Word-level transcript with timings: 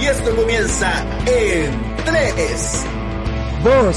Y 0.00 0.06
esto 0.06 0.34
comienza 0.34 1.04
en 1.26 1.94
3, 2.06 2.86
2, 3.62 3.96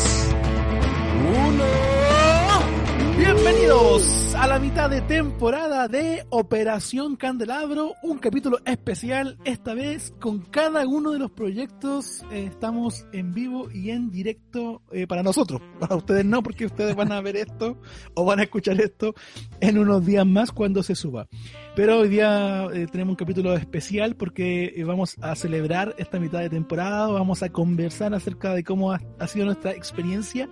Bienvenidos 3.16 4.34
a 4.34 4.48
la 4.48 4.58
mitad 4.58 4.90
de 4.90 5.02
temporada 5.02 5.88
de 5.88 6.26
Operación 6.32 7.16
Candelabro, 7.16 7.94
un 8.02 8.18
capítulo 8.18 8.58
especial 8.66 9.38
esta 9.46 9.76
vez 9.76 10.12
con 10.20 10.40
cada 10.40 10.88
uno 10.88 11.12
de 11.12 11.20
los 11.20 11.30
proyectos. 11.30 12.24
eh, 12.32 12.46
estamos 12.50 13.06
en 13.14 13.32
vivo 13.32 13.70
y 13.72 13.92
en 13.92 14.10
directo 14.10 14.82
eh, 14.92 15.06
para 15.06 15.22
nosotros, 15.22 15.62
para 15.80 15.96
ustedes 15.96 16.26
no, 16.26 16.42
porque 16.42 16.66
ustedes 16.66 16.96
van 16.96 17.12
a 17.12 17.22
ver 17.22 17.36
esto 17.36 17.80
o 18.16 18.26
van 18.26 18.40
a 18.40 18.44
escuchar 18.44 18.82
esto 18.82 19.14
en 19.60 19.78
unos 19.78 20.04
días 20.04 20.26
más 20.26 20.52
cuando 20.52 20.82
se 20.82 20.96
suba. 20.96 21.28
Pero 21.76 22.00
hoy 22.00 22.10
día 22.10 22.68
eh, 22.74 22.88
tenemos 22.92 23.14
un 23.14 23.16
capítulo 23.16 23.56
especial 23.56 24.16
porque 24.16 24.74
eh, 24.76 24.84
vamos 24.84 25.16
a 25.22 25.36
celebrar 25.36 25.96
esta 25.98 26.20
mitad 26.20 26.40
de 26.40 26.50
temporada, 26.50 27.08
vamos 27.08 27.42
a 27.42 27.50
conversar 27.50 28.14
acerca 28.14 28.54
de 28.54 28.64
cómo 28.64 28.92
ha, 28.92 29.02
ha 29.20 29.28
sido 29.28 29.46
nuestra 29.46 29.72
experiencia 29.72 30.48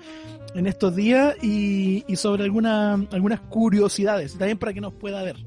en 0.55 0.67
estos 0.67 0.95
días 0.95 1.35
y, 1.41 2.03
y 2.07 2.15
sobre 2.15 2.50
alguna, 2.51 2.93
algunas 3.11 3.39
curiosidades, 3.41 4.37
también 4.37 4.57
para 4.57 4.73
que 4.73 4.81
nos 4.81 4.93
pueda 4.93 5.23
ver. 5.23 5.37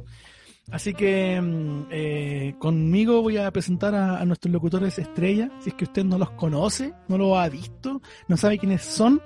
Así 0.71 0.95
que 0.95 1.39
mm, 1.41 1.87
eh, 1.91 2.55
conmigo 2.59 3.21
voy 3.21 3.37
a 3.37 3.51
presentar 3.51 3.95
a, 3.95 4.19
a 4.19 4.25
nuestros 4.25 4.51
locutores 4.51 4.99
estrella. 4.99 5.51
Si 5.61 5.69
es 5.71 5.75
que 5.75 5.85
usted 5.85 6.05
no 6.05 6.19
los 6.19 6.31
conoce, 6.31 6.95
no 7.09 7.19
los 7.19 7.37
ha 7.37 7.49
visto, 7.49 8.01
no 8.29 8.37
sabe 8.37 8.59
quiénes 8.59 8.83
son, 8.83 9.21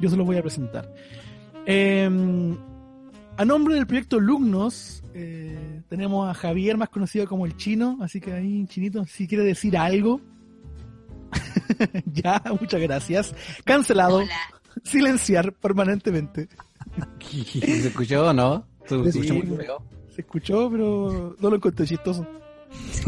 yo 0.00 0.10
se 0.10 0.16
los 0.16 0.26
voy 0.26 0.36
a 0.36 0.42
presentar. 0.42 0.92
Eh, 1.64 2.10
a 3.36 3.44
nombre 3.44 3.74
del 3.74 3.86
proyecto 3.86 4.20
Lugnos, 4.20 5.02
eh, 5.14 5.82
tenemos 5.88 6.28
a 6.28 6.34
Javier, 6.34 6.76
más 6.76 6.90
conocido 6.90 7.26
como 7.26 7.46
el 7.46 7.56
chino, 7.56 7.98
así 8.02 8.20
que 8.20 8.32
ahí, 8.32 8.66
chinito, 8.66 9.04
si 9.06 9.26
quiere 9.26 9.44
decir 9.44 9.76
algo. 9.76 10.20
ya, 12.06 12.42
muchas 12.60 12.80
gracias. 12.80 13.34
Cancelado. 13.64 14.22
Silenciar 14.84 15.52
permanentemente. 15.54 16.48
¿Se 17.30 17.88
escuchó 17.88 18.26
o 18.28 18.32
no? 18.32 18.66
¿Se 18.86 19.12
Sí, 19.12 19.20
escuchó 19.20 19.34
muy 19.34 19.56
feo? 19.56 19.82
Se 20.14 20.20
escuchó, 20.20 20.70
pero 20.70 21.36
no 21.38 21.50
lo 21.50 21.56
encontré 21.56 21.86
chistoso. 21.86 22.26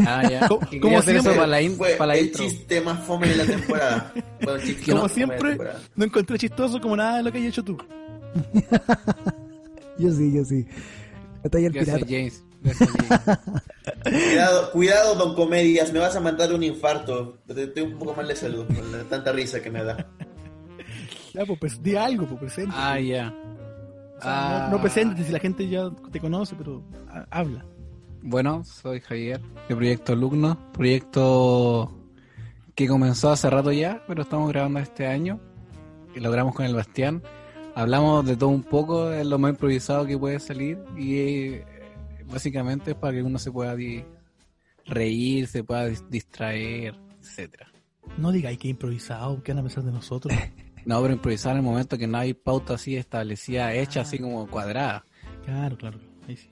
Ah, 0.05 0.27
ya. 0.29 0.47
Como 0.47 0.59
quería 0.69 0.99
hacer 0.99 1.15
eso 1.17 1.29
para 1.33 1.47
la, 1.47 1.61
in- 1.61 1.75
fue 1.75 1.91
para 1.95 2.13
la 2.13 2.19
el 2.19 2.27
intro. 2.27 2.43
chiste 2.45 2.81
más 2.81 3.03
fome 3.05 3.27
de 3.27 3.35
la 3.37 3.45
temporada. 3.45 4.13
Bueno, 4.43 4.59
chiste 4.63 4.91
Como 4.91 5.03
la 5.03 5.09
siempre, 5.09 5.49
temporada. 5.49 5.81
no 5.95 6.05
encontré 6.05 6.37
chistoso 6.37 6.79
como 6.81 6.95
nada 6.95 7.17
de 7.17 7.23
lo 7.23 7.31
que 7.31 7.37
hayas 7.39 7.49
hecho 7.49 7.63
tú. 7.63 7.77
yo 9.97 10.11
sí, 10.11 10.33
yo 10.33 10.43
sí. 10.45 10.65
Ahí 11.53 11.65
el 11.65 11.71
Gracias, 11.73 12.03
pirata. 12.03 12.11
James. 12.11 12.43
Gracias, 12.63 12.89
James. 12.91 13.39
Cuidado, 14.03 14.71
cuidado 14.71 15.17
con 15.17 15.35
comedias, 15.35 15.91
me 15.93 15.99
vas 15.99 16.15
a 16.15 16.19
mandar 16.19 16.53
un 16.53 16.63
infarto. 16.63 17.39
Tengo 17.73 17.87
un 17.93 17.99
poco 17.99 18.13
mal 18.15 18.27
de 18.27 18.35
salud 18.35 18.65
con 18.67 18.91
la- 18.91 19.03
tanta 19.03 19.31
risa 19.31 19.61
que 19.61 19.69
me 19.69 19.83
da. 19.83 19.97
Ya, 21.33 21.45
pues, 21.45 21.59
pues, 21.59 21.83
di 21.83 21.95
algo, 21.95 22.25
pues 22.27 22.39
presente. 22.39 22.73
Ah, 22.77 22.99
ya. 22.99 23.33
O 24.17 24.21
sea, 24.21 24.65
Ah. 24.65 24.69
no, 24.69 24.77
no 24.77 24.81
presente 24.81 25.23
si 25.23 25.31
la 25.31 25.39
gente 25.39 25.67
ya 25.67 25.89
te 26.11 26.19
conoce, 26.19 26.55
pero 26.55 26.83
ha- 27.09 27.25
habla. 27.31 27.65
Bueno, 28.21 28.63
soy 28.63 28.99
Javier, 29.01 29.39
de 29.69 29.75
Proyecto 29.75 30.13
Alumno, 30.13 30.57
proyecto 30.73 31.91
que 32.73 32.87
comenzó 32.87 33.29
hace 33.31 33.49
rato 33.49 33.71
ya, 33.71 34.01
pero 34.07 34.23
estamos 34.23 34.49
grabando 34.49 34.79
este 34.79 35.05
año, 35.07 35.39
y 36.15 36.19
logramos 36.19 36.55
con 36.55 36.65
el 36.65 36.73
Bastián. 36.75 37.21
Hablamos 37.75 38.25
de 38.25 38.35
todo 38.37 38.49
un 38.49 38.63
poco, 38.63 39.09
de 39.09 39.25
lo 39.25 39.37
más 39.37 39.51
improvisado 39.51 40.05
que 40.05 40.17
puede 40.17 40.39
salir, 40.39 40.79
y 40.97 41.17
eh, 41.17 41.65
básicamente 42.25 42.91
es 42.91 42.97
para 42.97 43.13
que 43.13 43.21
uno 43.23 43.37
se 43.37 43.51
pueda 43.51 43.75
reír, 44.85 45.47
se 45.47 45.63
pueda 45.63 45.87
dis- 45.89 46.07
distraer, 46.09 46.95
etcétera. 47.21 47.67
No 48.17 48.31
digáis 48.31 48.57
que 48.57 48.67
improvisado, 48.69 49.41
que 49.43 49.51
van 49.51 49.59
a 49.59 49.63
pensar 49.63 49.83
de 49.83 49.91
nosotros. 49.91 50.33
No, 50.85 51.01
pero 51.01 51.13
improvisar 51.13 51.53
en 51.53 51.57
el 51.57 51.63
momento 51.63 51.97
que 51.97 52.07
no 52.07 52.17
hay 52.17 52.33
pauta 52.33 52.75
así 52.75 52.95
establecida, 52.95 53.73
hecha 53.73 54.01
así 54.01 54.19
como 54.19 54.47
cuadrada. 54.47 55.03
Claro, 55.43 55.77
claro, 55.77 55.99
ahí 56.27 56.37
sí. 56.37 56.49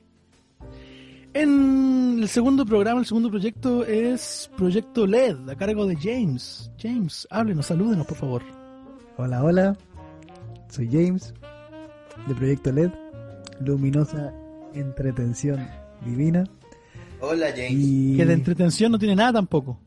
En 1.35 2.19
el 2.19 2.27
segundo 2.29 2.65
programa, 2.65 2.99
el 2.99 3.05
segundo 3.05 3.29
proyecto 3.29 3.83
es 3.85 4.51
Proyecto 4.55 5.07
LED, 5.07 5.49
a 5.49 5.55
cargo 5.55 5.85
de 5.87 5.95
James. 5.95 6.71
James, 6.79 7.27
háblenos, 7.31 7.67
salúdenos, 7.67 8.05
por 8.05 8.17
favor. 8.17 8.43
Hola, 9.17 9.43
hola. 9.43 9.77
Soy 10.69 10.89
James, 10.91 11.33
de 12.27 12.35
Proyecto 12.35 12.71
LED, 12.71 12.91
Luminosa 13.61 14.33
Entretención 14.73 15.67
Divina. 16.05 16.43
Hola, 17.19 17.47
James. 17.49 17.71
Y... 17.71 18.17
Que 18.17 18.25
de 18.25 18.33
entretención 18.33 18.91
no 18.91 18.99
tiene 18.99 19.15
nada 19.15 19.33
tampoco. 19.33 19.79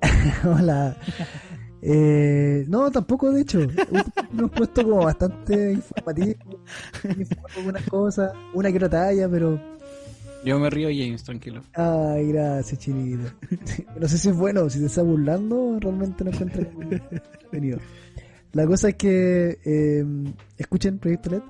Hola. 0.44 0.96
Eh, 1.88 2.64
no, 2.66 2.90
tampoco, 2.90 3.30
de 3.30 3.42
hecho. 3.42 3.60
Hemos 3.60 4.50
puesto 4.50 4.82
como 4.82 5.04
bastante 5.04 5.72
informativo. 5.72 6.34
algunas 7.56 7.82
cosas. 7.88 8.32
Una 8.54 8.70
que 8.70 8.76
otra 8.76 8.90
talla, 8.90 9.28
pero. 9.28 9.60
Yo 10.44 10.58
me 10.58 10.68
río, 10.68 10.88
James, 10.88 11.22
tranquilo. 11.22 11.62
Ay, 11.74 12.32
gracias, 12.32 12.80
chinito. 12.80 13.30
No 14.00 14.08
sé 14.08 14.18
si 14.18 14.28
es 14.28 14.36
bueno, 14.36 14.68
si 14.68 14.80
te 14.80 14.86
está 14.86 15.02
burlando, 15.02 15.78
realmente 15.80 16.24
no 16.24 16.30
encuentro 16.30 16.62
entretenido. 16.62 17.78
La 18.52 18.66
cosa 18.66 18.88
es 18.88 18.96
que 18.96 19.58
eh, 19.64 20.04
escuchen 20.58 20.98
Proyecto 20.98 21.30
LED, 21.30 21.42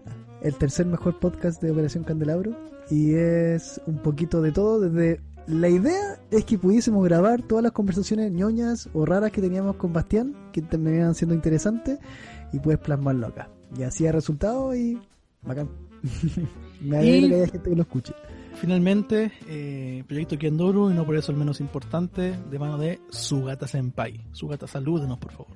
el 0.42 0.54
tercer 0.56 0.86
mejor 0.86 1.18
podcast 1.18 1.62
de 1.62 1.70
Operación 1.70 2.04
Candelabro, 2.04 2.56
y 2.90 3.14
es 3.14 3.80
un 3.86 4.02
poquito 4.02 4.42
de 4.42 4.52
todo. 4.52 4.80
Desde 4.80 5.20
la 5.46 5.68
idea 5.68 6.20
es 6.30 6.44
que 6.44 6.58
pudiésemos 6.58 7.04
grabar 7.04 7.42
todas 7.42 7.62
las 7.62 7.72
conversaciones 7.72 8.32
ñoñas 8.32 8.88
o 8.92 9.04
raras 9.06 9.30
que 9.32 9.40
teníamos 9.40 9.76
con 9.76 9.92
Bastián, 9.92 10.34
que 10.52 10.62
terminaban 10.62 11.14
siendo 11.14 11.34
interesantes, 11.34 11.98
y 12.52 12.58
puedes 12.58 12.80
plasmarlo 12.80 13.28
acá. 13.28 13.48
Y 13.78 13.82
así 13.82 14.06
ha 14.06 14.12
resultado 14.12 14.74
y 14.74 15.00
bacán. 15.42 15.68
Me 16.80 16.98
alegro 16.98 17.26
Y- 17.26 17.30
que 17.30 17.36
haya 17.36 17.48
gente 17.48 17.70
que 17.70 17.76
lo 17.76 17.82
escuche. 17.82 18.12
Finalmente, 18.54 19.32
eh, 19.48 20.02
Proyecto 20.08 20.38
Kiandoro, 20.38 20.90
y 20.90 20.94
no 20.94 21.04
por 21.04 21.14
eso 21.16 21.30
el 21.30 21.36
menos 21.38 21.60
importante, 21.60 22.34
de 22.50 22.58
mano 22.58 22.78
de 22.78 23.00
Sugata 23.10 23.68
Senpai. 23.68 24.24
Sugata, 24.32 24.66
salúdenos, 24.66 25.18
por 25.18 25.32
favor. 25.32 25.52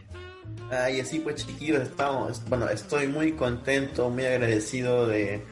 Ay, 0.70 1.00
así 1.00 1.20
pues 1.20 1.46
chiquillos, 1.46 1.80
estamos, 1.82 2.42
bueno, 2.48 2.68
estoy 2.68 3.06
muy 3.08 3.32
contento, 3.32 4.10
muy 4.10 4.24
agradecido 4.26 5.06
de, 5.06 5.42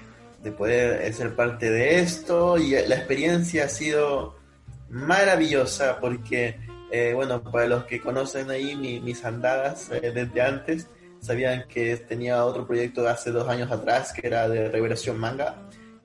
de 0.42 0.52
poder 0.52 1.12
ser 1.12 1.34
parte 1.34 1.70
de 1.70 1.98
esto 2.00 2.58
y 2.58 2.70
la 2.70 2.94
experiencia 2.96 3.64
ha 3.64 3.68
sido 3.68 4.36
maravillosa 4.88 5.98
porque, 6.00 6.58
eh, 6.90 7.12
bueno, 7.14 7.42
para 7.42 7.66
los 7.66 7.84
que 7.84 8.00
conocen 8.00 8.50
ahí 8.50 8.74
mi- 8.76 9.00
mis 9.00 9.24
andadas 9.24 9.90
eh, 9.90 10.12
desde 10.14 10.40
antes, 10.40 10.86
sabían 11.20 11.66
que 11.68 11.96
tenía 11.96 12.44
otro 12.44 12.66
proyecto 12.66 13.02
de 13.02 13.10
hace 13.10 13.30
dos 13.30 13.48
años 13.48 13.70
atrás 13.70 14.12
que 14.12 14.26
era 14.26 14.48
de 14.48 14.68
Revelación 14.68 15.18
Manga, 15.18 15.56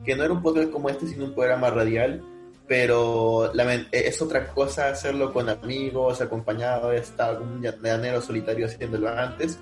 que 0.04 0.16
no 0.16 0.24
era 0.24 0.34
un 0.34 0.42
podcast 0.42 0.72
como 0.72 0.90
este, 0.90 1.08
sino 1.08 1.26
un 1.26 1.36
programa 1.36 1.70
radial, 1.70 2.24
pero 2.68 3.52
eh, 3.53 3.86
es 3.91 4.22
otra 4.22 4.47
cosa 4.47 4.90
hacerlo 4.90 5.32
con 5.32 5.47
amigos, 5.50 6.22
acompañado, 6.22 6.91
como 7.38 7.53
un 7.53 7.62
llanero 7.62 8.22
solitario 8.22 8.66
haciéndolo 8.66 9.09
antes, 9.09 9.59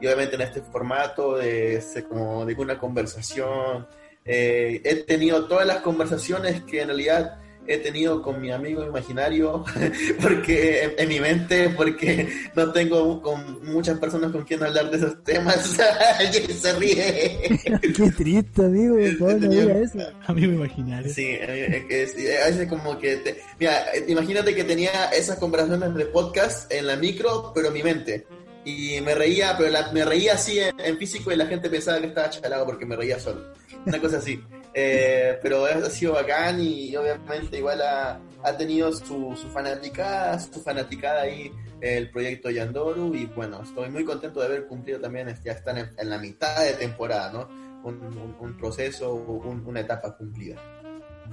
y 0.00 0.06
obviamente 0.06 0.36
en 0.36 0.42
este 0.42 0.60
formato 0.60 1.36
de, 1.36 1.82
como 2.08 2.44
de 2.44 2.54
una 2.54 2.78
conversación, 2.78 3.86
eh, 4.24 4.80
he 4.84 4.96
tenido 4.96 5.46
todas 5.46 5.66
las 5.66 5.78
conversaciones 5.78 6.62
que 6.62 6.80
en 6.82 6.88
realidad 6.88 7.36
he 7.66 7.76
tenido 7.78 8.20
con 8.20 8.40
mi 8.40 8.50
amigo 8.50 8.84
imaginario, 8.84 9.64
porque 10.20 10.82
en, 10.84 10.92
en 10.98 11.08
mi 11.08 11.20
mente, 11.20 11.68
porque 11.76 12.28
no 12.56 12.72
tengo 12.72 13.22
con 13.22 13.64
muchas 13.64 13.96
personas 13.98 14.32
con 14.32 14.42
quien 14.44 14.62
hablar 14.62 14.90
de 14.90 14.96
esos 14.96 15.22
temas, 15.22 15.78
y 16.48 16.52
se 16.52 16.72
ríe. 16.72 17.38
Qué 17.96 18.10
triste, 18.16 18.64
amigo. 18.64 18.96
¿Cómo 19.20 19.32
no 19.32 19.48
diga 19.48 19.78
eso? 19.78 19.98
Amigo 20.26 20.52
imaginario. 20.52 21.12
Sí, 21.12 21.26
eh, 21.28 22.08
sí, 22.12 22.26
a 22.42 22.46
veces 22.46 22.66
como 22.68 22.98
que... 22.98 23.16
te- 23.18 23.40
mira, 23.60 23.84
imagínate 24.08 24.52
que 24.54 24.64
tenía 24.64 24.90
esas 25.16 25.38
conversaciones 25.38 25.94
de 25.94 26.06
podcast 26.06 26.72
en 26.72 26.86
la 26.88 26.96
micro, 26.96 27.52
pero 27.54 27.68
en 27.68 27.74
mi 27.74 27.82
mente. 27.84 28.26
Y 28.64 29.00
me 29.02 29.14
reía, 29.14 29.54
pero 29.56 29.70
la- 29.70 29.92
me 29.92 30.04
reía 30.04 30.32
así 30.34 30.58
en, 30.58 30.74
en 30.80 30.98
físico 30.98 31.30
y 31.30 31.36
la 31.36 31.46
gente 31.46 31.70
pensaba 31.70 32.00
que 32.00 32.08
estaba 32.08 32.30
chalado 32.30 32.66
porque 32.66 32.84
me 32.86 32.96
reía 32.96 33.20
solo. 33.20 33.52
Una 33.86 34.00
cosa 34.00 34.18
así. 34.18 34.42
Eh, 34.72 35.38
pero 35.42 35.64
ha 35.64 35.90
sido 35.90 36.12
bacán 36.12 36.60
y 36.60 36.94
obviamente 36.94 37.58
igual 37.58 37.80
ha, 37.82 38.20
tenido 38.56 38.92
su, 38.92 39.36
su 39.36 39.48
fanaticada, 39.48 40.38
su 40.38 40.60
fanaticada 40.62 41.22
ahí 41.22 41.50
el 41.80 42.10
proyecto 42.10 42.50
Yandoru 42.50 43.14
y 43.14 43.26
bueno, 43.26 43.62
estoy 43.62 43.90
muy 43.90 44.04
contento 44.04 44.40
de 44.40 44.46
haber 44.46 44.66
cumplido 44.66 45.00
también, 45.00 45.34
ya 45.44 45.52
están 45.52 45.78
en, 45.78 46.10
la 46.10 46.18
mitad 46.18 46.62
de 46.62 46.74
temporada, 46.74 47.32
¿no? 47.32 47.48
Un 47.84 48.56
proceso, 48.58 49.14
un, 49.14 49.64
una 49.66 49.80
etapa 49.80 50.14
cumplida. 50.16 50.56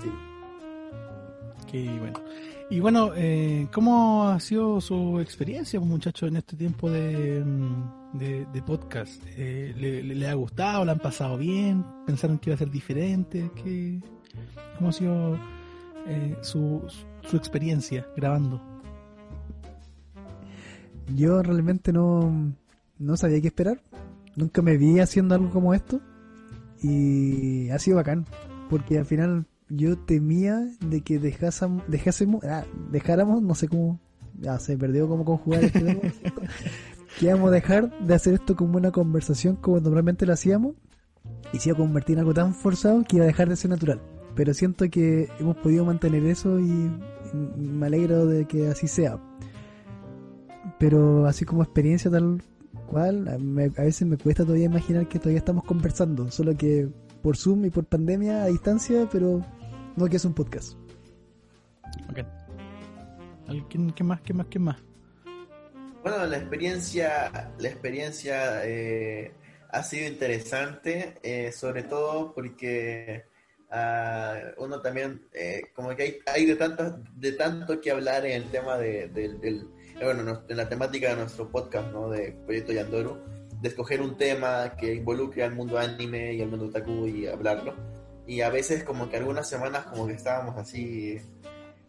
Sí. 0.01 0.09
Qué 1.69 1.89
bueno. 1.99 2.23
Y 2.69 2.79
bueno, 2.79 3.11
eh, 3.15 3.67
¿cómo 3.73 4.29
ha 4.29 4.39
sido 4.39 4.79
su 4.79 5.19
experiencia, 5.19 5.79
muchachos, 5.79 6.29
en 6.29 6.37
este 6.37 6.55
tiempo 6.55 6.89
de, 6.89 7.41
mm, 7.43 7.96
de, 8.13 8.45
de 8.45 8.61
podcast? 8.61 9.21
Eh, 9.35 9.73
¿le, 9.77 10.03
le, 10.03 10.15
le 10.15 10.27
ha 10.27 10.33
gustado? 10.33 10.85
¿La 10.85 10.93
han 10.93 10.99
pasado 10.99 11.37
bien? 11.37 11.85
¿Pensaron 12.05 12.39
que 12.39 12.49
iba 12.49 12.55
a 12.55 12.59
ser 12.59 12.71
diferente? 12.71 13.51
¿Qué, 13.55 14.01
¿Cómo 14.77 14.89
ha 14.89 14.93
sido 14.93 15.35
eh, 16.07 16.35
su, 16.41 16.81
su 17.23 17.37
experiencia 17.37 18.07
grabando? 18.15 18.61
Yo 21.15 21.41
realmente 21.41 21.93
no, 21.93 22.53
no 22.99 23.17
sabía 23.17 23.41
qué 23.41 23.47
esperar. 23.47 23.81
Nunca 24.35 24.61
me 24.61 24.77
vi 24.77 24.99
haciendo 24.99 25.35
algo 25.35 25.49
como 25.49 25.73
esto. 25.73 26.01
Y 26.81 27.69
ha 27.69 27.79
sido 27.79 27.97
bacán. 27.97 28.25
Porque 28.69 28.97
al 28.97 29.05
final 29.05 29.45
yo 29.69 29.97
temía 29.97 30.59
de 30.81 31.01
que 31.01 31.19
dejásemos, 31.19 31.83
dejásemos 31.87 32.43
ah, 32.43 32.65
dejáramos, 32.91 33.41
no 33.41 33.55
sé 33.55 33.67
cómo, 33.67 33.99
ya 34.39 34.59
se 34.59 34.77
perdió 34.77 35.07
cómo 35.07 35.25
conjugar 35.25 35.63
este. 35.63 36.13
que 37.19 37.33
dejar 37.51 37.97
de 37.99 38.13
hacer 38.13 38.35
esto 38.35 38.55
como 38.55 38.77
una 38.77 38.91
conversación 38.91 39.55
como 39.55 39.79
normalmente 39.79 40.25
lo 40.25 40.33
hacíamos 40.33 40.75
y 41.53 41.59
se 41.59 41.69
iba 41.69 41.77
a 41.77 41.81
convertir 41.81 42.15
en 42.15 42.19
algo 42.19 42.33
tan 42.33 42.53
forzado 42.53 43.03
que 43.03 43.17
iba 43.17 43.25
a 43.25 43.27
dejar 43.27 43.49
de 43.49 43.55
ser 43.55 43.71
natural. 43.71 44.01
Pero 44.35 44.53
siento 44.53 44.87
que 44.89 45.29
hemos 45.39 45.57
podido 45.57 45.83
mantener 45.85 46.23
eso 46.25 46.59
y, 46.59 46.91
me 47.57 47.85
alegro 47.87 48.25
de 48.25 48.45
que 48.45 48.67
así 48.67 48.87
sea. 48.87 49.19
Pero 50.79 51.25
así 51.25 51.43
como 51.45 51.63
experiencia 51.63 52.11
tal 52.11 52.41
cual, 52.87 53.39
me- 53.39 53.65
a 53.77 53.83
veces 53.83 54.07
me 54.07 54.17
cuesta 54.17 54.43
todavía 54.43 54.65
imaginar 54.65 55.07
que 55.07 55.17
todavía 55.19 55.39
estamos 55.39 55.63
conversando, 55.63 56.29
solo 56.31 56.55
que 56.55 56.87
por 57.21 57.35
Zoom 57.35 57.65
y 57.65 57.69
por 57.69 57.85
pandemia 57.85 58.43
a 58.43 58.47
distancia, 58.47 59.07
pero 59.11 59.41
no 59.95 60.05
que 60.05 60.17
es 60.17 60.25
un 60.25 60.33
podcast. 60.33 60.73
Ok. 62.09 62.19
¿Alguien, 63.47 63.91
¿Qué 63.91 64.03
más? 64.03 64.21
¿Qué 64.21 64.33
más? 64.33 64.47
¿Qué 64.47 64.59
más? 64.59 64.77
Bueno, 66.07 66.25
la 66.25 66.37
experiencia, 66.37 67.51
la 67.59 67.67
experiencia 67.67 68.65
eh, 68.65 69.33
ha 69.69 69.83
sido 69.83 70.07
interesante, 70.07 71.15
eh, 71.21 71.51
sobre 71.51 71.83
todo 71.83 72.33
porque 72.33 73.25
ah, 73.69 74.39
uno 74.57 74.79
también, 74.79 75.27
eh, 75.33 75.63
como 75.75 75.93
que 75.97 76.03
hay, 76.03 76.17
hay 76.33 76.45
de 76.45 76.55
tanto, 76.55 76.97
de 77.13 77.33
tanto 77.33 77.81
que 77.81 77.91
hablar 77.91 78.25
en 78.25 78.41
el 78.41 78.49
tema 78.49 78.77
de, 78.77 79.09
del- 79.09 79.67
eh, 79.99 80.01
bueno, 80.01 80.43
en 80.47 80.55
la 80.55 80.69
temática 80.69 81.09
de 81.09 81.17
nuestro 81.17 81.51
podcast, 81.51 81.91
¿no? 81.91 82.09
De 82.09 82.31
Proyecto 82.45 82.71
Yandoru, 82.71 83.17
de 83.61 83.67
escoger 83.67 83.99
un 84.01 84.15
tema 84.15 84.77
que 84.77 84.93
involucre 84.93 85.43
al 85.43 85.55
mundo 85.55 85.77
anime 85.77 86.35
y 86.35 86.41
al 86.41 86.47
mundo 86.47 86.67
otaku 86.67 87.05
y 87.07 87.27
hablarlo. 87.27 87.75
Y 88.25 88.39
a 88.41 88.49
veces 88.49 88.85
como 88.85 89.09
que 89.09 89.17
algunas 89.17 89.49
semanas 89.49 89.85
como 89.87 90.07
que 90.07 90.13
estábamos 90.13 90.57
así 90.57 91.19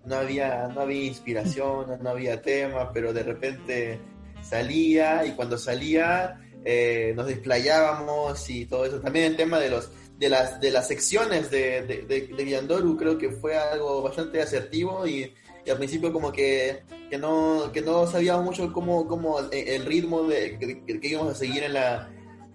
no 0.08 0.16
había, 0.16 0.68
no 0.68 0.80
había 0.80 1.04
inspiración, 1.04 1.98
no 2.02 2.10
había 2.10 2.42
tema, 2.42 2.92
pero 2.92 3.12
de 3.12 3.22
repente 3.22 4.00
salía 4.42 5.24
y 5.26 5.32
cuando 5.32 5.58
salía 5.58 6.40
eh, 6.64 7.12
nos 7.16 7.26
desplayábamos 7.26 8.48
y 8.50 8.66
todo 8.66 8.84
eso. 8.86 9.00
También 9.00 9.26
el 9.26 9.36
tema 9.36 9.58
de 9.58 9.70
los 9.70 9.90
de 10.18 10.28
las 10.28 10.60
de 10.60 10.70
las 10.72 10.88
secciones 10.88 11.50
de, 11.50 11.82
de, 11.82 12.02
de, 12.02 12.96
creo 12.98 13.18
que 13.18 13.30
fue 13.30 13.56
algo 13.56 14.02
bastante 14.02 14.42
asertivo 14.42 15.06
y, 15.06 15.32
y 15.64 15.70
al 15.70 15.76
principio 15.76 16.12
como 16.12 16.32
que, 16.32 16.82
que 17.08 17.18
no 17.18 17.70
que 17.72 17.82
no 17.82 18.06
sabíamos 18.06 18.44
mucho 18.44 18.72
cómo, 18.72 19.06
cómo 19.06 19.38
el, 19.52 19.84
ritmo 19.86 20.24
de 20.24 20.58
que, 20.58 21.00
que 21.00 21.08
íbamos 21.08 21.32
a 21.32 21.38
seguir 21.38 21.62
en 21.62 21.74
la 21.74 22.10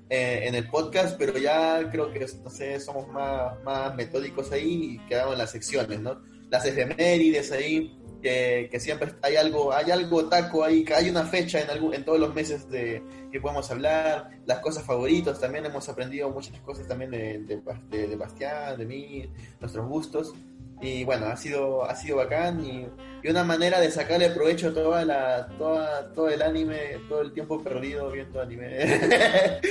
eh, 0.10 0.48
en 0.48 0.56
el 0.56 0.70
podcast, 0.70 1.16
pero 1.18 1.38
ya 1.38 1.90
creo 1.90 2.12
que 2.12 2.20
no 2.44 2.50
sé, 2.50 2.80
somos 2.80 3.08
más, 3.08 3.60
más 3.64 3.96
metódicos 3.96 4.52
ahí 4.52 4.96
y 4.96 5.08
quedamos 5.08 5.34
en 5.34 5.40
las 5.40 5.52
secciones, 5.52 6.02
¿no? 6.02 6.22
Las 6.54 6.64
efemérides 6.68 7.52
ahí, 7.52 7.98
que, 8.22 8.70
que 8.72 8.80
siempre 8.80 9.12
hay 9.24 9.38
algo, 9.38 9.74
hay 9.74 9.90
algo 9.90 10.30
taco 10.30 10.64
ahí, 10.64 10.86
hay 10.96 11.10
una 11.10 11.26
fecha 11.26 11.60
en, 11.60 11.68
algún, 11.72 11.96
en 11.96 12.06
todos 12.06 12.20
los 12.20 12.32
meses 12.36 12.70
de 12.70 13.02
que 13.32 13.42
podemos 13.42 13.72
hablar, 13.72 14.30
las 14.46 14.60
cosas 14.60 14.86
favoritas, 14.86 15.40
también 15.40 15.66
hemos 15.66 15.90
aprendido 15.90 16.30
muchas 16.30 16.60
cosas 16.60 16.88
también 16.88 17.10
de, 17.10 17.40
de, 17.40 17.60
de, 17.90 18.08
de 18.08 18.16
Bastián, 18.16 18.78
de 18.78 18.86
mí, 18.86 19.34
nuestros 19.60 19.88
gustos, 19.88 20.36
y 20.82 21.04
bueno, 21.06 21.28
ha 21.28 21.38
sido, 21.38 21.86
ha 21.86 21.96
sido 21.96 22.18
bacán 22.18 22.64
y, 22.66 22.88
y 23.24 23.30
una 23.30 23.44
manera 23.44 23.80
de 23.80 23.90
sacarle 23.90 24.30
provecho 24.32 24.68
a 24.70 24.74
toda 24.74 25.06
la, 25.06 25.48
toda, 25.58 26.12
todo 26.14 26.28
el 26.30 26.42
anime, 26.42 26.98
todo 27.08 27.22
el 27.22 27.32
tiempo 27.34 27.64
perdido 27.64 28.12
viendo 28.12 28.42
anime. 28.42 28.68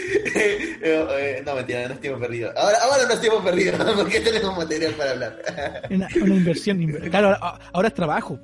Eh, 0.85 1.43
no, 1.47 1.55
mentira, 1.55 1.87
no 1.87 1.95
es 1.95 2.01
tiempo 2.01 2.19
perdido. 2.19 2.51
Ahora, 2.57 2.79
ahora 2.83 3.07
no 3.07 3.13
es 3.15 3.21
tiempo 3.21 3.43
perdido, 3.45 3.75
porque 3.97 4.21
tenemos 4.21 4.57
material 4.57 4.93
para 4.95 5.11
hablar. 5.13 5.43
Una, 5.91 6.09
una 6.23 6.35
inversión. 6.35 6.79
inver- 6.81 7.09
Claro, 7.11 7.37
ahora, 7.73 7.89
es 7.89 7.95
trabajo. 7.95 8.39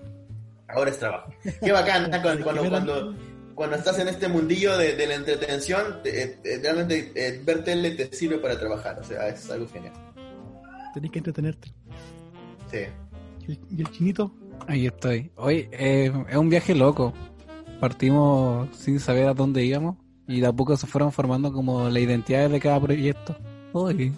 Ahora 0.68 0.90
es 0.90 0.98
trabajo. 0.98 1.32
Qué 1.60 1.72
bacán, 1.72 2.10
cuando, 2.22 2.44
cuando, 2.44 2.68
cuando, 2.68 3.14
cuando 3.54 3.76
estás 3.76 3.98
en 3.98 4.08
este 4.08 4.28
mundillo 4.28 4.76
de, 4.78 4.94
de 4.94 5.06
la 5.06 5.14
entretención, 5.16 6.00
te- 6.02 6.38
te- 6.42 6.58
realmente 6.60 7.10
eh, 7.14 7.40
ver 7.44 7.64
tele 7.64 7.90
te 7.92 8.14
sirve 8.14 8.38
para 8.38 8.58
trabajar, 8.58 8.98
o 9.00 9.04
sea, 9.04 9.28
es 9.28 9.50
algo 9.50 9.66
genial. 9.68 9.94
Tenés 10.94 11.10
que 11.10 11.18
entretenerte. 11.18 11.72
Sí. 12.70 12.78
¿Y 13.46 13.52
el, 13.52 13.58
y 13.76 13.80
el 13.80 13.90
chinito? 13.90 14.32
Ahí 14.66 14.86
estoy. 14.86 15.30
Hoy 15.36 15.68
eh, 15.72 16.12
es 16.28 16.36
un 16.36 16.48
viaje 16.48 16.74
loco. 16.74 17.12
Partimos 17.80 18.68
sin 18.76 19.00
saber 19.00 19.28
a 19.28 19.34
dónde 19.34 19.64
íbamos 19.64 19.96
y 20.26 20.40
de 20.40 20.46
a 20.46 20.52
poco 20.52 20.76
se 20.76 20.86
fueron 20.86 21.10
formando 21.10 21.52
como 21.52 21.88
las 21.88 22.02
identidades 22.02 22.50
de 22.50 22.60
cada 22.60 22.80
proyecto. 22.80 23.36
Uy, 23.72 24.12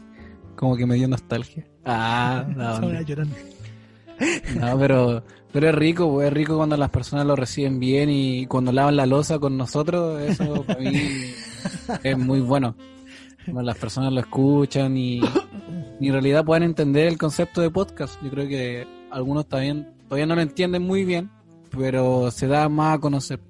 como 0.57 0.77
que 0.77 0.87
me 0.87 0.97
dio 0.97 1.07
nostalgia. 1.07 1.67
Ah, 1.85 2.45
no, 2.57 2.81
no, 2.81 4.79
pero, 4.79 5.23
pero 5.53 5.69
es 5.69 5.75
rico, 5.75 6.11
pues, 6.13 6.29
es 6.29 6.33
rico 6.33 6.57
cuando 6.57 6.77
las 6.77 6.91
personas 6.91 7.27
lo 7.27 7.37
reciben 7.37 7.79
bien 7.79 8.11
y 8.11 8.47
cuando 8.47 8.73
lavan 8.73 8.97
la 8.97 9.07
losa 9.07 9.39
con 9.39 9.57
nosotros, 9.57 10.21
eso 10.23 10.65
para 10.65 10.81
mí 10.81 10.93
es 12.03 12.19
muy 12.19 12.41
bueno. 12.41 12.75
Cuando 13.45 13.63
las 13.63 13.79
personas 13.79 14.13
lo 14.13 14.21
escuchan 14.21 14.97
y, 14.97 15.21
en 16.09 16.13
realidad 16.15 16.45
puedan 16.45 16.63
entender 16.63 17.09
el 17.09 17.19
concepto 17.19 17.61
de 17.61 17.71
podcast. 17.71 18.21
Yo 18.23 18.31
creo 18.31 18.49
que 18.49 18.87
algunos 19.11 19.47
también 19.49 19.93
todavía 20.09 20.27
no 20.27 20.35
lo 20.35 20.41
entienden 20.43 20.83
muy 20.83 21.05
bien, 21.05 21.31
pero 21.77 22.31
se 22.31 22.47
da 22.47 22.69
más 22.69 22.97
a 22.97 23.01
conocer. 23.01 23.41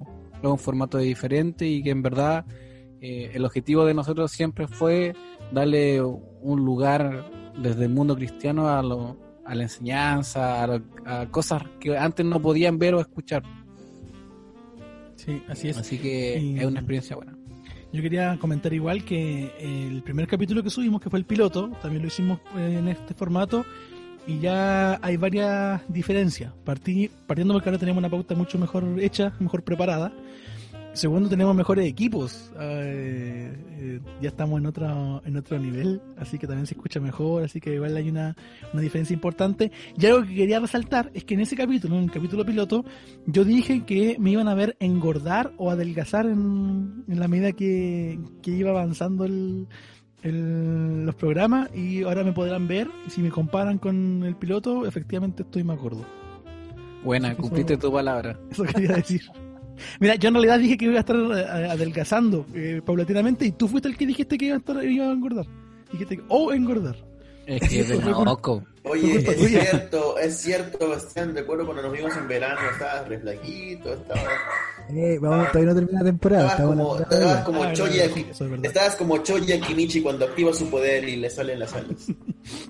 Es 0.43 0.49
un 0.49 0.59
formato 0.59 0.99
diferente 0.99 1.67
y 1.67 1.83
que 1.83 1.91
en 1.91 2.03
verdad 2.03 2.45
eh, 3.01 3.31
el 3.35 3.45
objetivo 3.45 3.85
de 3.85 3.95
nosotros 3.95 4.31
siempre 4.33 4.67
fue 4.67 5.15
darle 5.53 6.03
un 6.03 6.65
lugar 6.65 7.31
desde 7.61 7.85
el 7.85 7.91
mundo 7.91 8.15
cristiano 8.17 8.69
a, 8.69 8.83
lo, 8.83 9.17
a 9.45 9.55
la 9.55 9.63
enseñanza, 9.65 10.63
a, 10.63 10.67
lo- 10.67 10.83
a 11.05 11.27
cosas 11.31 11.63
que 11.79 11.97
antes 11.97 12.25
no 12.27 12.41
podían 12.41 12.79
ver 12.79 12.95
o 12.95 13.01
escuchar. 13.01 13.43
Sí, 15.17 15.43
así 15.49 15.69
es. 15.69 15.77
Así 15.79 15.99
que 15.99 16.39
Y- 16.39 16.59
es 16.59 16.65
una 16.65 16.81
experiencia 16.81 17.17
buena. 17.17 17.37
Yo 17.93 18.03
quería 18.03 18.39
comentar 18.39 18.73
igual 18.73 19.05
que 19.05 19.53
el 19.59 20.03
primer 20.03 20.29
capítulo 20.29 20.63
que 20.63 20.71
subimos, 20.71 21.01
que 21.01 21.11
fue 21.11 21.19
el 21.19 21.25
piloto, 21.25 21.71
también 21.83 22.03
lo 22.03 22.09
hicimos 22.09 22.39
eh, 22.57 22.77
en 22.79 22.89
este 22.89 23.15
formato 23.15 23.67
y 24.29 24.39
ya 24.39 25.01
hay 25.03 25.17
varias 25.17 25.83
diferencias. 25.89 26.53
Partí, 26.65 27.11
partiendo 27.27 27.53
porque 27.53 27.69
ahora 27.69 27.79
tenemos 27.79 27.99
una 27.99 28.09
pauta 28.09 28.37
mucho 28.37 28.59
mejor 28.59 28.85
hecha, 29.01 29.33
mejor 29.41 29.65
preparada. 29.65 30.13
Segundo, 30.93 31.29
tenemos 31.29 31.55
mejores 31.55 31.87
equipos. 31.87 32.53
Eh, 32.61 33.55
eh, 33.79 34.01
ya 34.21 34.29
estamos 34.29 34.59
en 34.61 34.67
otro, 34.67 35.23
en 35.25 35.37
otro 35.37 35.59
nivel, 35.59 36.03
así 36.19 36.37
que 36.37 36.47
también 36.49 36.67
se 36.67 36.75
escucha 36.75 36.99
mejor, 37.01 37.45
así 37.45 37.61
que 37.61 37.75
igual 37.75 37.97
hay 37.97 38.09
una, 38.11 38.37
una 38.73 38.83
diferencia 38.83 39.15
importante. 39.15 39.71
Y 39.97 40.07
algo 40.07 40.23
que 40.27 40.35
quería 40.35 40.59
resaltar 40.59 41.11
es 41.15 41.25
que 41.25 41.35
en 41.35 41.41
ese 41.41 41.55
capítulo, 41.57 41.97
en 41.97 42.05
el 42.05 42.11
capítulo 42.11 42.45
piloto, 42.45 42.85
yo 43.27 43.45
dije 43.45 43.85
que 43.85 44.17
me 44.19 44.33
iban 44.33 44.49
a 44.49 44.55
ver 44.55 44.77
engordar 44.81 45.53
o 45.59 45.71
adelgazar 45.71 46.27
en, 46.27 47.05
en 47.09 47.21
la 47.21 47.29
medida 47.29 47.53
que, 47.53 48.19
que 48.43 48.51
iba 48.51 48.71
avanzando 48.71 49.25
el, 49.25 49.69
el- 50.23 51.07
los 51.07 51.15
programas 51.15 51.75
y 51.75 52.03
ahora 52.03 52.25
me 52.25 52.33
podrán 52.33 52.67
ver 52.67 52.89
y 53.07 53.11
si 53.11 53.23
me 53.23 53.31
comparan 53.31 53.79
con 53.79 54.25
el 54.25 54.35
piloto, 54.35 54.87
efectivamente 54.87 55.45
estoy 55.45 55.63
más 55.63 55.79
gordo. 55.79 56.05
Buena, 57.05 57.29
Eso- 57.33 57.43
cumpliste 57.43 57.77
tu 57.77 57.93
palabra. 57.93 58.39
Eso 58.51 58.65
quería 58.65 58.97
decir. 58.97 59.23
Mira, 59.99 60.15
yo 60.17 60.29
en 60.29 60.35
realidad 60.35 60.59
dije 60.59 60.77
que 60.77 60.85
iba 60.87 60.97
a 60.97 61.01
estar 61.01 61.17
eh, 61.17 61.69
adelgazando 61.71 62.47
eh, 62.55 62.81
paulatinamente 62.85 63.45
y 63.47 63.53
tú 63.53 63.69
fuiste 63.69 63.89
el 63.89 63.97
que 63.97 64.07
dijiste 64.07 64.37
que 64.39 64.47
iba 64.47 64.57
a, 64.57 64.59
estar, 64.59 64.85
iba 64.85 65.07
a 65.07 65.13
engordar. 65.13 65.47
Dijiste 65.93 66.17
que, 66.17 66.23
o 66.29 66.53
engordar. 66.53 66.97
Es 67.47 67.69
que 67.69 67.81
es 67.81 68.05
loco. 68.05 68.63
Oye, 68.83 69.17
es 69.17 69.25
tuya. 69.25 69.61
cierto, 69.63 70.19
es 70.19 70.37
cierto, 70.39 70.89
Bastián, 70.89 71.35
recuerdo 71.35 71.67
cuando 71.67 71.83
nos 71.83 71.93
vimos 71.93 72.17
en 72.17 72.27
verano, 72.29 72.61
estabas 72.73 73.07
re 73.09 73.19
flaquito, 73.19 73.93
estabas, 73.93 74.25
Eh, 74.91 75.19
vamos, 75.21 75.49
todavía 75.49 75.75
no 75.75 75.81
termina 75.81 75.99
la 75.99 76.05
temporada. 76.07 76.47
Estabas 76.49 76.77
como, 76.77 76.99
estabas 76.99 77.45
como 77.45 77.63
Ah, 77.65 77.73
eso 77.73 77.87
es 77.87 78.39
verdad. 78.39 78.65
estabas 78.65 78.97
como 78.97 79.19
Choji 79.19 79.53
Akimichi 79.53 80.01
cuando 80.01 80.25
activa 80.25 80.53
su 80.55 80.71
poder 80.71 81.07
y 81.07 81.17
le 81.17 81.29
salen 81.29 81.59
las 81.59 81.75
alas. 81.75 82.07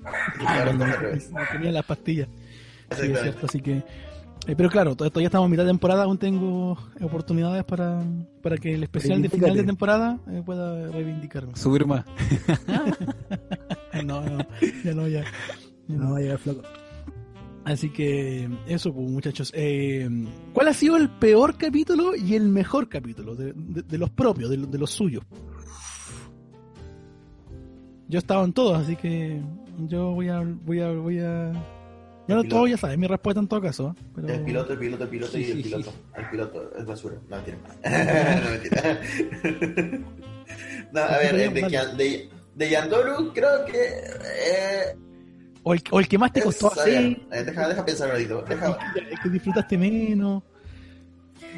Al 0.46 0.78
revés. 0.78 1.30
No 1.30 1.40
tenía 1.52 1.70
las 1.72 1.84
pastillas. 1.84 2.28
Sí, 2.98 3.06
es 3.12 3.20
cierto, 3.20 3.46
así 3.46 3.60
que... 3.60 3.82
eh, 4.46 4.54
pero 4.56 4.68
claro, 4.70 4.96
to- 4.96 5.08
todavía 5.10 5.26
estamos 5.28 5.46
a 5.46 5.50
mitad 5.50 5.64
de 5.64 5.70
temporada, 5.70 6.04
aún 6.04 6.18
tengo 6.18 6.76
oportunidades 7.00 7.64
para, 7.64 8.02
para 8.42 8.56
que 8.56 8.74
el 8.74 8.82
especial 8.82 9.20
de 9.22 9.28
final 9.28 9.54
de 9.56 9.64
temporada 9.64 10.18
eh, 10.30 10.42
pueda 10.44 10.88
reivindicarme. 10.90 11.54
Subir 11.56 11.86
más. 11.86 12.04
No, 14.04 14.22
no, 14.24 14.38
ya 14.84 14.94
no, 14.94 15.08
ya. 15.08 15.22
ya 15.24 15.24
no. 15.88 16.04
No, 16.04 16.10
va 16.12 16.18
a 16.18 16.20
llegar 16.20 16.38
flaco. 16.38 16.62
Así 17.64 17.90
que 17.90 18.48
eso, 18.66 18.94
pues, 18.94 19.10
muchachos. 19.10 19.52
Eh, 19.54 20.08
¿Cuál 20.54 20.68
ha 20.68 20.72
sido 20.72 20.96
el 20.96 21.10
peor 21.10 21.58
capítulo 21.58 22.14
y 22.16 22.34
el 22.34 22.48
mejor 22.48 22.88
capítulo 22.88 23.34
de, 23.34 23.52
de- 23.52 23.82
de 23.82 23.98
los 23.98 24.08
propios, 24.10 24.48
de, 24.48 24.56
de 24.58 24.78
los 24.78 24.90
suyos? 24.92 25.24
Yo 28.08 28.18
he 28.18 28.20
estado 28.20 28.44
en 28.44 28.52
todos, 28.52 28.78
así 28.78 28.96
que 28.96 29.40
yo 29.88 30.12
voy 30.12 30.28
a, 30.28 30.40
voy 30.40 30.80
a, 30.80 30.90
voy 30.92 31.18
a. 31.18 31.52
Ya 32.30 32.36
no 32.36 32.44
todo 32.44 32.66
ya 32.68 32.76
sabes, 32.76 32.96
mi 32.96 33.08
respuesta 33.08 33.40
en 33.40 33.48
todo 33.48 33.60
caso. 33.60 33.96
Pero... 34.14 34.28
El 34.28 34.44
piloto, 34.44 34.72
el 34.72 34.78
piloto, 34.78 35.02
el 35.04 35.10
piloto 35.10 35.36
y 35.38 35.44
Sí, 35.44 35.50
el 35.50 35.56
sí, 35.56 35.62
piloto. 35.64 35.92
El 36.16 36.30
piloto 36.30 36.72
es 36.78 36.86
basura. 36.86 37.16
No, 37.28 37.36
mentira. 37.36 37.58
no, 38.44 38.50
mentira. 38.50 39.00
no, 40.92 41.00
a 41.00 41.18
ver, 41.18 41.36
de, 41.36 41.96
de, 41.96 42.28
de 42.54 42.70
Yandoru 42.70 43.32
creo 43.32 43.64
que... 43.64 43.82
Eh, 43.82 44.96
O, 45.64 45.74
el, 45.74 45.82
o 45.90 45.98
el 45.98 46.06
que 46.06 46.18
más 46.18 46.32
te 46.32 46.40
costó 46.40 46.72
hacer, 46.72 47.20
eh, 47.32 47.42
deja, 47.44 47.68
deja 47.68 47.84
pensar 47.84 48.06
un 48.06 48.12
ratito. 48.14 48.42
Deja, 48.48 48.78
el 48.94 49.20
que 49.20 49.28
disfrutaste 49.28 49.76
menos. 49.76 50.42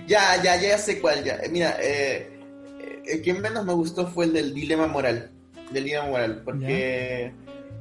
Ya, 0.09 0.43
ya, 0.43 0.61
ya 0.61 0.79
sé 0.79 1.01
cuál, 1.03 1.23
ya. 1.23 1.37
Eh, 1.37 1.49
Mira, 1.51 1.77
eh, 1.83 2.41
eh, 2.81 3.03
el 3.07 3.21
que 3.23 3.35
menos 3.35 3.63
me 3.65 3.75
gustó 3.75 4.07
fue 4.07 4.25
el 4.25 4.33
del 4.33 4.55
dilema 4.55 4.87
moral. 4.87 5.31
Del 5.71 5.85
dilema 5.85 6.07
moral, 6.07 6.41
porque... 6.45 7.31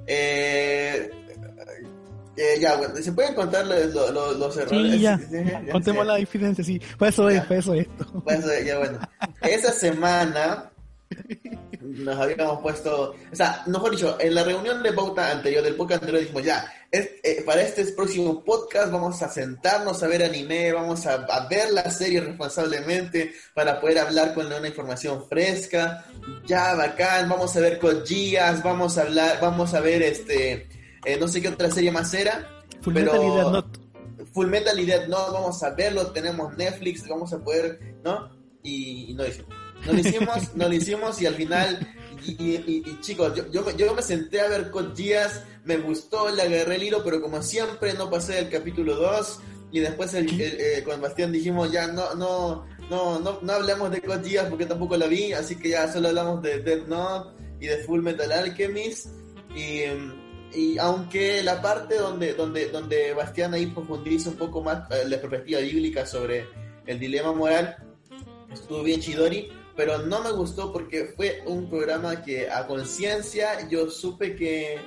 Eh, 0.08 1.12
eh, 2.38 2.58
ya, 2.60 2.76
bueno, 2.78 2.96
se 2.98 3.12
pueden 3.12 3.34
contar 3.36 3.66
los, 3.66 3.94
los, 3.94 4.12
los- 4.12 4.38
los 4.38 4.58
errores. 4.58 4.92
Sí, 4.94 5.00
ya. 5.00 5.20
ya, 5.30 5.72
Contemos 5.72 6.06
la 6.06 6.16
diferencia, 6.16 6.64
sí. 6.64 6.82
Para 6.98 7.10
eso 7.10 7.30
es, 7.30 7.42
para 7.44 7.60
eso 7.60 7.74
es 7.74 7.88
esto. 7.88 8.22
Pues, 8.24 8.46
eh, 8.46 8.64
ya 8.66 8.78
bueno. 8.80 9.00
Esa 9.42 9.72
semana 9.72 10.68
nos 11.82 12.18
habíamos 12.18 12.62
puesto, 12.62 13.16
o 13.32 13.36
sea, 13.36 13.64
mejor 13.68 13.92
dicho, 13.92 14.16
en 14.20 14.34
la 14.34 14.44
reunión 14.46 14.82
de 14.82 14.94
pauta 14.94 15.30
anterior, 15.32 15.62
del 15.64 15.76
podcast 15.76 16.02
anterior, 16.04 16.22
dijimos 16.22 16.44
ya, 16.44 16.72
es- 16.90 17.10
eh, 17.24 17.44
para 17.46 17.62
este 17.64 17.84
próximo 17.88 18.44
podcast 18.46 18.92
vamos 18.92 19.22
a 19.22 19.28
sentarnos 19.30 20.02
a 20.02 20.08
ver 20.08 20.24
anime, 20.24 20.72
vamos 20.72 21.06
a, 21.08 21.16
a 21.16 21.48
ver 21.50 21.72
la 21.72 21.90
serie 21.92 22.22
responsablemente 22.22 23.34
para 23.54 23.82
poder 23.82 24.00
hablar 24.00 24.34
con 24.34 24.46
una 24.46 24.66
información 24.68 25.28
fresca, 25.28 26.06
ya 26.46 26.76
bacán, 26.76 27.28
vamos 27.28 27.56
a 27.58 27.60
ver 27.60 27.78
Kojiyas, 27.80 28.64
vamos 28.64 28.98
a 28.98 29.02
hablar, 29.02 29.40
vamos 29.42 29.74
a 29.74 29.82
ver 29.82 30.04
este, 30.04 30.68
eh, 31.06 31.18
no 31.20 31.28
sé 31.28 31.42
qué 31.42 31.50
otra 31.50 31.70
serie 31.72 31.92
más 31.92 32.14
era, 32.14 32.48
Full 32.82 32.94
Pero- 32.94 33.12
Metal 33.14 33.28
y 33.28 33.36
Death 33.36 33.52
Note. 33.52 33.80
Full 34.34 34.48
Metal 34.48 34.80
y 34.80 34.86
Death 34.86 35.08
Note, 35.08 35.32
vamos 35.34 35.64
a 35.64 35.70
verlo, 35.72 36.08
tenemos 36.12 36.56
Netflix, 36.58 37.08
vamos 37.08 37.34
a 37.34 37.40
poder, 37.44 37.80
¿no? 38.04 38.30
Y, 38.64 39.12
y 39.12 39.14
no 39.16 39.24
lo 39.24 39.30
hicimos. 39.30 39.50
No 39.86 39.94
lo 39.94 40.00
hicimos, 40.00 40.56
no 40.56 40.68
lo 40.70 40.74
hicimos 40.76 41.22
y 41.22 41.26
al 41.26 41.34
final, 41.36 41.88
y, 42.26 42.32
y- 42.44 42.84
y- 42.86 43.00
chicos, 43.02 43.34
yo, 43.36 43.50
yo, 43.52 43.64
me, 43.64 43.76
yo 43.76 43.94
me 43.96 44.02
senté 44.04 44.40
a 44.42 44.48
ver 44.48 44.70
con 44.70 44.94
Díaz, 44.94 45.44
me 45.66 45.78
gustó, 45.78 46.30
le 46.30 46.44
agarré 46.44 46.76
el 46.76 46.84
hilo, 46.84 47.04
pero 47.04 47.20
como 47.20 47.42
siempre 47.42 47.94
no 47.96 48.10
pasé 48.10 48.34
del 48.34 48.50
capítulo 48.50 48.96
2 48.96 49.40
y 49.72 49.80
después 49.80 50.14
el, 50.14 50.30
el- 50.40 50.60
eh, 50.60 50.84
con 50.86 51.02
Bastián 51.02 51.32
dijimos 51.32 51.72
ya 51.72 51.88
no, 51.88 52.14
no, 52.14 52.66
no, 52.92 53.20
no, 53.20 53.40
no 53.42 53.54
hablamos 53.54 53.90
de 53.90 54.02
Code 54.02 54.30
Geass 54.30 54.50
porque 54.50 54.68
tampoco 54.68 54.96
la 54.98 55.08
vi, 55.08 55.34
así 55.34 55.56
que 55.56 55.70
ya 55.70 55.92
solo 55.92 56.10
hablamos 56.10 56.42
de 56.44 56.60
Death 56.60 56.88
Note 56.88 57.44
y 57.60 57.66
de 57.68 57.78
Full 57.80 58.02
Metal 58.04 58.32
Alchemist 58.32 59.08
y, 59.56 59.82
y 60.54 60.78
aunque 60.78 61.44
la 61.44 61.62
parte 61.62 61.96
donde, 61.96 62.34
donde, 62.34 62.70
donde 62.70 63.14
Bastián 63.14 63.54
ahí 63.54 63.68
profundiza 63.68 64.30
un 64.30 64.36
poco 64.36 64.62
más 64.62 64.90
eh, 64.92 65.08
la 65.08 65.20
perspectiva 65.20 65.62
bíblica 65.62 66.06
sobre 66.06 66.48
el 66.86 67.00
dilema 67.00 67.32
moral, 67.32 67.78
estuvo 68.52 68.84
bien 68.84 69.00
Chidori, 69.00 69.50
pero 69.76 70.00
no 70.00 70.22
me 70.22 70.32
gustó 70.32 70.72
porque 70.74 71.14
fue 71.16 71.44
un 71.46 71.70
programa 71.70 72.22
que 72.22 72.50
a 72.50 72.68
conciencia 72.68 73.68
yo 73.70 73.90
supe 73.90 74.36
que, 74.36 74.80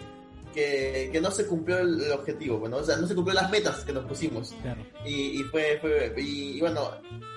que, 0.55 1.11
que 1.13 1.21
no 1.21 1.31
se 1.31 1.47
cumplió 1.47 1.79
el, 1.79 2.11
objetivo, 2.13 2.59
bueno, 2.59 2.77
o 2.79 2.85
sea, 2.85 2.97
no 2.97 3.07
se 3.07 3.15
cumplió 3.15 3.35
las 3.35 3.51
metas 3.51 3.85
que 3.85 3.93
nos 3.93 4.05
pusimos. 4.05 4.55
Claro. 4.63 4.81
Y, 5.05 5.41
y 5.41 5.43
fue, 5.45 5.79
fue 5.81 6.15
y, 6.17 6.57
y 6.57 6.61
bueno, 6.61 6.91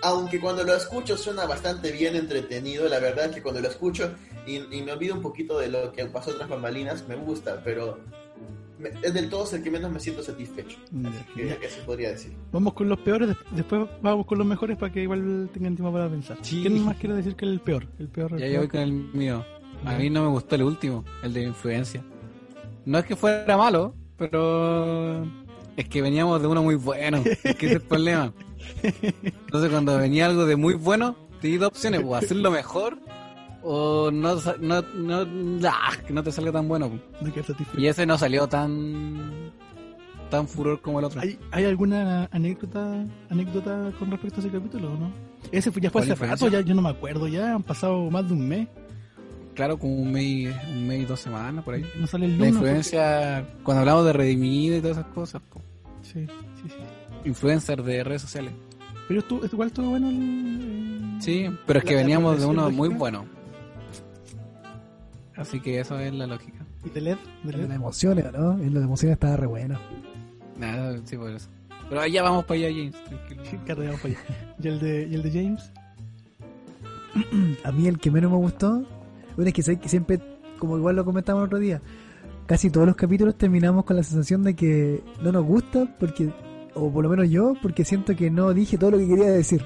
aunque 0.04 0.40
cuando 0.40 0.64
lo 0.64 0.74
escucho 0.76 1.18
suena 1.18 1.46
bastante 1.46 1.92
bien 1.92 2.16
entretenido, 2.16 2.88
la 2.88 3.00
verdad 3.00 3.26
es 3.26 3.36
que 3.36 3.42
cuando 3.42 3.60
lo 3.62 3.68
escucho 3.68 4.12
y, 4.46 4.58
y 4.58 4.82
me 4.84 4.92
olvido 4.94 5.16
un 5.16 5.22
poquito 5.22 5.58
de 5.60 5.68
lo 5.70 5.92
que 5.92 6.06
pasó 6.06 6.34
tras 6.36 6.48
bambalinas, 6.48 7.08
me 7.08 7.16
gusta, 7.16 7.62
pero 7.64 8.00
me- 8.80 8.92
es 9.02 9.14
del 9.14 9.30
todo 9.30 9.50
el 9.56 9.64
que 9.64 9.72
menos 9.72 9.92
me 9.92 10.00
siento 10.00 10.22
satisfecho. 10.24 10.78
Así 11.06 11.58
que, 11.60 11.70
se 11.70 11.82
podría 11.82 12.10
decir. 12.12 12.32
Vamos 12.52 12.74
con 12.74 12.88
los 12.88 13.00
peores, 13.00 13.28
des- 13.30 13.38
después 13.52 13.88
vamos 14.02 14.26
con 14.28 14.38
los 14.38 14.46
mejores 14.48 14.78
para 14.78 14.92
que 14.94 15.02
igual 15.02 15.50
tengan 15.52 15.76
tiempo 15.76 15.92
para 15.92 16.08
pensar. 16.10 16.38
Sí. 16.44 16.62
¿Quién 16.62 16.86
más 16.86 16.96
quiere 16.98 17.16
decir 17.16 17.36
que 17.36 17.46
el 17.46 17.60
peor? 17.60 17.88
El 18.00 18.08
peor. 18.08 18.34
el 18.34 18.40
Ya 18.40 18.44
peor. 18.46 18.54
yo 18.54 18.60
voy 18.60 18.68
con 18.68 18.80
el 18.82 18.92
mío. 18.92 19.44
A 19.86 19.94
mí 19.96 20.10
no 20.10 20.24
me 20.24 20.30
gustó 20.30 20.56
el 20.56 20.64
último, 20.64 21.04
el 21.24 21.34
de 21.34 21.44
influencia. 21.44 22.04
No 22.88 23.00
es 23.00 23.06
que 23.06 23.18
fuera 23.18 23.58
malo, 23.58 23.94
pero 24.18 25.26
es 25.76 25.90
que 25.90 26.02
veníamos 26.02 26.42
de 26.42 26.48
uno 26.48 26.64
muy 26.64 26.76
bueno. 26.76 27.22
Es 27.44 27.56
que 27.58 27.66
ese 27.66 27.66
es 27.66 27.72
el 27.74 27.82
problema. 27.82 28.32
Entonces 28.82 29.70
cuando 29.70 29.98
venía 29.98 30.26
algo 30.26 30.46
de 30.46 30.56
muy 30.56 30.74
bueno, 30.74 31.18
te 31.42 31.50
di 31.50 31.58
dos 31.58 31.68
opciones, 31.68 32.02
o 32.06 32.16
hacerlo 32.16 32.50
mejor 32.50 32.98
o 33.62 34.10
no, 34.10 34.38
no, 34.62 34.82
no, 34.82 35.68
ah, 35.70 35.92
que 36.08 36.14
no 36.14 36.24
te 36.24 36.32
salga 36.32 36.54
tan 36.54 36.70
bueno. 36.70 36.98
Y 37.78 37.88
ese 37.88 38.06
no 38.06 38.18
salió 38.18 38.48
tan 38.48 39.52
tan 40.30 40.48
furor 40.48 40.80
como 40.80 41.00
el 41.00 41.06
otro. 41.06 41.20
¿Hay, 41.20 41.38
¿Hay 41.52 41.66
alguna 41.66 42.30
anécdota 42.32 43.06
anécdota 43.30 43.92
con 44.00 44.12
respecto 44.12 44.38
a 44.38 44.40
ese 44.40 44.50
capítulo 44.50 44.94
o 44.94 44.98
no? 44.98 45.12
Ese 45.52 45.74
fue, 45.74 45.82
ya 45.82 45.90
fue 45.90 46.04
¿Cuál 46.04 46.12
hace 46.14 46.26
rato, 46.26 46.48
ya 46.48 46.62
yo 46.62 46.74
no 46.74 46.82
me 46.82 46.90
acuerdo, 46.90 47.28
ya 47.28 47.54
han 47.54 47.64
pasado 47.64 48.10
más 48.10 48.26
de 48.26 48.34
un 48.34 48.48
mes. 48.48 48.70
Claro, 49.58 49.80
como 49.80 49.96
un 49.96 50.12
mes, 50.12 50.56
un 50.70 50.88
mes 50.88 51.02
y 51.02 51.06
dos 51.06 51.20
semanas 51.20 51.64
por 51.66 51.74
ahí. 51.74 51.84
No 52.00 52.06
sale 52.06 52.28
el 52.28 52.38
La 52.38 52.48
influencia, 52.48 53.44
cuando 53.64 53.80
hablamos 53.80 54.06
de 54.06 54.14
redimido 54.14 54.78
y 54.78 54.82
todas 54.82 54.98
esas 55.00 55.12
cosas, 55.12 55.42
po. 55.52 55.60
Sí, 56.04 56.28
sí, 56.62 56.70
sí. 56.70 56.76
influencers 57.26 57.84
de 57.84 58.04
redes 58.04 58.22
sociales. 58.22 58.54
Pero 59.08 59.22
estuvo, 59.22 59.44
igual 59.44 59.70
estuvo 59.70 59.90
bueno 59.90 60.10
el... 60.10 61.18
Sí, 61.22 61.50
pero 61.66 61.80
es 61.80 61.86
que 61.86 61.96
veníamos 61.96 62.40
de 62.40 62.46
uno 62.46 62.70
muy 62.70 62.90
bueno. 62.90 63.26
Así 65.36 65.60
que 65.60 65.80
eso 65.80 65.98
es 65.98 66.14
la 66.14 66.28
lógica. 66.28 66.64
¿Y 66.86 66.90
de 66.92 67.02
LED? 67.02 67.18
¿De 67.42 67.52
En 67.54 67.58
LED? 67.62 67.68
las 67.70 67.78
emociones, 67.78 68.32
¿no? 68.34 68.52
En 68.54 68.76
las 68.76 68.84
emociones 68.84 69.16
estaba 69.16 69.38
re 69.38 69.48
bueno. 69.48 69.80
Nada, 70.60 71.02
sí, 71.04 71.18
por 71.18 71.32
eso. 71.32 71.50
Pero 71.90 72.02
allá 72.02 72.22
vamos 72.22 72.46
para 72.46 72.60
allá, 72.60 72.70
James, 72.70 73.04
tranquilo. 73.06 73.44
Claro, 73.66 73.82
ya 73.82 73.90
vamos 73.90 74.02
para 74.02 74.14
allá. 74.14 74.56
¿Y 74.62 74.68
el 74.68 74.80
de, 74.80 75.08
y 75.10 75.16
el 75.16 75.24
de 75.24 75.32
James? 75.32 75.72
A 77.64 77.72
mí 77.72 77.88
el 77.88 77.98
que 77.98 78.12
menos 78.12 78.30
me 78.30 78.38
gustó, 78.38 78.86
bueno, 79.38 79.52
es 79.56 79.80
que, 79.80 79.88
siempre, 79.88 80.20
como 80.60 80.78
igual 80.78 80.96
lo 80.96 81.06
comentamos 81.06 81.42
el 81.42 81.46
otro 81.46 81.60
día, 81.60 81.82
casi 82.48 82.72
todos 82.72 82.88
los 82.88 82.96
capítulos 82.96 83.38
terminamos 83.38 83.86
con 83.86 83.96
la 83.96 84.04
sensación 84.04 84.42
de 84.44 84.56
que 84.56 85.04
no 85.22 85.32
nos 85.32 85.46
gusta, 85.46 85.96
porque, 86.00 86.34
o 86.74 86.92
por 86.92 87.04
lo 87.04 87.10
menos 87.10 87.30
yo, 87.30 87.54
porque 87.62 87.86
siento 87.86 88.16
que 88.16 88.32
no 88.32 88.54
dije 88.54 88.78
todo 88.78 88.92
lo 88.92 88.98
que 88.98 89.08
quería 89.08 89.30
decir. 89.30 89.64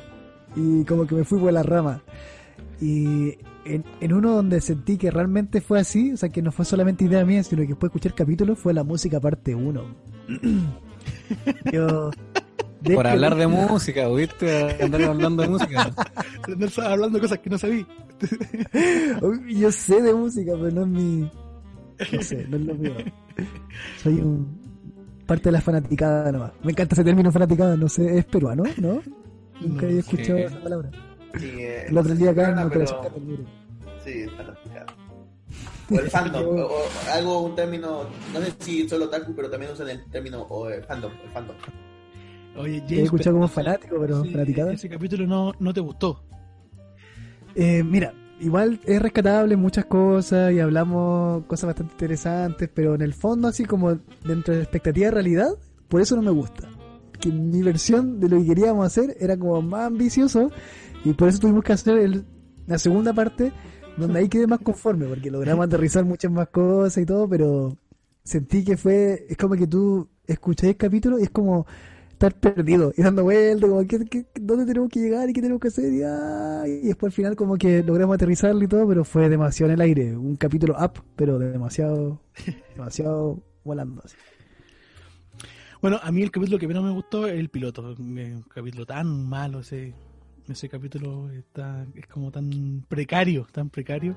Y 0.55 0.83
como 0.83 1.07
que 1.07 1.15
me 1.15 1.23
fui 1.23 1.39
por 1.39 1.53
la 1.53 1.63
rama. 1.63 2.03
Y 2.81 3.37
en, 3.63 3.85
en 4.01 4.13
uno 4.13 4.35
donde 4.35 4.59
sentí 4.59 4.97
que 4.97 5.09
realmente 5.09 5.61
fue 5.61 5.79
así, 5.79 6.11
o 6.11 6.17
sea, 6.17 6.27
que 6.27 6.41
no 6.41 6.51
fue 6.51 6.65
solamente 6.65 7.05
idea 7.05 7.23
mía, 7.23 7.43
sino 7.43 7.61
que 7.61 7.69
después 7.69 7.89
escuché 7.89 8.09
el 8.09 8.15
capítulo, 8.15 8.57
fue 8.57 8.73
la 8.73 8.83
música 8.83 9.21
parte 9.21 9.55
1. 9.55 9.83
yo... 11.71 12.11
de 12.81 12.95
Por 12.95 13.07
hablar 13.07 13.35
de 13.35 13.47
música, 13.47 14.07
¿viste? 14.09 14.83
Andar 14.83 15.03
hablando 15.03 15.43
de 15.43 15.50
música. 15.50 15.91
Estaba 16.59 16.91
hablando 16.93 17.17
de 17.17 17.21
cosas 17.21 17.39
que 17.39 17.50
no 17.50 17.57
sabía. 17.57 17.85
Uy, 19.21 19.59
Yo 19.59 19.71
sé 19.71 20.01
de 20.01 20.13
música, 20.13 20.53
pero 20.53 20.71
no 20.71 20.81
es 20.81 20.88
mi. 20.88 21.31
No 22.11 22.21
sé, 22.23 22.45
no 22.50 22.57
es 22.57 22.63
lo 22.63 22.73
mío. 22.75 22.93
Soy 24.01 24.13
un. 24.15 24.59
Parte 25.25 25.43
de 25.45 25.51
la 25.53 25.61
fanaticada 25.61 26.31
nomás. 26.31 26.51
Me 26.63 26.71
encanta 26.71 26.95
ese 26.95 27.03
término 27.03 27.31
fanaticada, 27.31 27.77
no 27.77 27.88
sé, 27.88 28.17
es 28.17 28.25
peruano, 28.25 28.63
¿no? 28.77 29.01
Nunca 29.61 29.81
No 29.83 29.88
había 29.88 30.00
escuchado 30.00 30.39
sé. 30.39 30.45
esa 30.45 30.59
palabra. 30.61 30.89
Sí, 31.39 31.45
eh, 31.59 31.85
El 31.88 31.97
otro 31.97 32.15
día 32.15 32.31
acá 32.31 32.50
en 32.50 32.55
pero- 32.55 32.67
Operación 32.67 33.01
Carnero. 33.03 33.43
Sí, 34.03 34.25
complicado. 34.25 34.85
O 35.91 36.00
el 36.00 36.09
fandom, 36.09 36.43
o, 36.59 36.65
o 36.65 36.81
algo, 37.13 37.41
un 37.43 37.55
término, 37.55 38.03
no 38.33 38.39
sé 38.41 38.53
si 38.59 38.89
solo 38.89 39.05
otaku, 39.05 39.33
pero 39.35 39.50
también 39.50 39.71
usan 39.71 39.89
el 39.89 40.03
término 40.09 40.41
o 40.41 40.67
el 40.69 40.83
fandom, 40.83 41.11
el 41.23 41.29
fandom. 41.31 41.55
Oye, 42.58 42.81
Te 42.81 43.00
he 43.00 43.03
escuchado 43.03 43.36
como 43.38 43.48
fanático, 43.48 43.96
pero 44.00 44.22
ese- 44.24 44.31
fanaticada. 44.31 44.74
Ese 44.74 44.89
capítulo 44.89 45.25
no, 45.25 45.53
no 45.60 45.74
te 45.74 45.79
gustó. 45.79 46.24
Eh, 47.55 47.84
mira, 47.84 48.13
igual 48.39 48.79
es 48.86 49.01
rescatable 49.01 49.55
muchas 49.58 49.86
cosas 49.86 50.51
y 50.53 50.60
hablamos 50.60 51.43
cosas 51.46 51.67
bastante 51.67 51.93
interesantes, 51.93 52.70
pero 52.74 52.96
en 52.96 53.01
el 53.01 53.13
fondo, 53.13 53.48
así 53.48 53.65
como 53.65 53.98
dentro 54.25 54.53
de 54.53 54.60
la 54.60 54.63
expectativa 54.63 55.05
de 55.08 55.12
realidad, 55.12 55.50
por 55.88 56.01
eso 56.01 56.15
no 56.15 56.22
me 56.22 56.31
gusta. 56.31 56.67
que 57.20 57.29
mi 57.29 57.62
versión 57.62 58.20
de 58.20 58.27
lo 58.29 58.39
que 58.39 58.48
queríamos 58.48 58.84
hacer 58.86 59.15
era 59.20 59.38
como 59.38 59.62
más 59.62 59.86
ambicioso 59.88 60.50
y 61.05 61.13
por 61.13 61.27
eso 61.29 61.38
tuvimos 61.39 61.63
que 61.63 61.72
hacer 61.74 62.00
el, 62.00 62.25
la 62.65 62.79
segunda 62.79 63.13
parte 63.13 63.51
donde 63.96 64.17
ahí 64.20 64.27
quedé 64.27 64.48
más 64.48 64.58
conforme 64.60 65.05
porque 65.05 65.29
logramos 65.29 65.63
aterrizar 65.67 66.03
muchas 66.03 66.31
más 66.31 66.48
cosas 66.48 66.98
y 67.03 67.05
todo, 67.05 67.29
pero 67.29 67.77
sentí 68.24 68.63
que 68.63 68.75
fue, 68.75 69.27
es 69.29 69.38
como 69.38 69.53
que 69.55 69.67
tú 69.67 70.08
escuchás 70.25 70.70
el 70.70 70.77
capítulo 70.77 71.20
y 71.20 71.24
es 71.24 71.29
como 71.29 71.67
estar 72.27 72.53
perdido 72.53 72.93
y 72.95 73.01
dando 73.01 73.23
vueltas, 73.23 73.67
como 73.69 73.87
¿qué, 73.87 74.05
qué, 74.05 74.25
dónde 74.39 74.65
tenemos 74.65 74.89
que 74.89 74.99
llegar 74.99 75.29
y 75.29 75.33
qué 75.33 75.41
tenemos 75.41 75.59
que 75.59 75.69
hacer 75.69 75.91
y, 75.91 76.03
ah, 76.03 76.63
y 76.67 76.87
después 76.87 77.11
al 77.11 77.15
final 77.15 77.35
como 77.35 77.57
que 77.57 77.81
logramos 77.81 78.13
aterrizarlo 78.13 78.63
y 78.63 78.67
todo, 78.67 78.87
pero 78.87 79.03
fue 79.03 79.27
demasiado 79.27 79.71
en 79.71 79.79
el 79.79 79.81
aire, 79.81 80.15
un 80.15 80.35
capítulo 80.35 80.75
up, 80.79 81.03
pero 81.15 81.39
demasiado, 81.39 82.21
demasiado 82.75 83.41
volando. 83.63 84.03
Así. 84.05 84.15
Bueno, 85.81 85.99
a 86.01 86.11
mí 86.11 86.21
el 86.21 86.29
capítulo 86.29 86.59
que 86.59 86.67
menos 86.67 86.83
me 86.83 86.91
gustó 86.91 87.25
es 87.25 87.39
el 87.39 87.49
piloto, 87.49 87.81
un 87.81 88.45
capítulo 88.53 88.85
tan 88.85 89.27
malo 89.27 89.61
ese, 89.61 89.95
ese 90.47 90.69
capítulo 90.69 91.31
está, 91.31 91.87
es 91.95 92.05
como 92.05 92.31
tan 92.31 92.85
precario, 92.87 93.47
tan 93.51 93.71
precario. 93.71 94.15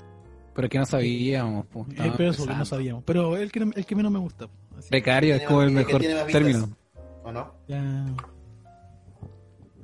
Pero 0.54 0.68
que 0.68 0.78
no 0.78 0.84
sabíamos. 0.84 1.66
Pues, 1.66 1.86
eh, 1.98 2.12
pero 2.16 2.30
eso 2.30 2.46
que 2.46 2.54
no 2.54 2.64
sabíamos. 2.64 3.02
Pero 3.04 3.36
el 3.36 3.50
que, 3.50 3.60
el 3.60 3.86
que 3.86 3.96
menos 3.96 4.12
me 4.12 4.20
gusta. 4.20 4.46
Así. 4.78 4.90
Precario 4.90 5.34
es 5.34 5.42
como 5.42 5.62
el 5.62 5.70
mejor 5.70 6.02
término. 6.30 6.68
¿O 7.24 7.32
no? 7.32 7.54
Ya. 7.66 8.06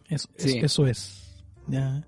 Eso, 0.09 0.29
sí. 0.37 0.59
es, 0.59 0.65
eso 0.65 0.87
es. 0.87 1.45
Ya. 1.67 2.07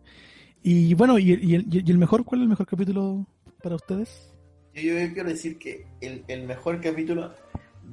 Y 0.63 0.95
bueno, 0.95 1.19
¿y, 1.19 1.33
y, 1.33 1.55
el, 1.55 1.67
¿y, 1.71 1.91
el, 1.91 1.99
mejor? 1.99 2.25
¿Cuál 2.25 2.41
es 2.41 2.43
el 2.45 2.49
mejor 2.51 2.67
capítulo 2.67 3.27
para 3.63 3.77
ustedes? 3.77 4.33
Yo, 4.75 4.99
yo 4.99 5.13
quiero 5.13 5.29
decir 5.29 5.59
que 5.59 5.87
el, 6.01 6.25
el 6.29 6.45
mejor 6.45 6.81
capítulo, 6.81 7.35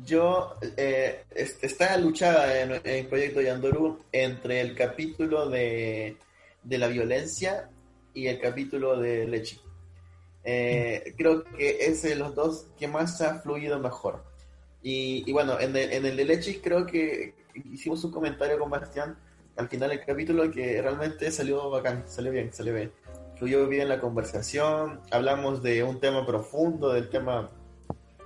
yo, 0.06 0.54
eh, 0.78 1.24
está 1.32 1.98
luchada 1.98 2.62
en, 2.62 2.82
el 2.84 3.08
Proyecto 3.08 3.42
Yandoru 3.42 4.00
entre 4.12 4.62
el 4.62 4.76
capítulo 4.76 5.50
de, 5.50 6.18
de 6.64 6.78
la 6.78 6.88
violencia 6.88 7.70
y 8.14 8.28
el 8.28 8.40
capítulo 8.40 9.00
de 9.00 9.28
Lechi. 9.28 9.60
Eh, 10.44 11.14
creo 11.18 11.44
que 11.44 11.86
es 11.86 12.02
de 12.02 12.16
los 12.16 12.36
dos 12.36 12.68
que 12.78 12.88
más 12.88 13.22
ha 13.22 13.40
fluido 13.40 13.80
mejor. 13.80 14.29
Y, 14.82 15.24
y 15.30 15.32
bueno, 15.32 15.60
en 15.60 15.76
el, 15.76 15.92
en 15.92 16.06
el 16.06 16.16
de 16.18 16.26
Lechis 16.26 16.60
creo 16.64 16.86
que 16.86 17.36
hicimos 17.72 18.04
un 18.04 18.12
comentario 18.12 18.58
con 18.58 18.70
Bastián 18.70 19.18
al 19.58 19.68
final 19.68 19.90
del 19.90 20.06
capítulo 20.06 20.50
que 20.50 20.82
realmente 20.82 21.30
salió 21.32 21.70
bacán, 21.70 22.06
salió 22.08 22.32
bien, 22.32 22.54
salió 22.54 22.74
bien. 22.74 22.94
Fluyó 23.38 23.68
bien 23.68 23.90
la 23.90 24.00
conversación, 24.00 25.02
hablamos 25.12 25.62
de 25.62 25.84
un 25.84 26.00
tema 26.00 26.26
profundo, 26.26 26.94
del 26.94 27.10
tema 27.10 27.50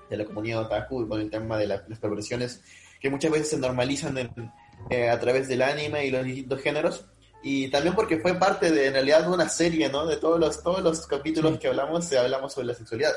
de 0.10 0.18
la 0.18 0.26
comunidad 0.26 0.62
otaku, 0.62 1.08
con 1.08 1.20
el 1.20 1.32
tema 1.32 1.58
de 1.58 1.68
la, 1.68 1.84
las 1.88 2.00
perversiones 2.00 2.62
que 3.02 3.10
muchas 3.10 3.32
veces 3.32 3.50
se 3.50 3.58
normalizan 3.58 4.18
en, 4.18 4.52
eh, 4.90 5.10
a 5.10 5.20
través 5.20 5.48
del 5.48 5.64
anime 5.64 6.06
y 6.06 6.12
los 6.12 6.24
distintos 6.24 6.62
géneros 6.62 7.06
y 7.42 7.68
también 7.70 7.96
porque 7.96 8.20
fue 8.20 8.36
parte 8.36 8.72
de 8.72 8.88
en 8.88 8.94
realidad 8.94 9.24
de 9.24 9.30
una 9.30 9.50
serie, 9.50 9.90
¿no? 9.90 10.06
De 10.06 10.18
todos 10.18 10.40
los 10.40 10.64
todos 10.64 10.82
los 10.82 11.06
capítulos 11.06 11.60
que 11.60 11.68
hablamos, 11.68 12.12
hablamos 12.14 12.54
sobre 12.54 12.68
la 12.68 12.74
sexualidad. 12.74 13.12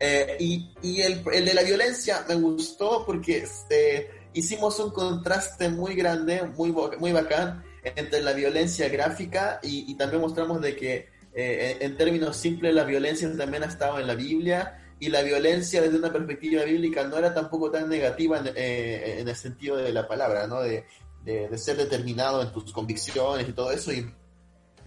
Eh, 0.00 0.36
y 0.38 0.70
y 0.82 1.00
el, 1.00 1.24
el, 1.32 1.44
de 1.44 1.54
la 1.54 1.62
violencia 1.62 2.24
me 2.28 2.36
gustó 2.36 3.04
porque 3.04 3.38
este, 3.38 4.10
hicimos 4.32 4.78
un 4.78 4.90
contraste 4.90 5.68
muy 5.68 5.94
grande, 5.94 6.42
muy, 6.56 6.72
muy 6.72 7.12
bacán 7.12 7.64
entre 7.82 8.20
la 8.20 8.32
violencia 8.32 8.88
gráfica 8.88 9.58
y, 9.62 9.90
y 9.90 9.96
también 9.96 10.20
mostramos 10.22 10.60
de 10.60 10.76
que 10.76 11.08
eh, 11.34 11.76
en 11.80 11.96
términos 11.96 12.36
simples 12.36 12.74
la 12.74 12.84
violencia 12.84 13.30
también 13.36 13.62
ha 13.62 13.66
estado 13.66 13.98
en 13.98 14.06
la 14.06 14.14
Biblia 14.14 14.78
y 15.00 15.08
la 15.08 15.22
violencia 15.22 15.80
desde 15.80 15.96
una 15.96 16.12
perspectiva 16.12 16.64
bíblica 16.64 17.04
no 17.04 17.16
era 17.16 17.32
tampoco 17.32 17.70
tan 17.70 17.88
negativa 17.88 18.38
en, 18.38 18.48
eh, 18.56 19.20
en 19.20 19.28
el 19.28 19.36
sentido 19.36 19.76
de 19.76 19.92
la 19.92 20.08
palabra, 20.08 20.46
¿no? 20.46 20.60
De, 20.60 20.84
de, 21.24 21.48
de, 21.48 21.58
ser 21.58 21.76
determinado 21.76 22.42
en 22.42 22.52
tus 22.52 22.72
convicciones 22.72 23.48
y 23.48 23.52
todo 23.52 23.70
eso 23.70 23.92
y 23.92 24.12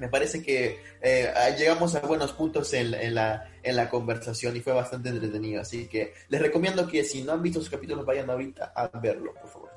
me 0.01 0.09
parece 0.09 0.41
que 0.41 0.79
eh, 0.99 1.31
llegamos 1.59 1.93
a 1.93 1.99
buenos 1.99 2.33
puntos 2.33 2.73
en, 2.73 3.13
la, 3.13 3.45
en 3.61 3.75
la 3.75 3.87
conversación 3.87 4.57
y 4.57 4.59
fue 4.59 4.73
bastante 4.73 5.09
entretenido. 5.09 5.61
Así 5.61 5.85
que 5.85 6.13
les 6.27 6.41
recomiendo 6.41 6.87
que 6.87 7.03
si 7.03 7.21
no 7.21 7.33
han 7.33 7.43
visto 7.43 7.59
sus 7.59 7.69
capítulos 7.69 8.03
vayan 8.03 8.27
ahorita 8.27 8.73
a 8.75 8.87
verlo, 8.99 9.31
por 9.35 9.47
favor. 9.47 9.69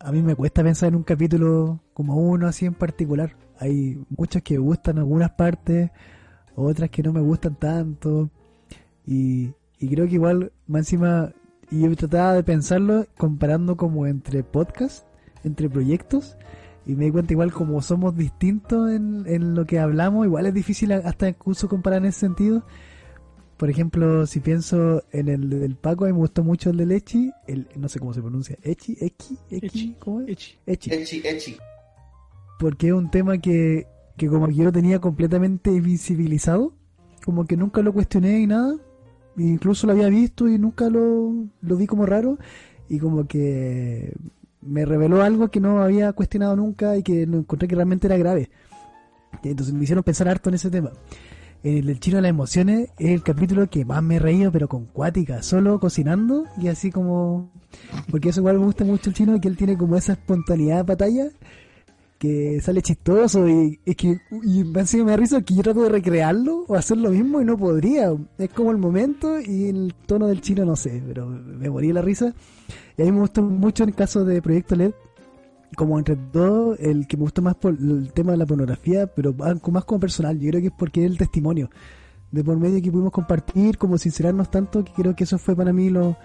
A 0.00 0.12
mí 0.12 0.20
me 0.20 0.36
cuesta 0.36 0.62
pensar 0.62 0.90
en 0.90 0.96
un 0.96 1.02
capítulo 1.02 1.80
como 1.94 2.16
uno 2.16 2.46
así 2.46 2.66
en 2.66 2.74
particular. 2.74 3.34
Hay 3.58 3.98
muchos 4.10 4.42
que 4.42 4.58
gustan 4.58 4.98
algunas 4.98 5.30
partes, 5.30 5.90
otras 6.54 6.90
que 6.90 7.02
no 7.02 7.14
me 7.14 7.22
gustan 7.22 7.54
tanto. 7.54 8.28
Y, 9.06 9.54
y 9.78 9.88
creo 9.88 10.06
que 10.06 10.16
igual, 10.16 10.52
más 10.66 10.80
encima, 10.80 11.32
yo 11.70 11.96
trataba 11.96 12.34
de 12.34 12.42
pensarlo 12.42 13.06
comparando 13.16 13.78
como 13.78 14.06
entre 14.06 14.42
podcasts, 14.42 15.07
entre 15.44 15.68
proyectos, 15.68 16.36
y 16.86 16.94
me 16.94 17.06
di 17.06 17.10
cuenta 17.10 17.32
igual 17.34 17.52
como 17.52 17.82
somos 17.82 18.16
distintos 18.16 18.90
en, 18.90 19.24
en 19.26 19.54
lo 19.54 19.66
que 19.66 19.78
hablamos, 19.78 20.26
igual 20.26 20.46
es 20.46 20.54
difícil 20.54 20.92
hasta 20.92 21.28
incluso 21.28 21.68
comparar 21.68 21.98
en 21.98 22.06
ese 22.06 22.20
sentido. 22.20 22.64
Por 23.58 23.68
ejemplo, 23.68 24.24
si 24.26 24.38
pienso 24.38 25.02
en 25.10 25.28
el 25.28 25.50
del 25.50 25.74
Paco, 25.74 26.04
a 26.04 26.06
mí 26.06 26.12
me 26.12 26.20
gustó 26.20 26.44
mucho 26.44 26.70
el 26.70 26.76
de 26.76 26.86
Lechi, 26.86 27.32
el, 27.48 27.68
no 27.76 27.88
sé 27.88 27.98
cómo 27.98 28.14
se 28.14 28.22
pronuncia, 28.22 28.56
Echi, 28.62 28.96
Echi, 29.00 29.36
Echi, 29.50 29.96
¿cómo 29.98 30.20
es? 30.20 30.28
Echi. 30.28 30.58
Echi, 30.64 30.90
Echi. 30.92 31.22
Echi. 31.26 31.56
Porque 32.60 32.86
es 32.86 32.92
un 32.92 33.10
tema 33.10 33.38
que, 33.38 33.88
que 34.16 34.28
como 34.28 34.46
que 34.46 34.54
yo 34.54 34.64
lo 34.64 34.72
tenía 34.72 35.00
completamente 35.00 35.80
visibilizado, 35.80 36.72
como 37.24 37.46
que 37.46 37.56
nunca 37.56 37.82
lo 37.82 37.92
cuestioné 37.92 38.40
y 38.40 38.46
nada, 38.46 38.76
incluso 39.36 39.86
lo 39.88 39.92
había 39.92 40.08
visto 40.08 40.48
y 40.48 40.56
nunca 40.58 40.88
lo, 40.88 41.34
lo 41.60 41.76
vi 41.76 41.86
como 41.86 42.06
raro 42.06 42.38
y 42.88 42.98
como 42.98 43.26
que 43.26 44.14
me 44.68 44.84
reveló 44.84 45.22
algo 45.22 45.48
que 45.48 45.60
no 45.60 45.82
había 45.82 46.12
cuestionado 46.12 46.56
nunca 46.56 46.96
y 46.96 47.02
que 47.02 47.22
encontré 47.22 47.68
que 47.68 47.74
realmente 47.74 48.06
era 48.06 48.16
grave. 48.16 48.50
Entonces 49.42 49.74
me 49.74 49.84
hicieron 49.84 50.04
pensar 50.04 50.28
harto 50.28 50.48
en 50.48 50.54
ese 50.54 50.70
tema. 50.70 50.90
El, 51.62 51.88
el 51.88 52.00
chino 52.00 52.16
de 52.16 52.22
las 52.22 52.30
emociones 52.30 52.90
es 52.98 53.10
el 53.10 53.22
capítulo 53.22 53.68
que 53.68 53.84
más 53.84 54.02
me 54.02 54.16
he 54.16 54.18
reído, 54.18 54.52
pero 54.52 54.68
con 54.68 54.86
cuática, 54.86 55.42
solo 55.42 55.80
cocinando 55.80 56.44
y 56.60 56.68
así 56.68 56.90
como... 56.90 57.50
Porque 58.10 58.30
eso 58.30 58.40
igual 58.40 58.58
me 58.58 58.64
gusta 58.64 58.84
mucho 58.84 59.10
el 59.10 59.16
chino, 59.16 59.40
que 59.40 59.48
él 59.48 59.56
tiene 59.56 59.76
como 59.76 59.96
esa 59.96 60.12
espontaneidad 60.12 60.76
de 60.76 60.82
batalla 60.84 61.28
que 62.18 62.60
sale 62.60 62.82
chistoso 62.82 63.48
y 63.48 63.80
es 63.84 63.96
que 63.96 64.20
y 64.42 64.64
me 64.64 64.82
da 64.82 65.16
risa 65.16 65.40
que 65.42 65.54
yo 65.54 65.62
trato 65.62 65.82
de 65.82 65.88
recrearlo 65.88 66.64
o 66.66 66.74
hacer 66.74 66.98
lo 66.98 67.10
mismo 67.10 67.40
y 67.40 67.44
no 67.44 67.56
podría. 67.56 68.12
Es 68.36 68.50
como 68.50 68.72
el 68.72 68.78
momento 68.78 69.40
y 69.40 69.68
el 69.68 69.94
tono 70.06 70.26
del 70.26 70.40
chino 70.40 70.64
no 70.64 70.74
sé, 70.74 71.02
pero 71.06 71.26
me 71.26 71.70
morí 71.70 71.92
la 71.92 72.02
risa. 72.02 72.34
Y 72.96 73.02
a 73.02 73.04
mí 73.04 73.12
me 73.12 73.20
gustó 73.20 73.42
mucho 73.42 73.84
en 73.84 73.90
el 73.90 73.94
caso 73.94 74.24
de 74.24 74.42
Proyecto 74.42 74.74
LED, 74.74 74.92
como 75.76 75.96
entre 75.98 76.16
todo, 76.16 76.76
el 76.76 77.06
que 77.06 77.16
me 77.16 77.22
gustó 77.22 77.40
más 77.40 77.54
por 77.54 77.74
el 77.74 78.12
tema 78.12 78.32
de 78.32 78.38
la 78.38 78.46
pornografía, 78.46 79.06
pero 79.06 79.32
más 79.32 79.84
como 79.84 80.00
personal. 80.00 80.38
Yo 80.40 80.50
creo 80.50 80.60
que 80.60 80.68
es 80.68 80.74
porque 80.76 81.04
es 81.04 81.10
el 81.10 81.18
testimonio 81.18 81.70
de 82.32 82.44
por 82.44 82.58
medio 82.58 82.82
que 82.82 82.90
pudimos 82.90 83.12
compartir, 83.12 83.78
como 83.78 83.96
sincerarnos 83.96 84.50
tanto, 84.50 84.84
que 84.84 84.92
creo 84.92 85.14
que 85.14 85.24
eso 85.24 85.38
fue 85.38 85.54
para 85.56 85.72
mí 85.72 85.88
lo, 85.88 86.16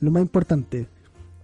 lo 0.00 0.10
más 0.10 0.22
importante 0.22 0.88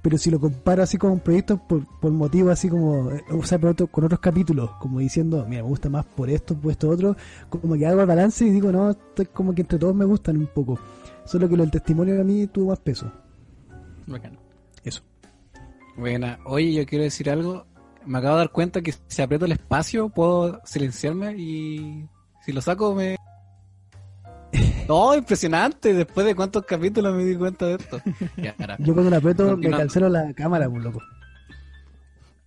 pero 0.02 0.18
si 0.18 0.30
lo 0.30 0.38
comparo 0.38 0.82
así 0.82 0.96
con 0.96 1.20
proyectos 1.20 1.60
por, 1.60 1.84
por 2.00 2.12
motivo 2.12 2.50
así 2.50 2.68
como, 2.68 3.10
o 3.30 3.42
sea, 3.44 3.58
por 3.58 3.70
otro, 3.70 3.86
con 3.88 4.04
otros 4.04 4.20
capítulos, 4.20 4.70
como 4.80 5.00
diciendo, 5.00 5.44
mira, 5.48 5.62
me 5.62 5.68
gusta 5.68 5.88
más 5.88 6.04
por 6.04 6.30
esto, 6.30 6.54
por 6.54 6.72
esto 6.72 6.88
otro, 6.88 7.16
como 7.48 7.74
que 7.74 7.86
hago 7.86 8.00
el 8.00 8.06
balance 8.06 8.44
y 8.44 8.50
digo, 8.50 8.70
no, 8.70 8.90
esto 8.90 9.22
es 9.22 9.28
como 9.28 9.54
que 9.54 9.62
entre 9.62 9.78
todos 9.78 9.94
me 9.94 10.04
gustan 10.04 10.36
un 10.36 10.46
poco. 10.46 10.78
Solo 11.24 11.48
que 11.48 11.56
lo 11.56 11.62
del 11.62 11.70
testimonio 11.70 12.20
a 12.20 12.24
mí 12.24 12.46
tuvo 12.46 12.70
más 12.70 12.78
peso. 12.78 13.12
Bacano. 14.06 14.38
Eso. 14.82 15.02
Buena. 15.96 16.38
Oye, 16.46 16.72
yo 16.72 16.86
quiero 16.86 17.04
decir 17.04 17.28
algo. 17.28 17.66
Me 18.06 18.18
acabo 18.18 18.36
de 18.36 18.38
dar 18.38 18.52
cuenta 18.52 18.80
que 18.80 18.94
si 19.08 19.20
aprieto 19.20 19.44
el 19.44 19.52
espacio 19.52 20.08
puedo 20.08 20.60
silenciarme 20.64 21.36
y 21.36 22.08
si 22.40 22.52
lo 22.52 22.62
saco 22.62 22.94
me 22.94 23.16
no, 24.88 25.14
impresionante. 25.14 25.92
Después 25.94 26.26
de 26.26 26.34
cuántos 26.34 26.64
capítulos 26.64 27.14
me 27.14 27.24
di 27.24 27.36
cuenta 27.36 27.66
de 27.66 27.74
esto. 27.74 28.00
Ya, 28.36 28.54
Yo 28.78 28.94
cuando 28.94 29.10
la 29.10 29.18
aprieto 29.18 29.56
me 29.56 29.70
cancelo 29.70 30.08
la 30.08 30.32
cámara, 30.34 30.68
pues 30.68 30.82
loco. 30.82 31.00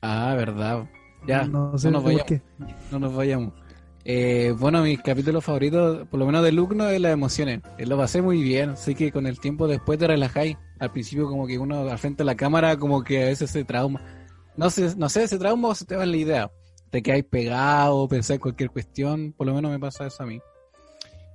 Ah, 0.01 0.33
verdad. 0.35 0.85
Ya, 1.27 1.43
no, 1.45 1.77
sé 1.77 1.87
no 1.91 1.99
nos 1.99 2.03
vayamos. 2.03 2.41
No 2.91 2.99
nos 2.99 3.15
vayamos. 3.15 3.53
Eh, 4.03 4.55
bueno, 4.57 4.81
mis 4.81 4.99
capítulos 4.99 5.43
favoritos, 5.43 6.07
por 6.07 6.19
lo 6.19 6.25
menos 6.25 6.43
de 6.43 6.51
Luke, 6.51 6.75
no 6.75 6.87
es 6.87 6.99
las 6.99 7.13
emociones. 7.13 7.61
Eh, 7.77 7.85
lo 7.85 7.97
pasé 7.97 8.21
muy 8.21 8.41
bien, 8.41 8.71
así 8.71 8.95
que 8.95 9.11
con 9.11 9.27
el 9.27 9.39
tiempo 9.39 9.67
después 9.67 9.99
te 9.99 10.07
relajáis. 10.07 10.57
Al 10.79 10.91
principio 10.91 11.27
como 11.27 11.45
que 11.45 11.59
uno 11.59 11.87
al 11.87 11.99
frente 11.99 12.23
a 12.23 12.25
la 12.25 12.35
cámara 12.35 12.77
como 12.77 13.03
que 13.03 13.21
a 13.21 13.25
veces 13.27 13.51
se 13.51 13.63
trauma. 13.63 14.01
No 14.57 14.69
sé, 14.71 14.95
no 14.97 15.09
sé, 15.09 15.23
ese 15.23 15.37
trauma 15.37 15.69
o 15.69 15.75
se 15.75 15.85
te 15.85 15.95
va 15.95 16.05
la 16.05 16.17
idea. 16.17 16.51
Te 16.89 17.03
quedáis 17.03 17.25
pegado, 17.25 18.07
pensar 18.07 18.39
cualquier 18.39 18.71
cuestión, 18.71 19.33
por 19.37 19.45
lo 19.47 19.53
menos 19.53 19.71
me 19.71 19.79
pasa 19.79 20.07
eso 20.07 20.23
a 20.23 20.25
mí. 20.25 20.41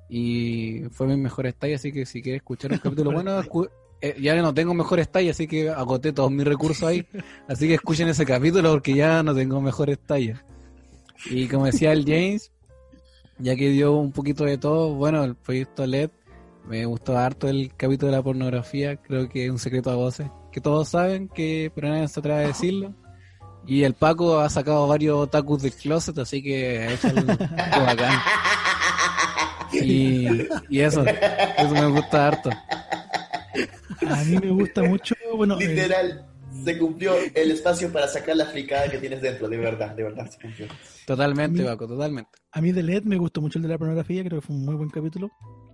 Y 0.08 0.84
fue 0.90 1.06
mi 1.06 1.16
mejor 1.16 1.46
estalla, 1.46 1.76
así 1.76 1.92
que 1.92 2.06
si 2.06 2.22
quieres 2.22 2.40
escuchar 2.40 2.72
un 2.72 2.78
capítulo 2.82 3.12
bueno, 3.12 3.42
eh, 4.00 4.16
ya 4.20 4.40
no 4.40 4.52
tengo 4.52 4.74
mejor 4.74 5.00
estalla, 5.00 5.30
así 5.30 5.46
que 5.46 5.70
agoté 5.70 6.12
todos 6.12 6.30
mis 6.30 6.46
recursos 6.46 6.88
ahí. 6.88 7.06
Así 7.48 7.66
que 7.66 7.74
escuchen 7.74 8.08
ese 8.08 8.26
capítulo 8.26 8.72
porque 8.72 8.94
ya 8.94 9.22
no 9.22 9.34
tengo 9.34 9.60
mejor 9.60 9.90
estalla. 9.90 10.44
Y 11.30 11.48
como 11.48 11.66
decía 11.66 11.92
el 11.92 12.04
James, 12.04 12.52
ya 13.38 13.56
que 13.56 13.70
dio 13.70 13.92
un 13.94 14.12
poquito 14.12 14.44
de 14.44 14.58
todo, 14.58 14.94
bueno, 14.94 15.24
el 15.24 15.34
proyecto 15.34 15.86
LED 15.86 16.10
Me 16.68 16.84
gustó 16.84 17.16
harto 17.16 17.48
el 17.48 17.72
capítulo 17.76 18.10
de 18.10 18.18
la 18.18 18.22
pornografía, 18.22 18.96
creo 18.96 19.28
que 19.28 19.46
es 19.46 19.50
un 19.50 19.58
secreto 19.58 19.90
a 19.90 19.94
voces, 19.94 20.28
que 20.52 20.60
todos 20.60 20.88
saben, 20.88 21.28
que 21.28 21.72
pero 21.74 21.88
nadie 21.88 22.08
se 22.08 22.20
atreve 22.20 22.44
a 22.44 22.48
decirlo. 22.48 22.94
Y 23.66 23.82
el 23.82 23.94
Paco 23.94 24.38
ha 24.38 24.48
sacado 24.48 24.86
varios 24.86 25.28
tacos 25.30 25.62
del 25.62 25.72
closet, 25.72 26.18
así 26.18 26.42
que 26.42 26.92
hecho 26.92 27.08
algo 27.08 27.26
bacán. 27.86 28.20
Y, 29.82 30.46
y 30.68 30.80
eso, 30.80 31.04
eso 31.04 31.70
me 31.74 31.86
gusta 31.90 32.26
harto. 32.28 32.50
A 34.08 34.24
mí 34.24 34.38
me 34.38 34.50
gusta 34.50 34.82
mucho, 34.82 35.14
bueno, 35.36 35.58
eh, 35.60 35.68
Literal, 35.68 36.26
se 36.64 36.78
cumplió 36.78 37.14
el 37.34 37.50
espacio 37.50 37.92
para 37.92 38.08
sacar 38.08 38.36
la 38.36 38.46
fricada 38.46 38.88
que 38.90 38.98
tienes 38.98 39.22
dentro, 39.22 39.48
de 39.48 39.56
verdad, 39.56 39.94
de 39.94 40.02
verdad 40.02 40.28
se 40.30 40.38
cumplió. 40.40 40.66
Totalmente, 41.06 41.62
mí- 41.62 41.68
Paco, 41.68 41.86
totalmente. 41.86 42.30
a 42.52 42.60
mí 42.60 42.72
de 42.72 42.82
LED 42.82 43.04
me 43.04 43.16
gustó 43.16 43.40
mucho 43.40 43.58
el 43.58 43.62
de 43.62 43.68
la 43.68 43.78
pornografía, 43.78 44.22
creo 44.24 44.40
que 44.40 44.46
fue 44.46 44.56
un 44.56 44.64
muy 44.64 44.74
buen 44.74 44.90
capítulo. 44.90 45.30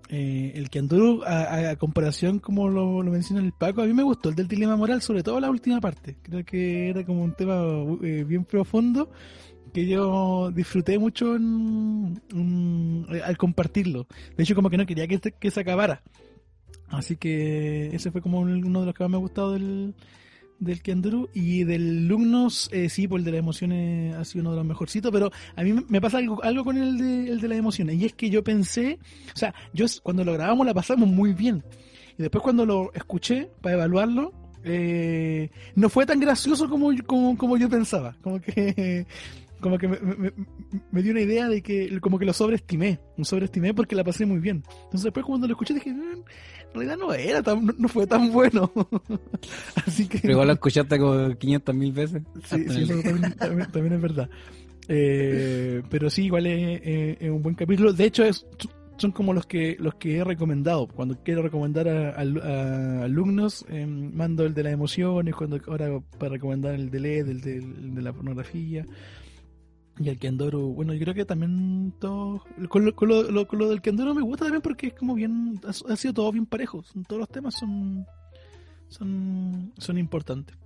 Eh, 0.08 0.52
el 0.56 0.68
que 0.68 0.78
Anduru, 0.78 1.22
a 1.24 1.74
comparación 1.76 2.38
como 2.38 2.68
lo, 2.68 3.02
lo 3.02 3.10
menciona 3.10 3.40
el 3.40 3.52
Paco, 3.52 3.80
a 3.80 3.86
mí 3.86 3.94
me 3.94 4.02
gustó 4.02 4.28
el 4.28 4.34
del 4.34 4.46
dilema 4.46 4.76
moral, 4.76 5.00
sobre 5.00 5.22
todo 5.22 5.40
la 5.40 5.48
última 5.48 5.80
parte. 5.80 6.16
Creo 6.22 6.44
que 6.44 6.90
era 6.90 7.04
como 7.06 7.22
un 7.24 7.32
tema 7.34 7.62
eh, 8.02 8.22
bien 8.26 8.44
profundo 8.44 9.10
que 9.72 9.86
yo 9.86 10.50
disfruté 10.54 10.98
mucho 10.98 11.36
en- 11.36 12.20
en- 12.32 13.06
al 13.24 13.36
compartirlo. 13.36 14.06
De 14.36 14.44
hecho, 14.44 14.54
como 14.54 14.70
que 14.70 14.76
no 14.76 14.86
quería 14.86 15.06
que, 15.08 15.18
que 15.18 15.50
se 15.50 15.60
acabara. 15.60 16.02
Así 16.88 17.16
que 17.16 17.94
ese 17.94 18.10
fue 18.10 18.20
como 18.20 18.40
un- 18.40 18.64
uno 18.64 18.80
de 18.80 18.86
los 18.86 18.94
que 18.94 19.02
más 19.04 19.10
me 19.10 19.16
ha 19.16 19.20
gustado 19.20 19.52
del, 19.52 19.94
del. 20.58 20.80
Y 21.32 21.64
del 21.64 22.06
Lumnos, 22.06 22.68
eh, 22.72 22.88
sí, 22.88 23.08
pues 23.08 23.20
el 23.20 23.24
de 23.24 23.30
las 23.32 23.38
emociones 23.40 24.14
ha 24.14 24.24
sido 24.24 24.42
uno 24.42 24.50
de 24.50 24.56
los 24.58 24.66
mejorcitos. 24.66 25.10
Pero 25.10 25.30
a 25.56 25.62
mí 25.62 25.72
me- 25.88 26.00
pasa 26.00 26.18
algo, 26.18 26.42
algo 26.44 26.64
con 26.64 26.76
el 26.76 26.98
de, 26.98 27.32
el 27.32 27.40
de 27.40 27.48
las 27.48 27.58
emociones. 27.58 27.96
Y 27.96 28.04
es 28.04 28.12
que 28.12 28.28
yo 28.30 28.44
pensé, 28.44 28.98
o 29.34 29.36
sea, 29.38 29.54
yo 29.72 29.86
cuando 30.02 30.22
lo 30.24 30.34
grabamos 30.34 30.66
la 30.66 30.74
pasamos 30.74 31.08
muy 31.08 31.32
bien. 31.32 31.64
Y 32.18 32.22
después 32.22 32.42
cuando 32.42 32.66
lo 32.66 32.92
escuché 32.92 33.48
para 33.62 33.76
evaluarlo, 33.76 34.32
eh, 34.64 35.50
no 35.74 35.88
fue 35.88 36.04
tan 36.06 36.20
gracioso 36.20 36.68
como, 36.68 36.90
como, 37.06 37.36
como 37.38 37.56
yo 37.56 37.68
pensaba. 37.70 38.16
Como 38.22 38.38
que 38.40 39.06
como 39.62 39.78
que 39.78 39.88
me, 39.88 39.98
me- 40.00 40.32
me- 40.90 41.02
dio 41.02 41.12
una 41.12 41.22
idea 41.22 41.48
de 41.48 41.62
que 41.62 41.98
como 42.00 42.18
que 42.18 42.26
lo 42.26 42.34
sobreestimé, 42.34 43.00
lo 43.16 43.24
sobreestimé 43.24 43.72
porque 43.72 43.94
la 43.94 44.04
pasé 44.04 44.26
muy 44.26 44.38
bien. 44.40 44.62
Entonces 44.84 45.04
después 45.04 45.24
cuando 45.24 45.46
lo 45.46 45.54
escuché 45.54 45.72
dije, 45.72 45.92
"Mm, 45.92 46.02
en 46.02 46.74
realidad 46.74 46.96
no 46.98 47.14
era 47.14 47.42
tan, 47.42 47.64
no, 47.78 47.88
fue 47.88 48.06
tan 48.06 48.30
bueno. 48.32 48.70
Así 49.86 50.06
que 50.08 50.18
Pero 50.18 50.32
igual 50.32 50.48
lo 50.48 50.54
escuchaste 50.54 50.98
como 50.98 51.34
500 51.36 51.74
mil 51.74 51.92
veces. 51.92 52.22
Sí, 52.44 52.64
eso 52.66 53.00
también, 53.02 53.32
también- 53.38 53.70
también 53.72 53.92
es 53.94 54.00
verdad. 54.02 54.28
Eh, 54.88 55.82
pero 55.88 56.10
sí, 56.10 56.24
igual 56.24 56.46
es, 56.46 56.80
es- 56.84 57.16
es 57.20 57.30
un 57.30 57.42
buen 57.42 57.54
capítulo. 57.54 57.92
De 57.92 58.04
hecho, 58.04 58.24
es, 58.24 58.44
son 58.96 59.10
como 59.12 59.32
los 59.32 59.46
que 59.46 59.76
los 59.78 59.94
que 59.94 60.16
he 60.18 60.24
recomendado. 60.24 60.86
Cuando 60.88 61.18
quiero 61.24 61.42
recomendar 61.42 61.88
a, 61.88 62.10
a- 62.10 62.22
a 62.22 63.04
alumnos, 63.04 63.64
eh, 63.68 63.86
mando 63.86 64.44
el 64.44 64.54
de 64.54 64.62
las 64.64 64.72
emociones. 64.72 65.34
Cuando 65.34 65.60
ahora 65.68 66.00
para 66.18 66.32
recomendar 66.32 66.74
el 66.74 66.90
de 66.90 67.00
LED, 67.00 67.28
el 67.28 67.40
de, 67.40 67.56
el 67.58 67.94
de 67.94 68.02
la 68.02 68.12
pornografía. 68.12 68.84
Y 69.98 70.08
el 70.08 70.18
Kendoro, 70.18 70.60
bueno, 70.68 70.94
yo 70.94 71.00
creo 71.00 71.14
que 71.14 71.24
también 71.24 71.92
todo. 71.98 72.44
Con 72.68 72.84
lo, 72.86 72.94
con 72.96 73.08
lo- 73.08 73.46
con 73.46 73.58
lo 73.58 73.68
del 73.68 73.82
Kendoro 73.82 74.14
me 74.14 74.22
gusta 74.22 74.46
también 74.46 74.62
porque 74.62 74.88
es 74.88 74.94
como 74.94 75.14
bien. 75.14 75.60
Ha, 75.66 75.96
sido 75.96 76.14
todo 76.14 76.32
bien 76.32 76.46
parejo. 76.46 76.82
Todos 77.06 77.20
los 77.20 77.28
temas 77.28 77.54
son. 77.58 78.06
Son, 78.88 79.72
son 79.78 79.98
importantes. 79.98 80.56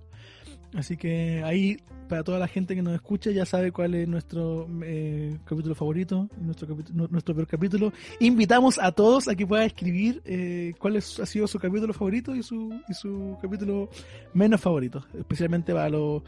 Así 0.73 0.97
que 0.97 1.41
ahí, 1.45 1.77
para 2.09 2.23
toda 2.25 2.39
la 2.39 2.47
gente 2.49 2.75
que 2.75 2.81
nos 2.81 2.93
escucha, 2.93 3.31
ya 3.31 3.45
sabe 3.45 3.71
cuál 3.71 3.95
es 3.95 4.05
nuestro 4.07 4.67
eh, 4.83 5.37
capítulo 5.45 5.75
favorito, 5.75 6.29
nuestro, 6.41 6.75
nu- 6.93 7.07
nuestro 7.09 7.33
peor 7.33 7.47
capítulo. 7.47 7.93
Invitamos 8.19 8.77
a 8.79 8.91
todos 8.91 9.29
a 9.29 9.35
que 9.35 9.47
puedan 9.47 9.65
escribir 9.65 10.21
eh, 10.25 10.73
cuál 10.77 10.97
es- 10.97 11.19
ha 11.21 11.25
sido 11.25 11.47
su 11.47 11.57
capítulo 11.57 11.93
favorito 11.93 12.35
y 12.35 12.43
su, 12.43 12.77
y 12.89 12.93
su 12.93 13.37
capítulo 13.41 13.89
menos 14.33 14.59
favorito, 14.59 15.05
especialmente 15.17 15.73
para 15.73 15.89
los, 15.89 16.21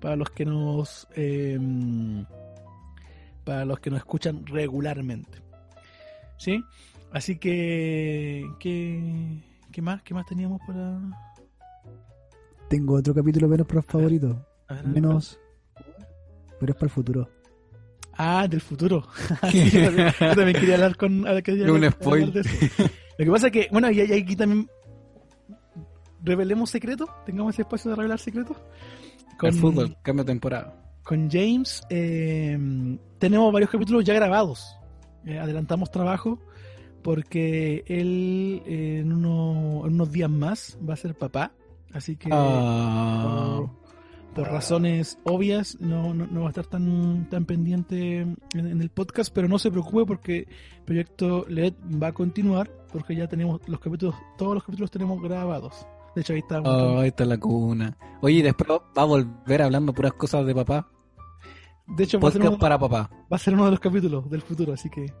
para 0.00 0.16
los 0.16 0.28
que 0.30 0.44
nos 0.44 1.06
eh, 1.14 1.56
para 3.44 3.64
los 3.64 3.78
que 3.80 3.90
nos 3.90 3.98
escuchan 3.98 4.44
regularmente. 4.46 5.38
¿Sí? 6.36 6.62
Así 7.12 7.36
que, 7.38 8.44
¿qué, 8.58 9.40
qué 9.70 9.82
más? 9.82 10.02
¿Qué 10.02 10.14
más 10.14 10.26
teníamos 10.26 10.60
para...? 10.66 10.98
Tengo 12.68 12.94
otro 12.94 13.14
capítulo 13.14 13.46
menos 13.48 13.66
pro 13.66 13.82
favorito. 13.82 14.44
a 14.68 14.74
ver, 14.74 14.80
a 14.80 14.86
ver. 14.86 14.92
Menos. 14.94 15.38
Pero 16.58 16.72
es 16.72 16.74
para 16.76 16.86
el 16.86 16.90
futuro. 16.90 17.30
Ah, 18.16 18.46
del 18.48 18.60
futuro. 18.60 19.06
Sí, 19.50 19.70
yo, 19.70 19.84
también, 19.86 20.08
yo 20.20 20.34
también 20.34 20.52
quería 20.54 20.74
hablar 20.76 20.96
con. 20.96 21.26
a- 21.28 21.42
quería 21.42 21.64
Es 21.64 21.70
un 21.70 21.76
hablar- 21.76 21.92
spoil. 21.92 22.24
hablar 22.28 22.44
de 22.44 22.50
eso. 22.68 22.82
Lo 23.18 23.24
que 23.24 23.30
pasa 23.30 23.46
es 23.48 23.52
que, 23.52 23.68
bueno, 23.70 23.90
y, 23.90 24.00
y 24.00 24.12
aquí 24.12 24.34
también 24.34 24.68
revelemos 26.22 26.70
secretos, 26.70 27.08
tengamos 27.26 27.54
ese 27.54 27.62
espacio 27.62 27.90
de 27.90 27.96
revelar 27.96 28.18
secretos. 28.18 28.56
Con, 29.38 29.50
El 29.50 29.54
fútbol, 29.56 29.96
cambio 30.02 30.24
de 30.24 30.32
temporada. 30.32 30.83
Con 31.04 31.30
James 31.30 31.82
eh, 31.90 32.58
tenemos 33.18 33.52
varios 33.52 33.70
capítulos 33.70 34.04
ya 34.04 34.14
grabados. 34.14 34.76
Eh, 35.26 35.38
adelantamos 35.38 35.90
trabajo 35.90 36.38
porque 37.02 37.84
él 37.86 38.62
eh, 38.66 39.00
en, 39.00 39.12
uno- 39.12 39.86
en 39.86 39.94
unos 39.94 40.10
días 40.10 40.30
más 40.30 40.78
va 40.88 40.94
a 40.94 40.96
ser 40.96 41.14
papá. 41.14 41.52
Así 41.92 42.16
que 42.16 42.28
Ah, 42.32 43.60
por 44.34 44.48
razones 44.48 45.16
obvias 45.24 45.78
no, 45.80 46.12
no, 46.12 46.26
no 46.26 46.40
va 46.40 46.46
a 46.46 46.50
estar 46.50 46.66
tan, 46.66 47.28
tan 47.30 47.44
pendiente 47.44 48.18
en, 48.22 48.36
en 48.54 48.80
el 48.82 48.90
podcast, 48.90 49.32
pero 49.32 49.46
no 49.46 49.58
se 49.60 49.70
preocupe 49.70 50.04
porque 50.06 50.38
el 50.78 50.84
proyecto 50.84 51.44
LED 51.48 51.74
va 52.02 52.08
a 52.08 52.12
continuar 52.12 52.68
porque 52.92 53.14
ya 53.14 53.28
tenemos 53.28 53.60
los 53.68 53.78
capítulos, 53.80 54.16
todos 54.36 54.54
los 54.54 54.64
capítulos 54.64 54.90
tenemos 54.90 55.22
grabados. 55.22 55.86
De 56.14 56.20
hecho 56.20 56.32
ahí 56.32 56.38
está. 56.40 56.60
oh, 56.60 57.00
ahí 57.00 57.08
está 57.08 57.24
la 57.24 57.38
cuna. 57.38 57.96
Oye, 58.20 58.36
y 58.36 58.42
después 58.42 58.68
va 58.96 59.02
a 59.02 59.04
volver 59.04 59.62
hablando 59.62 59.92
puras 59.92 60.12
cosas 60.14 60.46
de 60.46 60.54
papá. 60.54 60.88
de 61.86 62.04
hecho 62.04 62.18
va 62.20 62.28
a, 62.28 62.32
ser 62.32 62.40
Podcast 62.40 62.52
uno, 62.54 62.58
para 62.60 62.78
papá. 62.78 63.10
va 63.32 63.36
a 63.36 63.38
ser 63.38 63.54
uno 63.54 63.64
de 63.66 63.70
los 63.72 63.80
capítulos 63.80 64.30
del 64.30 64.42
futuro, 64.42 64.72
así 64.72 64.88
que... 64.88 65.12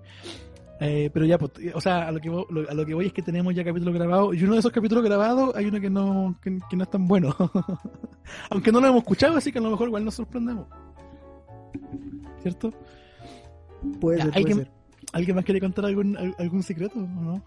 eh, 0.80 1.10
pero 1.12 1.26
ya, 1.26 1.36
pues, 1.38 1.52
o 1.74 1.80
sea, 1.80 2.08
a 2.08 2.12
lo, 2.12 2.20
que 2.20 2.28
lo- 2.28 2.46
a 2.70 2.74
lo 2.74 2.86
que 2.86 2.94
voy 2.94 3.06
es 3.06 3.12
que 3.12 3.22
tenemos 3.22 3.54
ya 3.54 3.64
capítulos 3.64 3.94
grabados 3.94 4.34
y 4.36 4.42
uno 4.44 4.54
de 4.54 4.60
esos 4.60 4.72
capítulos 4.72 5.04
grabados 5.04 5.54
hay 5.56 5.66
uno 5.66 5.80
que 5.80 5.90
no, 5.90 6.36
que, 6.42 6.58
que 6.70 6.76
no 6.76 6.84
es 6.84 6.90
tan 6.90 7.06
bueno. 7.06 7.34
Aunque 8.50 8.70
no 8.72 8.80
lo 8.80 8.86
hemos 8.88 9.02
escuchado, 9.02 9.36
así 9.36 9.50
que 9.52 9.58
a 9.58 9.62
lo 9.62 9.70
mejor 9.70 9.88
igual 9.88 10.04
nos 10.04 10.14
sorprendemos. 10.14 10.66
¿Cierto? 12.42 12.72
Puede 14.00 14.18
Ya, 14.18 14.24
ser, 14.24 14.32
hay 14.36 14.42
puede 14.44 14.54
ser. 14.56 14.70
¿Alguien 15.12 15.36
más 15.36 15.44
quiere 15.44 15.60
contar 15.60 15.84
algún, 15.84 16.16
al- 16.16 16.34
algún 16.38 16.62
secreto 16.62 16.98
o 16.98 17.02
no? 17.06 17.42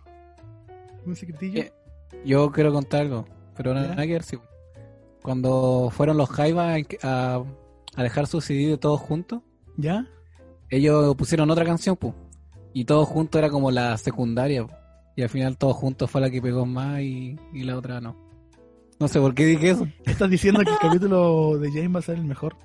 ¿Un 1.06 1.16
secretillo? 1.16 1.60
Eh, 1.62 1.74
Yo 2.26 2.52
quiero 2.52 2.72
contar 2.72 3.02
algo, 3.02 3.26
pero 3.58 3.74
nada 3.74 3.96
que 4.06 4.13
ver, 4.13 4.24
sí. 4.24 4.38
Cuando 5.22 5.89
fueron 5.91 6.17
los 6.17 6.30
Jaiba 6.30 6.76
a, 7.04 7.43
a 7.96 8.04
dejar 8.04 8.28
su 8.28 8.39
CD 8.39 8.67
de 8.67 8.78
todos 8.78 9.02
juntos, 9.02 9.41
¿Ya? 9.76 10.08
ellos 10.70 11.15
pusieron 11.15 11.50
otra 11.52 11.65
canción, 11.65 11.98
pues. 11.98 12.13
Y 12.74 12.86
todos 12.86 13.08
juntos 13.08 13.39
era 13.39 13.50
como 13.50 13.72
la 13.72 13.98
secundaria. 13.98 14.65
po. 14.65 14.74
Y 15.15 15.24
al 15.24 15.30
final 15.30 15.58
todos 15.58 15.76
juntos 15.76 16.10
fue 16.12 16.22
la 16.22 16.30
que 16.30 16.41
pegó 16.41 16.65
más 16.65 17.02
y, 17.02 17.36
y 17.54 17.63
la 17.63 17.78
otra 17.78 18.00
no. 18.00 18.15
No 19.00 19.08
sé 19.08 19.20
por 19.20 19.34
qué 19.34 19.46
dije 19.46 19.72
eso. 19.72 19.88
¿Estás 20.06 20.30
diciendo 20.30 20.62
que 20.63 20.72
el 20.72 20.78
capítulo 20.80 21.58
de 21.58 21.70
James 21.72 21.96
va 21.96 22.00
a 22.00 22.04
ser 22.04 22.15
el 22.17 22.26
mejor? 22.26 22.56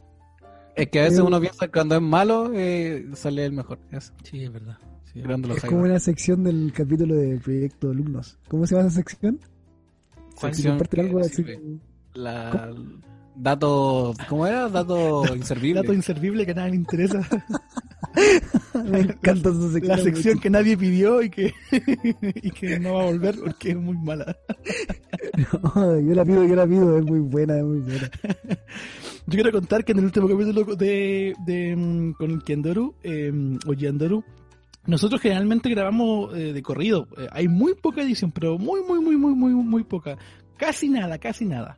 Es 0.76 0.88
que 0.88 1.00
a 1.00 1.05
veces 1.05 1.20
uno 1.20 1.40
piensa 1.40 1.66
que 1.66 1.72
cuando 1.72 1.96
es 1.96 2.02
malo 2.02 2.50
eh, 2.55 3.07
sale 3.14 3.44
el 3.44 3.52
mejor. 3.52 3.78
Eso. 3.90 4.12
Sí, 4.22 4.42
es 4.44 4.52
verdad. 4.52 4.78
Sí, 5.05 5.20
Es 5.20 5.26
Jaiba. 5.26 5.57
como 5.68 5.83
una 5.83 5.98
sección 5.98 6.44
del 6.44 6.72
capítulo 6.74 7.14
de 7.14 7.38
Proyecto 7.38 7.90
Alumnos. 7.90 8.38
¿Cómo 8.48 8.66
se 8.66 8.74
llama 8.74 8.88
esa 8.88 8.96
sección? 8.96 9.38
Que 10.90 11.00
algo 11.00 11.20
así. 11.20 11.44
La... 12.14 12.72
Dato... 13.35 14.14
¿Cómo 14.28 14.46
era? 14.46 14.68
Dato 14.68 15.24
inservible. 15.37 15.81
Dato 15.81 15.92
inservible 15.92 16.44
que 16.44 16.52
a 16.52 16.55
nadie 16.55 16.70
le 16.70 16.76
interesa. 16.76 17.20
Me 18.85 19.00
encanta 19.00 19.48
esa 19.50 19.72
sección. 19.72 19.88
La 19.88 19.98
sección 19.98 20.38
que 20.38 20.50
nadie 20.50 20.76
pidió 20.76 21.22
y 21.22 21.31
que, 21.31 21.55
y 22.42 22.50
que 22.50 22.78
no 22.78 22.94
va 22.94 23.02
a 23.02 23.07
volver 23.07 23.37
porque 23.38 23.70
es 23.70 23.76
muy 23.76 23.96
mala. 23.96 24.37
No, 25.74 25.98
yo 25.98 26.14
la 26.14 26.24
pido, 26.24 26.44
yo 26.44 26.55
la 26.55 26.66
pido. 26.66 26.98
Es 26.98 27.05
muy 27.05 27.20
buena, 27.20 27.57
es 27.57 27.64
muy 27.64 27.78
buena. 27.78 28.11
Yo 29.26 29.35
quiero 29.35 29.52
contar 29.52 29.85
que 29.85 29.92
en 29.92 29.98
el 29.98 30.05
último 30.07 30.28
capítulo 30.28 30.76
de, 30.76 31.35
de 31.46 31.76
mm, 31.76 32.12
con 32.14 32.31
el 32.33 32.42
Kiandoru, 32.42 32.94
eh, 33.02 33.33
o 33.66 33.72
Yandoru, 33.72 34.22
nosotros 34.87 35.21
generalmente 35.21 35.71
grabamos 35.71 36.35
eh, 36.37 36.53
de 36.53 36.62
corrido. 36.62 37.07
Eh, 37.16 37.29
hay 37.31 37.49
muy 37.49 37.75
poca 37.75 38.03
edición, 38.03 38.33
pero 38.33 38.59
muy, 38.59 38.83
muy, 38.83 39.01
muy, 39.01 39.16
muy, 39.16 39.35
muy, 39.35 39.53
muy 39.53 39.85
poca. 39.85 40.16
Casi 40.57 40.88
nada, 40.88 41.18
casi 41.18 41.45
nada. 41.45 41.77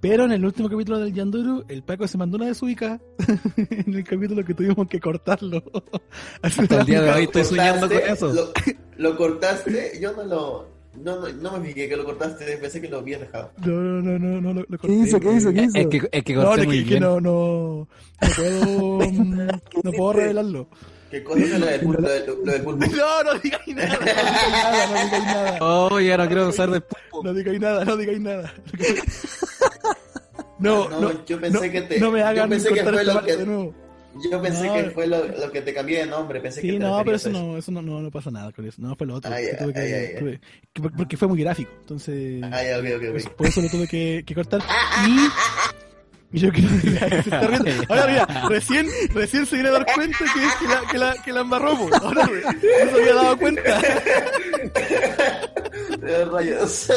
Pero 0.00 0.24
en 0.24 0.32
el 0.32 0.44
último 0.44 0.70
capítulo 0.70 0.98
del 0.98 1.12
Yandoru, 1.12 1.64
el 1.68 1.82
Paco 1.82 2.08
se 2.08 2.16
mandó 2.16 2.38
una 2.38 2.46
desubicada 2.46 2.98
en 3.56 3.94
el 3.94 4.04
capítulo 4.04 4.42
que 4.44 4.54
tuvimos 4.54 4.88
que 4.88 4.98
cortarlo. 4.98 5.62
Hasta 6.42 6.80
el 6.80 6.86
día 6.86 7.02
de 7.02 7.10
hoy 7.10 7.16
Lo 7.16 7.22
estoy 7.24 7.44
soñando 7.44 7.80
con 7.88 7.98
cortaste, 7.98 8.12
eso. 8.12 8.32
Lo, 8.32 8.52
lo 8.96 9.16
cortaste, 9.16 9.98
yo 10.00 10.12
no 10.12 10.24
lo. 10.24 10.80
No, 11.02 11.20
no, 11.20 11.28
no 11.28 11.58
me 11.58 11.68
fijé 11.68 11.88
que 11.88 11.96
lo 11.96 12.04
cortaste, 12.04 12.56
pensé 12.56 12.80
que 12.80 12.88
lo 12.88 12.98
habías 12.98 13.20
dejado. 13.20 13.52
No, 13.64 13.72
no, 13.72 14.02
no, 14.02 14.18
no, 14.18 14.40
no, 14.40 14.54
lo, 14.54 14.66
lo 14.66 14.78
¿Qué 14.78 14.92
hizo? 14.92 15.20
¿Qué 15.20 15.32
hizo? 15.34 15.52
¿Qué 15.52 15.62
hizo? 15.64 15.78
Es 15.78 15.86
que, 15.86 16.08
es 16.10 16.24
que 16.24 16.34
No, 16.34 16.44
corté 16.46 16.62
no, 16.62 16.66
muy 16.66 16.78
que, 16.78 16.84
que 16.84 16.90
bien. 16.90 17.02
no, 17.02 17.20
no, 17.20 17.88
no 18.20 18.28
puedo, 18.36 18.98
no 19.84 19.92
puedo 19.92 20.12
revelarlo. 20.14 20.68
¿Qué 21.10 21.24
cosa 21.24 21.42
es 21.44 21.58
lo 21.58 21.66
del 21.66 21.80
pulpo? 21.80 22.02
Lo 22.02 22.08
del, 22.08 22.26
lo 22.44 22.52
del 22.52 22.62
pulpo. 22.62 22.86
No, 22.86 23.22
no 23.24 23.34
digáis 23.40 23.66
nada, 23.76 23.98
no 23.98 24.04
digáis 24.04 24.52
nada, 24.52 24.86
no 24.86 25.04
digáis 25.04 25.24
nada. 25.24 25.58
Oh, 25.60 26.00
ya 26.00 26.16
no 26.16 26.26
quiero 26.26 26.48
usar 26.48 26.70
de 26.70 26.80
pulpo. 26.80 27.22
No 27.24 27.34
digáis 27.34 27.60
nada, 27.60 27.84
no 27.84 27.96
digáis 27.96 28.20
nada. 28.20 28.52
No, 30.58 30.88
No, 30.90 31.00
no, 31.00 31.24
yo 31.24 31.40
pensé 31.40 31.66
no, 31.66 31.72
que 31.72 31.80
te- 31.82 31.98
no 32.00 32.10
me 32.10 32.18
yo 32.20 32.26
hagan 32.26 32.50
pensé 32.50 32.68
que 32.72 32.82
fue 32.82 33.02
lo 33.04 33.24
que- 33.24 33.36
de 33.36 33.46
nuevo. 33.46 33.74
Yo 34.30 34.42
pensé 34.42 34.66
No, 34.66 34.74
que 34.74 34.90
fue 34.90 35.06
lo, 35.06 35.24
lo 35.26 35.50
que 35.50 35.62
te 35.62 35.72
cambié 35.72 36.00
de 36.00 36.06
nombre. 36.06 36.38
Pensé 36.40 36.60
que 36.60 36.66
Sí, 36.66 36.72
te 36.74 36.78
no, 36.80 37.02
pero 37.02 37.16
eso 37.16 37.30
no, 37.30 37.56
eso 37.56 37.70
no, 37.72 37.80
no, 37.80 38.02
no 38.02 38.10
pasa 38.10 38.30
nada 38.30 38.52
con 38.52 38.66
eso. 38.66 38.76
No, 38.82 38.94
fue 38.94 39.06
lo 39.06 39.14
otro. 39.14 39.32
Ay, 39.32 39.46
que 39.46 39.56
tuve 39.56 39.72
que- 39.72 39.80
ay, 39.80 39.92
ay, 39.92 40.04
ay. 40.06 40.14
tuve- 40.20 40.40
que- 40.74 40.82
porque 40.98 41.16
fue 41.16 41.28
muy 41.28 41.40
gráfico. 41.40 41.70
Entonces, 41.80 42.42
Ah, 42.44 42.62
ya, 42.62 42.78
ok, 42.78 42.84
ok, 42.96 43.06
por, 43.12 43.20
ok. 43.20 43.36
por 43.36 43.46
eso 43.46 43.62
lo 43.62 43.68
tuve 43.70 43.86
que, 43.88 44.22
que 44.26 44.34
cortar. 44.34 44.60
Y, 45.08 45.28
y 46.32 46.38
yo 46.42 46.50
creo 46.52 46.68
que 46.68 46.90
se 46.90 47.18
está 47.18 47.40
riendo. 47.40 47.70
Ahora 47.88 48.06
mira, 48.06 48.26
recién, 48.48 48.86
recién 49.12 49.46
se 49.46 49.56
viene 49.56 49.70
a 49.70 49.72
dar 49.72 49.86
cuenta 49.94 50.18
que, 50.18 50.64
que, 50.66 50.72
la, 50.72 50.80
que, 50.90 50.98
la, 50.98 51.14
que 51.24 51.32
la 51.32 51.40
embarró. 51.40 51.70
Ahora 52.02 52.26
no 52.26 52.90
se 52.90 53.00
había 53.00 53.14
dado 53.14 53.36
cuenta. 53.38 53.62
Rayos. 56.32 56.90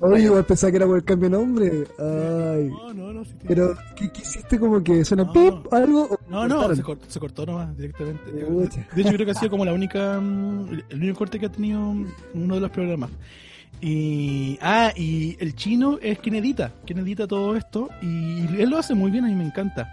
Oye, 0.00 0.24
igual 0.24 0.44
pensaba 0.44 0.70
que 0.70 0.76
era 0.76 0.86
por 0.86 0.98
el 0.98 1.04
cambio 1.04 1.30
de 1.30 1.36
nombre. 1.36 1.84
Ay. 1.98 2.68
No, 2.68 2.92
no, 2.92 3.12
no. 3.14 3.24
sí 3.24 3.32
Pero, 3.46 3.74
¿qué, 3.94 4.10
qué 4.12 4.20
hiciste? 4.20 4.58
Como 4.58 4.82
que 4.82 5.04
suena 5.04 5.24
No. 5.24 5.32
pip 5.32 5.72
algo? 5.72 6.18
No, 6.28 6.46
no, 6.46 6.74
se 6.74 6.82
cortó, 6.82 7.06
se 7.08 7.18
cortó 7.20 7.46
nomás 7.46 7.74
directamente. 7.76 8.30
De 8.30 9.02
hecho, 9.02 9.12
creo 9.12 9.24
que 9.24 9.30
ha 9.30 9.34
sido 9.34 9.50
como 9.50 9.64
la 9.64 9.72
única, 9.72 10.16
el 10.16 10.84
único 10.92 11.18
corte 11.18 11.38
que 11.40 11.46
ha 11.46 11.52
tenido 11.52 11.80
uno 12.34 12.54
de 12.54 12.60
los 12.60 12.70
programas. 12.70 13.10
Y, 13.80 14.58
ah, 14.62 14.92
y 14.96 15.36
el 15.38 15.54
chino 15.54 15.98
es 16.00 16.18
quien 16.18 16.34
edita, 16.36 16.72
quien 16.86 16.98
edita 17.00 17.26
todo 17.26 17.56
esto, 17.56 17.88
y 18.00 18.46
él 18.60 18.70
lo 18.70 18.78
hace 18.78 18.94
muy 18.94 19.10
bien, 19.10 19.24
a 19.24 19.28
mí 19.28 19.34
me 19.34 19.44
encanta. 19.44 19.92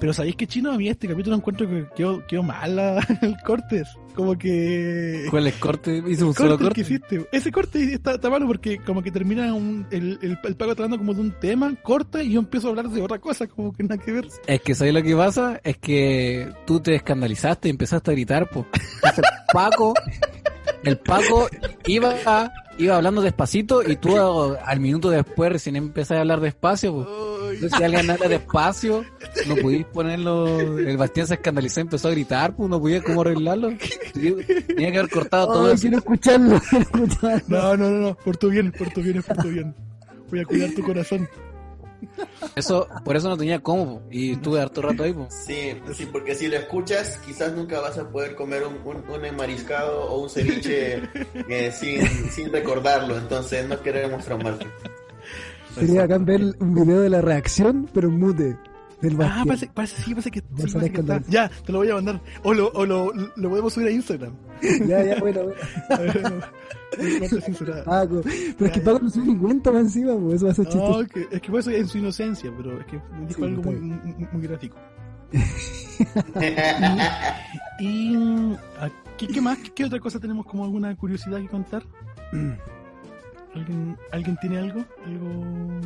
Pero 0.00 0.12
sabéis 0.12 0.34
que 0.36 0.46
chino, 0.46 0.72
a 0.72 0.76
mí 0.76 0.88
este 0.88 1.06
capítulo 1.06 1.36
encuentro 1.36 1.68
que 1.68 1.86
quedó, 1.94 2.26
quedó 2.26 2.42
mal 2.42 2.78
el 3.22 3.36
corte, 3.44 3.84
como 4.14 4.36
que... 4.36 5.26
¿Cuál 5.30 5.46
es 5.46 5.54
corte? 5.54 6.02
Hice 6.06 6.24
un 6.24 6.34
corte 6.34 6.42
solo 6.42 6.52
el 6.54 6.58
que 6.58 6.64
corte. 6.64 6.80
hiciste. 6.80 7.28
Ese 7.30 7.52
corte 7.52 7.94
está, 7.94 8.14
está 8.14 8.28
malo 8.28 8.46
porque 8.46 8.78
como 8.78 9.02
que 9.02 9.12
termina 9.12 9.54
un, 9.54 9.86
el, 9.90 10.18
el, 10.20 10.38
el 10.42 10.56
Paco 10.56 10.72
hablando 10.72 10.98
como 10.98 11.14
de 11.14 11.20
un 11.20 11.32
tema, 11.38 11.74
corta 11.82 12.22
y 12.22 12.32
yo 12.32 12.40
empiezo 12.40 12.66
a 12.66 12.70
hablar 12.70 12.88
de 12.88 13.02
otra 13.02 13.20
cosa, 13.20 13.46
como 13.46 13.72
que 13.72 13.84
nada 13.84 13.96
que 13.98 14.12
ver. 14.12 14.26
Es 14.46 14.60
que 14.62 14.74
¿sabes 14.74 14.94
lo 14.94 15.02
que 15.02 15.14
pasa? 15.14 15.60
Es 15.62 15.78
que 15.78 16.52
tú 16.66 16.80
te 16.80 16.96
escandalizaste 16.96 17.68
y 17.68 17.70
empezaste 17.70 18.10
a 18.10 18.14
gritar, 18.14 18.50
pues. 18.50 18.66
Paco, 19.52 19.94
el 20.84 20.98
Paco 20.98 21.48
iba 21.86 22.14
iba 22.76 22.96
hablando 22.96 23.22
despacito 23.22 23.88
y 23.88 23.94
tú 23.96 24.16
a- 24.18 24.56
al 24.64 24.80
minuto 24.80 25.08
después 25.10 25.52
recién 25.52 25.76
empezaste 25.76 26.16
a 26.16 26.20
hablar 26.20 26.40
despacio, 26.40 26.92
pues. 26.94 27.06
Entonces, 27.54 27.78
si 27.78 27.84
alguien 27.84 28.10
habla 28.10 28.28
despacio, 28.28 29.04
no 29.46 29.54
pudiste 29.56 29.84
ponerlo. 29.92 30.60
El 30.78 30.96
Bastián 30.96 31.26
se 31.28 31.34
escandalizó 31.34 31.80
y 31.80 31.82
empezó 31.82 32.08
a 32.08 32.10
gritar, 32.10 32.56
pues 32.56 32.68
no 32.68 32.80
podía 32.80 33.00
cómo 33.02 33.20
arreglarlo. 33.20 33.70
Tenía 34.12 34.92
que 34.92 34.98
haber 34.98 35.10
cortado 35.10 35.46
todo 35.46 35.66
Ay, 35.66 35.74
eso. 35.74 35.82
quiero 35.82 35.98
escucharlo, 35.98 36.60
quiero 36.70 36.82
escucharlo. 36.84 37.42
No, 37.48 37.76
no, 37.76 37.90
no, 37.90 37.98
no, 38.08 38.14
por 38.16 38.36
tu 38.36 38.50
bien, 38.50 38.72
por 38.72 38.90
tu 38.90 39.02
bien, 39.02 39.18
es 39.18 39.24
por 39.24 39.36
tu 39.36 39.48
bien. 39.48 39.74
Voy 40.30 40.40
a 40.40 40.44
cuidar 40.44 40.70
tu 40.72 40.82
corazón. 40.82 41.28
Eso, 42.54 42.88
por 43.04 43.16
eso 43.16 43.28
no 43.28 43.36
tenía 43.36 43.60
cómo, 43.60 44.00
po. 44.00 44.02
y 44.10 44.32
estuve 44.32 44.60
harto 44.60 44.82
rato 44.82 45.02
ahí, 45.02 45.12
pues. 45.12 45.34
Sí, 45.46 45.76
sí, 45.94 46.06
porque 46.06 46.34
si 46.34 46.48
lo 46.48 46.56
escuchas, 46.56 47.18
quizás 47.24 47.52
nunca 47.52 47.80
vas 47.80 47.98
a 47.98 48.08
poder 48.08 48.34
comer 48.34 48.64
un, 48.64 48.76
un, 48.84 49.08
un 49.08 49.24
enmariscado 49.24 50.04
o 50.04 50.22
un 50.22 50.30
ceviche 50.30 51.02
eh, 51.48 51.72
sin, 51.72 52.06
sin 52.30 52.52
recordarlo. 52.52 53.16
Entonces, 53.16 53.68
no 53.68 53.80
queremos 53.80 54.24
traumarte. 54.24 54.66
Sería 55.74 56.04
acá 56.04 56.18
ver 56.18 56.40
un 56.60 56.74
video 56.74 57.00
de 57.00 57.10
la 57.10 57.20
reacción, 57.20 57.88
pero 57.92 58.10
mute. 58.10 58.56
Del 59.04 59.20
Ah, 59.22 59.42
parece, 59.46 59.68
parece, 59.72 60.02
sí, 60.02 60.10
parece 60.12 60.30
que, 60.30 60.40
sí, 60.40 60.46
parece 60.72 60.92
que 60.92 61.00
está. 61.00 61.20
Ya, 61.28 61.48
te 61.48 61.72
lo 61.72 61.78
voy 61.78 61.90
a 61.90 61.94
mandar. 61.96 62.20
O 62.42 62.54
lo, 62.54 62.68
o 62.72 62.86
lo, 62.86 63.12
lo 63.12 63.48
podemos 63.50 63.72
subir 63.72 63.88
a 63.88 63.90
Instagram. 63.90 64.32
Ya, 64.88 65.04
ya, 65.04 65.20
bueno, 65.20 65.42
bueno. 65.44 65.60
A 65.90 65.96
ver, 65.98 66.22
parte 67.20 67.40
censurada. 67.42 67.84
Paco. 67.84 68.20
Pero 68.22 68.66
es 68.66 68.72
que 68.72 68.80
Paco 68.80 69.00
no 69.00 69.24
ni 69.24 69.36
cuenta 69.36 69.70
más 69.72 69.82
encima, 69.82 70.16
pues 70.16 70.36
eso 70.36 70.46
va 70.46 70.52
a 70.52 70.54
ser 70.54 70.64
No, 70.66 70.70
chistoso. 70.72 71.06
que- 71.08 71.28
es 71.36 71.42
que 71.42 71.50
por 71.50 71.60
eso 71.60 71.70
en 71.70 71.86
su 71.88 71.98
inocencia, 71.98 72.50
pero 72.56 72.80
es 72.80 72.86
que 72.86 72.96
me 73.18 73.26
dijo 73.26 73.40
Sí, 73.40 73.44
algo 73.44 73.62
muy, 73.62 73.74
muy, 73.80 74.28
muy 74.32 74.42
gráfico. 74.42 74.76
Y 77.78 78.16
mm, 78.16 78.56
¿qué, 79.18 79.26
qué 79.28 79.40
más? 79.40 79.58
¿Qué, 79.58 79.70
qué 79.72 79.84
otra 79.84 80.00
cosa 80.00 80.18
tenemos 80.20 80.46
como 80.46 80.64
alguna 80.64 80.94
curiosidad 80.96 81.40
que 81.40 81.48
contar? 81.48 81.82
¿Alguien, 83.54 83.96
¿Alguien 84.12 84.36
tiene 84.40 84.58
algo? 84.58 84.84
¿Algo? 85.04 85.80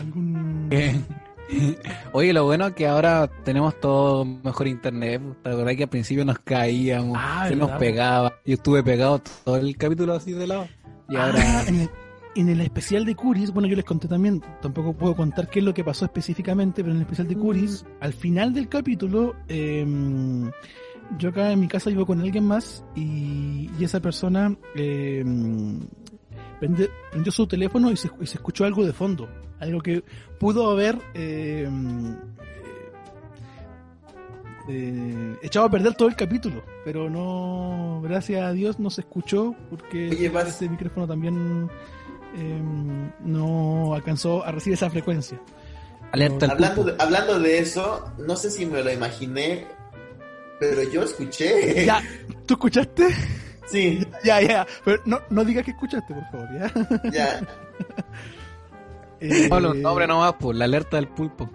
¿Algún...? 0.00 0.70
Oye, 2.12 2.32
lo 2.32 2.44
bueno 2.44 2.68
es 2.68 2.74
que 2.74 2.86
ahora 2.86 3.28
tenemos 3.44 3.78
todo 3.80 4.24
mejor 4.24 4.68
internet. 4.68 5.20
pues. 5.20 5.42
¿Te 5.42 5.50
acordás 5.50 5.76
que 5.76 5.82
al 5.82 5.88
principio 5.88 6.24
nos 6.24 6.38
caíamos, 6.38 7.18
Ah, 7.20 7.46
se 7.48 7.56
nos 7.56 7.66
verdad. 7.68 7.78
pegaba? 7.80 8.32
Yo 8.46 8.54
estuve 8.54 8.82
pegado 8.84 9.20
todo 9.44 9.56
el 9.56 9.76
capítulo 9.76 10.12
así 10.14 10.32
de 10.32 10.46
lado. 10.46 10.68
Y 11.08 11.16
Ah, 11.16 11.26
ahora. 11.26 11.64
en, 11.66 11.80
el, 11.80 11.90
en 12.36 12.48
el 12.50 12.60
especial 12.60 13.04
de 13.04 13.16
Curis, 13.16 13.50
bueno, 13.50 13.66
yo 13.68 13.74
les 13.74 13.84
conté 13.84 14.06
también, 14.06 14.40
tampoco 14.62 14.92
puedo 14.92 15.16
contar 15.16 15.48
qué 15.48 15.58
es 15.58 15.64
lo 15.64 15.74
que 15.74 15.82
pasó 15.82 16.04
específicamente, 16.04 16.82
pero 16.82 16.92
en 16.92 16.98
el 16.98 17.02
especial 17.02 17.26
de 17.26 17.34
Curis, 17.36 17.84
al 18.00 18.12
final 18.12 18.54
del 18.54 18.68
capítulo, 18.68 19.34
eh, 19.48 19.84
yo 21.18 21.30
acá 21.30 21.50
en 21.50 21.58
mi 21.58 21.66
casa 21.66 21.90
vivo 21.90 22.06
con 22.06 22.20
alguien 22.20 22.44
más 22.44 22.84
y, 22.94 23.68
y 23.76 23.82
esa 23.84 23.98
persona 23.98 24.56
eh, 24.76 25.24
prendió 26.60 27.32
su 27.32 27.46
teléfono 27.48 27.90
y 27.90 27.96
se, 27.96 28.08
y 28.20 28.26
se 28.26 28.36
escuchó 28.36 28.64
algo 28.64 28.84
de 28.86 28.92
fondo, 28.92 29.28
algo 29.60 29.80
que 29.80 30.02
pudo 30.38 30.70
haber 30.70 30.98
eh, 31.14 31.68
eh, 34.68 35.36
echado 35.42 35.66
a 35.66 35.70
perder 35.70 35.94
todo 35.94 36.08
el 36.08 36.16
capítulo, 36.16 36.62
pero 36.84 37.08
no, 37.10 38.00
gracias 38.02 38.42
a 38.42 38.52
Dios 38.52 38.78
no 38.78 38.90
se 38.90 39.02
escuchó 39.02 39.54
porque 39.68 40.10
Oye, 40.10 40.32
este 40.46 40.68
micrófono 40.68 41.06
también 41.06 41.70
eh, 42.36 42.62
no 43.24 43.94
alcanzó 43.94 44.44
a 44.44 44.52
recibir 44.52 44.74
esa 44.74 44.90
frecuencia. 44.90 45.40
Alerta 46.12 46.46
al 46.46 46.52
hablando, 46.52 46.84
de, 46.84 46.94
hablando 46.98 47.38
de 47.38 47.58
eso, 47.58 48.12
no 48.18 48.34
sé 48.36 48.50
si 48.50 48.66
me 48.66 48.82
lo 48.82 48.90
imaginé, 48.90 49.66
pero 50.58 50.82
yo 50.90 51.02
escuché. 51.02 51.84
Ya, 51.84 52.02
¿tú 52.46 52.54
escuchaste? 52.54 53.08
Sí, 53.66 54.06
Ya, 54.24 54.40
ya, 54.40 54.66
pero 54.84 55.00
no, 55.04 55.20
no 55.30 55.44
digas 55.44 55.64
que 55.64 55.70
escuchaste, 55.70 56.14
por 56.14 56.24
favor, 56.30 56.48
¿ya? 56.52 57.10
ya. 57.10 57.40
Eh, 59.20 59.46
Pablo, 59.50 59.74
nombre 59.74 60.06
nomás, 60.06 60.34
pues, 60.40 60.56
la 60.56 60.64
alerta 60.64 60.96
del 60.96 61.08
pulpo. 61.08 61.50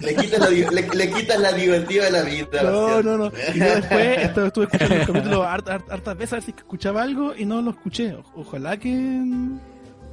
Le 0.00 0.14
quitas 0.16 0.40
la, 0.40 0.48
le, 0.50 0.88
le 0.94 1.10
quitas 1.10 1.38
la 1.38 1.52
divertida 1.52 2.04
de 2.06 2.10
la 2.10 2.22
vida. 2.22 2.62
No, 2.64 3.02
no, 3.02 3.16
no. 3.18 3.32
Y 3.54 3.58
yo 3.58 3.64
después 3.76 4.18
estuve, 4.18 4.46
estuve 4.48 4.64
escuchando 4.64 4.94
el 4.96 5.06
capítulo 5.06 5.42
hart- 5.44 5.68
hart- 5.68 5.90
hartas 5.92 6.16
veces 6.18 6.32
a 6.32 6.36
ver 6.36 6.42
si 6.44 6.50
escuchaba 6.56 7.02
algo 7.02 7.34
y 7.36 7.44
no 7.44 7.62
lo 7.62 7.70
escuché. 7.70 8.14
O- 8.14 8.24
ojalá 8.40 8.76
que, 8.76 9.20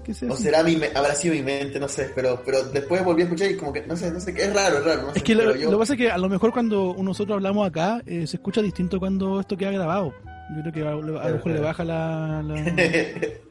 que 0.04 0.14
sea 0.14 0.30
O 0.30 0.34
así. 0.34 0.44
será 0.44 0.62
mi, 0.64 0.76
me- 0.76 0.90
habrá 0.94 1.16
sido 1.16 1.34
mi 1.34 1.42
mente, 1.42 1.80
no 1.80 1.88
sé, 1.88 2.12
pero, 2.14 2.42
pero 2.46 2.64
después 2.66 3.04
volví 3.04 3.22
a 3.22 3.26
escuchar 3.26 3.50
y 3.52 3.58
como 3.58 3.74
que, 3.74 3.82
no 3.88 3.96
sé, 3.96 4.12
no 4.12 4.20
sé, 4.20 4.34
qué 4.34 4.44
es 4.44 4.54
raro, 4.54 4.78
es 4.78 4.86
raro, 4.86 5.02
no 5.04 5.12
sé, 5.14 5.18
Es 5.20 5.24
que 5.24 5.34
lo, 5.36 5.56
yo- 5.56 5.66
lo 5.66 5.78
que 5.78 5.80
pasa 5.80 5.94
es 5.94 5.98
que 6.00 6.12
a 6.12 6.18
lo 6.18 6.30
mejor 6.30 6.54
cuando 6.54 6.96
nosotros 7.00 7.36
hablamos 7.36 7.68
acá 7.68 8.02
eh, 8.06 8.28
se 8.28 8.38
escucha 8.38 8.62
distinto 8.62 9.00
cuando 9.00 9.40
esto 9.40 9.58
queda 9.58 9.72
grabado. 9.72 10.14
Yo 10.56 10.62
creo 10.62 10.74
que 10.74 10.84
a, 10.86 10.92
a 10.92 11.30
lo 11.30 11.36
mejor 11.36 11.52
le 11.52 11.60
baja 11.62 11.84
la... 11.84 12.44
la 12.44 12.56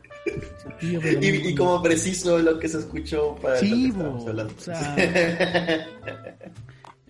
y, 0.80 1.54
como 1.54 1.82
preciso 1.82 2.38
lo 2.38 2.58
que 2.58 2.68
se 2.68 2.78
escuchó 2.78 3.36
para 3.36 3.56
Sí, 3.56 3.68
lo 3.70 3.76
que 3.76 3.88
estábamos 3.88 4.22
po, 4.24 4.30
hablando. 4.30 4.54
o 4.56 4.60
sea, 4.60 4.96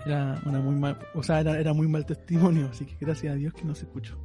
Era, 0.06 0.40
una 0.46 0.60
muy 0.60 0.74
mal, 0.76 0.98
o 1.14 1.22
sea, 1.22 1.40
era, 1.40 1.58
era 1.60 1.74
muy 1.74 1.86
mal 1.86 2.06
testimonio, 2.06 2.68
así 2.70 2.86
que 2.86 2.96
gracias 2.98 3.34
a 3.34 3.36
Dios 3.36 3.52
que 3.52 3.64
no 3.64 3.74
se 3.74 3.82
escuchó. 3.84 4.16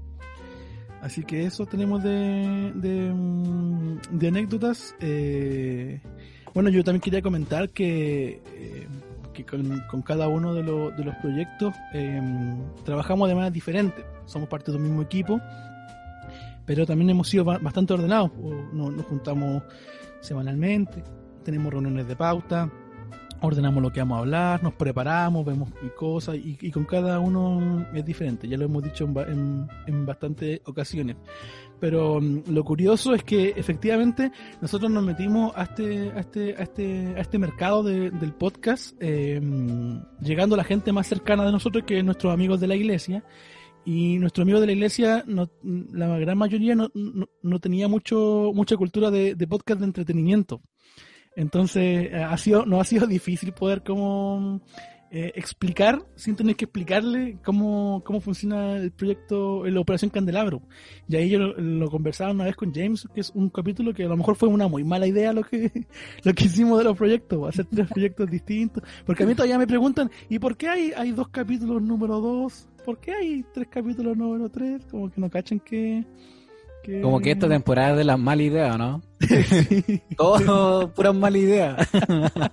Así 1.01 1.23
que 1.23 1.43
eso 1.45 1.65
tenemos 1.65 2.01
de, 2.01 2.71
de, 2.75 3.11
mm, 3.13 3.99
de 4.11 4.27
anécdotas. 4.27 4.95
Eh, 5.01 5.99
bueno, 6.53 6.69
yo 6.69 6.83
también 6.83 7.01
quería 7.01 7.21
comentar 7.21 7.69
que, 7.69 8.41
eh, 8.55 8.87
que 9.33 9.45
con, 9.45 9.81
con 9.91 10.01
cada 10.01 10.29
uno 10.29 10.53
de, 10.53 10.63
lo- 10.63 10.91
de 10.91 11.03
los 11.03 11.13
proyectos 11.17 11.75
eh, 11.93 12.21
trabajamos 12.85 13.27
de 13.27 13.35
manera 13.35 13.51
diferente. 13.51 14.03
Somos 14.25 14.47
parte 14.47 14.71
del 14.71 14.79
mismo 14.81 15.01
equipo, 15.01 15.39
pero 16.65 16.85
también 16.85 17.09
hemos 17.11 17.29
sido 17.29 17.43
ba- 17.45 17.57
bastante 17.59 17.93
ordenados. 17.93 18.31
Nos, 18.73 19.05
juntamos 19.05 19.63
semanalmente, 20.21 21.03
tenemos 21.43 21.71
reuniones 21.71 22.07
de 22.07 22.15
pauta, 22.15 22.71
ordenamos 23.41 23.83
lo 23.83 23.91
que 23.91 23.99
vamos 23.99 24.15
a 24.17 24.19
hablar, 24.21 24.63
nos 24.63 24.73
preparamos, 24.73 25.45
vemos 25.45 25.69
cosas 25.95 26.35
y, 26.37 26.57
y 26.59 26.71
con 26.71 26.85
cada 26.85 27.19
uno 27.19 27.85
es 27.93 28.03
diferente, 28.03 28.47
ya 28.47 28.57
lo 28.57 28.65
hemos 28.65 28.81
dicho 28.83 29.05
en, 29.05 29.17
en, 29.29 29.67
en 29.87 30.05
bastantes 30.05 30.61
ocasiones. 30.65 31.17
Pero 31.79 32.19
mm, 32.21 32.43
lo 32.47 32.63
curioso 32.63 33.13
es 33.13 33.23
que 33.23 33.49
efectivamente 33.49 34.31
nosotros 34.61 34.89
nos 34.89 35.03
metimos 35.03 35.51
a 35.55 35.63
este, 35.63 36.11
a 36.11 36.19
este, 36.21 36.55
a 36.57 36.63
este, 36.63 37.13
a 37.17 37.19
este 37.19 37.37
mercado 37.37 37.83
de- 37.83 38.09
del 38.09 38.33
podcast, 38.33 38.95
eh, 38.99 39.39
mm, 39.43 40.21
llegando 40.21 40.55
a 40.55 40.57
la 40.57 40.63
gente 40.63 40.91
más 40.93 41.05
cercana 41.05 41.45
de 41.45 41.51
nosotros 41.51 41.83
que 41.85 42.01
nuestros 42.01 42.33
amigos 42.33 42.59
de 42.61 42.67
la 42.67 42.75
iglesia. 42.75 43.23
Y 43.85 44.17
nuestro 44.17 44.41
amigo 44.43 44.59
de 44.59 44.65
la 44.65 44.71
iglesia, 44.73 45.23
no- 45.27 45.49
la 45.93 46.17
gran 46.17 46.37
mayoría 46.37 46.73
no, 46.75 46.89
no, 46.95 47.27
no 47.43 47.59
tenía 47.59 47.87
mucho, 47.87 48.51
mucha 48.53 48.75
cultura 48.77 49.11
de, 49.11 49.35
de 49.35 49.47
podcast 49.47 49.79
de 49.79 49.85
entretenimiento. 49.85 50.61
Entonces, 51.35 52.09
eh, 52.11 52.15
ha 52.15 52.37
sido, 52.37 52.65
no 52.65 52.79
ha 52.79 52.83
sido 52.85 53.05
difícil 53.07 53.51
poder 53.53 53.83
como 53.83 54.61
eh, 55.17 55.31
explicar, 55.35 56.05
sin 56.17 56.35
tener 56.35 56.57
que 56.57 56.65
explicarle 56.65 57.37
cómo, 57.41 58.03
cómo 58.03 58.19
funciona 58.19 58.75
el 58.75 58.91
proyecto, 58.91 59.65
la 59.65 59.79
Operación 59.79 60.11
Candelabro. 60.11 60.61
Y 61.07 61.15
ahí 61.15 61.29
yo 61.29 61.39
lo, 61.39 61.53
lo, 61.57 61.89
conversaba 61.89 62.31
una 62.31 62.43
vez 62.43 62.57
con 62.57 62.73
James, 62.73 63.07
que 63.13 63.21
es 63.21 63.31
un 63.33 63.49
capítulo 63.49 63.93
que 63.93 64.03
a 64.03 64.09
lo 64.09 64.17
mejor 64.17 64.35
fue 64.35 64.49
una 64.49 64.67
muy 64.67 64.83
mala 64.83 65.07
idea 65.07 65.31
lo 65.31 65.45
que, 65.45 65.71
lo 66.23 66.33
que 66.33 66.43
hicimos 66.43 66.79
de 66.79 66.83
los 66.83 66.97
proyectos, 66.97 67.47
hacer 67.47 67.65
tres 67.73 67.87
proyectos 67.87 68.29
distintos. 68.29 68.83
Porque 69.05 69.23
a 69.23 69.25
mí 69.25 69.33
todavía 69.33 69.57
me 69.57 69.67
preguntan, 69.67 70.11
¿y 70.27 70.37
por 70.37 70.57
qué 70.57 70.67
hay, 70.67 70.91
hay 70.91 71.13
dos 71.13 71.29
capítulos 71.29 71.81
número 71.81 72.19
dos? 72.19 72.67
¿Por 72.83 72.99
qué 72.99 73.13
hay 73.13 73.45
tres 73.53 73.69
capítulos 73.69 74.17
número 74.17 74.49
tres? 74.49 74.85
Como 74.91 75.09
que 75.09 75.21
no 75.21 75.29
cachan 75.29 75.61
que... 75.61 76.03
que... 76.85 77.01
Como 77.01 77.19
que 77.19 77.31
esta 77.31 77.47
temporada 77.47 77.91
es 77.91 77.97
de 77.97 78.03
las 78.03 78.19
malas 78.19 78.45
ideas, 78.45 78.77
¿no? 78.77 79.01
Sí. 79.19 80.01
Todo 80.17 80.93
pura 80.93 81.13
mala 81.13 81.37
idea. 81.37 81.77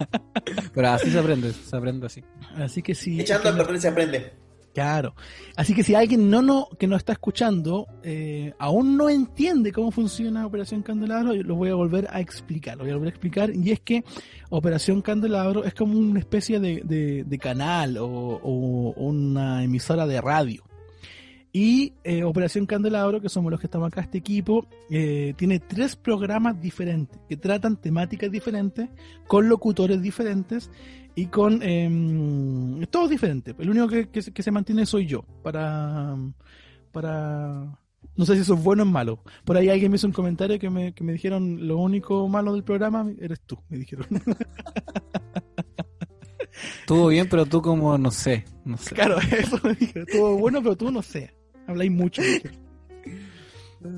Pero 0.74 0.88
así 0.88 1.10
se 1.10 1.18
aprende, 1.18 1.52
se 1.52 1.76
aprende 1.76 2.06
así. 2.06 2.24
Así 2.56 2.82
que 2.82 2.94
sí. 2.94 3.20
Echando 3.20 3.50
a 3.50 3.56
perder 3.56 3.80
se 3.80 3.88
aprende. 3.88 4.32
Claro. 4.74 5.14
Así 5.54 5.74
que 5.74 5.84
si 5.84 5.94
alguien 5.94 6.30
no, 6.30 6.40
no 6.40 6.68
que 6.78 6.86
nos 6.86 6.98
está 6.98 7.12
escuchando 7.12 7.86
eh, 8.02 8.54
aún 8.58 8.96
no 8.96 9.10
entiende 9.10 9.70
cómo 9.70 9.90
funciona 9.90 10.46
Operación 10.46 10.82
Candelabro, 10.82 11.34
yo 11.34 11.42
lo 11.42 11.56
voy 11.56 11.68
a 11.68 11.74
volver 11.74 12.08
a 12.10 12.20
explicar. 12.20 12.78
Lo 12.78 12.84
voy 12.84 12.92
a 12.92 12.94
volver 12.94 13.08
a 13.08 13.10
explicar. 13.10 13.54
Y 13.54 13.70
es 13.70 13.80
que 13.80 14.04
Operación 14.48 15.02
Candelabro 15.02 15.64
es 15.64 15.74
como 15.74 15.98
una 15.98 16.18
especie 16.18 16.58
de, 16.58 16.80
de, 16.84 17.24
de 17.24 17.38
canal 17.38 17.98
o, 17.98 18.06
o, 18.06 18.92
una 18.96 19.62
emisora 19.62 20.06
de 20.06 20.20
radio. 20.20 20.64
Y 21.52 21.92
eh, 22.02 22.24
Operación 22.24 22.64
Candelabro, 22.64 23.20
que 23.20 23.28
somos 23.28 23.50
los 23.50 23.60
que 23.60 23.66
estamos 23.66 23.88
acá, 23.88 24.00
este 24.00 24.18
equipo, 24.18 24.66
eh, 24.88 25.34
tiene 25.36 25.60
tres 25.60 25.96
programas 25.96 26.58
diferentes 26.60 27.20
que 27.28 27.36
tratan 27.36 27.76
temáticas 27.76 28.30
diferentes, 28.30 28.88
con 29.26 29.50
locutores 29.50 30.00
diferentes 30.00 30.70
y 31.14 31.26
con 31.26 31.60
eh, 31.62 32.86
todos 32.90 33.10
diferentes. 33.10 33.54
El 33.58 33.68
único 33.68 33.86
que, 33.88 34.08
que, 34.08 34.22
que, 34.22 34.42
se 34.42 34.50
mantiene 34.50 34.86
soy 34.86 35.06
yo 35.06 35.24
para 35.42 36.16
para 36.90 37.78
no 38.16 38.26
sé 38.26 38.34
si 38.34 38.40
eso 38.42 38.54
es 38.54 38.62
bueno 38.62 38.82
o 38.84 38.86
malo. 38.86 39.22
Por 39.44 39.56
ahí 39.56 39.68
alguien 39.68 39.90
me 39.90 39.96
hizo 39.96 40.06
un 40.06 40.12
comentario 40.12 40.58
que 40.58 40.70
me, 40.70 40.94
que 40.94 41.04
me 41.04 41.12
dijeron 41.12 41.66
lo 41.66 41.76
único 41.78 42.28
malo 42.28 42.54
del 42.54 42.64
programa 42.64 43.06
eres 43.20 43.40
tú, 43.40 43.58
me 43.68 43.76
dijeron. 43.78 44.06
Estuvo 46.80 47.08
bien, 47.08 47.28
pero 47.28 47.46
tú 47.46 47.60
como 47.62 47.96
no 47.96 48.10
sé, 48.10 48.44
no 48.64 48.76
sé. 48.76 48.94
Claro, 48.94 49.18
eso 49.38 49.58
me 49.62 49.74
dijeron. 49.74 50.06
Estuvo 50.08 50.36
bueno, 50.36 50.62
pero 50.62 50.76
tú 50.76 50.90
no 50.90 51.02
sé. 51.02 51.34
Habláis 51.72 51.90
mucho. 51.90 52.22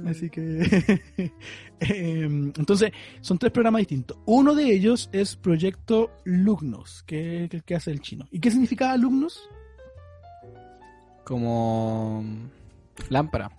Así 0.07 0.31
que. 0.31 0.63
eh, 1.81 2.23
entonces, 2.23 2.93
son 3.21 3.39
tres 3.39 3.53
programas 3.53 3.81
distintos. 3.81 4.17
Uno 4.27 4.55
de 4.55 4.73
ellos 4.73 5.11
es 5.13 5.37
Proyecto 5.37 6.11
Lugnos, 6.25 7.03
que 7.03 7.45
es 7.45 7.55
el 7.55 7.65
que 7.65 7.75
hace 7.75 7.91
el 7.91 8.01
chino. 8.01 8.27
¿Y 8.31 8.41
qué 8.41 8.51
significa 8.51 8.97
Lugnos? 8.97 9.49
Como. 11.25 12.25
Lámpara. 13.09 13.51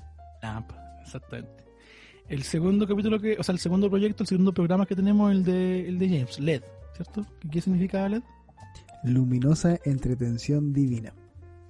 Lámpara, 0.41 1.01
exactamente. 1.03 1.65
El 2.29 2.43
segundo 2.43 2.87
capítulo 2.87 3.19
que. 3.19 3.37
O 3.37 3.43
sea, 3.43 3.53
el 3.53 3.59
segundo 3.59 3.89
proyecto, 3.89 4.23
el 4.23 4.27
segundo 4.27 4.53
programa 4.53 4.85
que 4.85 4.95
tenemos, 4.95 5.31
el 5.31 5.43
de, 5.43 5.87
el 5.87 5.99
de 5.99 6.09
James, 6.09 6.39
LED, 6.39 6.63
¿cierto? 6.95 7.25
¿Qué 7.51 7.61
significa 7.61 8.07
LED? 8.09 8.23
Luminosa 9.03 9.77
entretención 9.85 10.73
divina. 10.73 11.13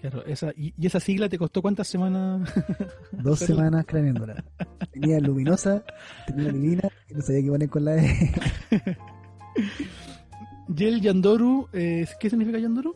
Claro, 0.10 0.26
esa, 0.26 0.52
y, 0.56 0.74
y, 0.78 0.86
esa 0.86 1.00
sigla 1.00 1.28
te 1.30 1.38
costó 1.38 1.62
cuántas 1.62 1.88
semanas? 1.88 2.54
Dos 3.12 3.40
semanas 3.40 3.86
craneándola. 3.88 4.44
Tenía 4.92 5.20
luminosa, 5.20 5.84
tenía 6.28 6.52
divina, 6.52 6.84
y 7.10 7.14
no 7.16 7.22
sabía 7.22 7.42
qué 7.44 7.50
poner 7.50 7.70
con 7.70 7.86
la 7.86 7.96
E. 7.96 8.32
¿Y 10.78 10.84
el 10.86 11.02
Yandoru? 11.02 11.70
Eh, 11.74 12.06
¿Qué 12.20 12.30
significa 12.30 12.58
Yandoru? 12.60 12.96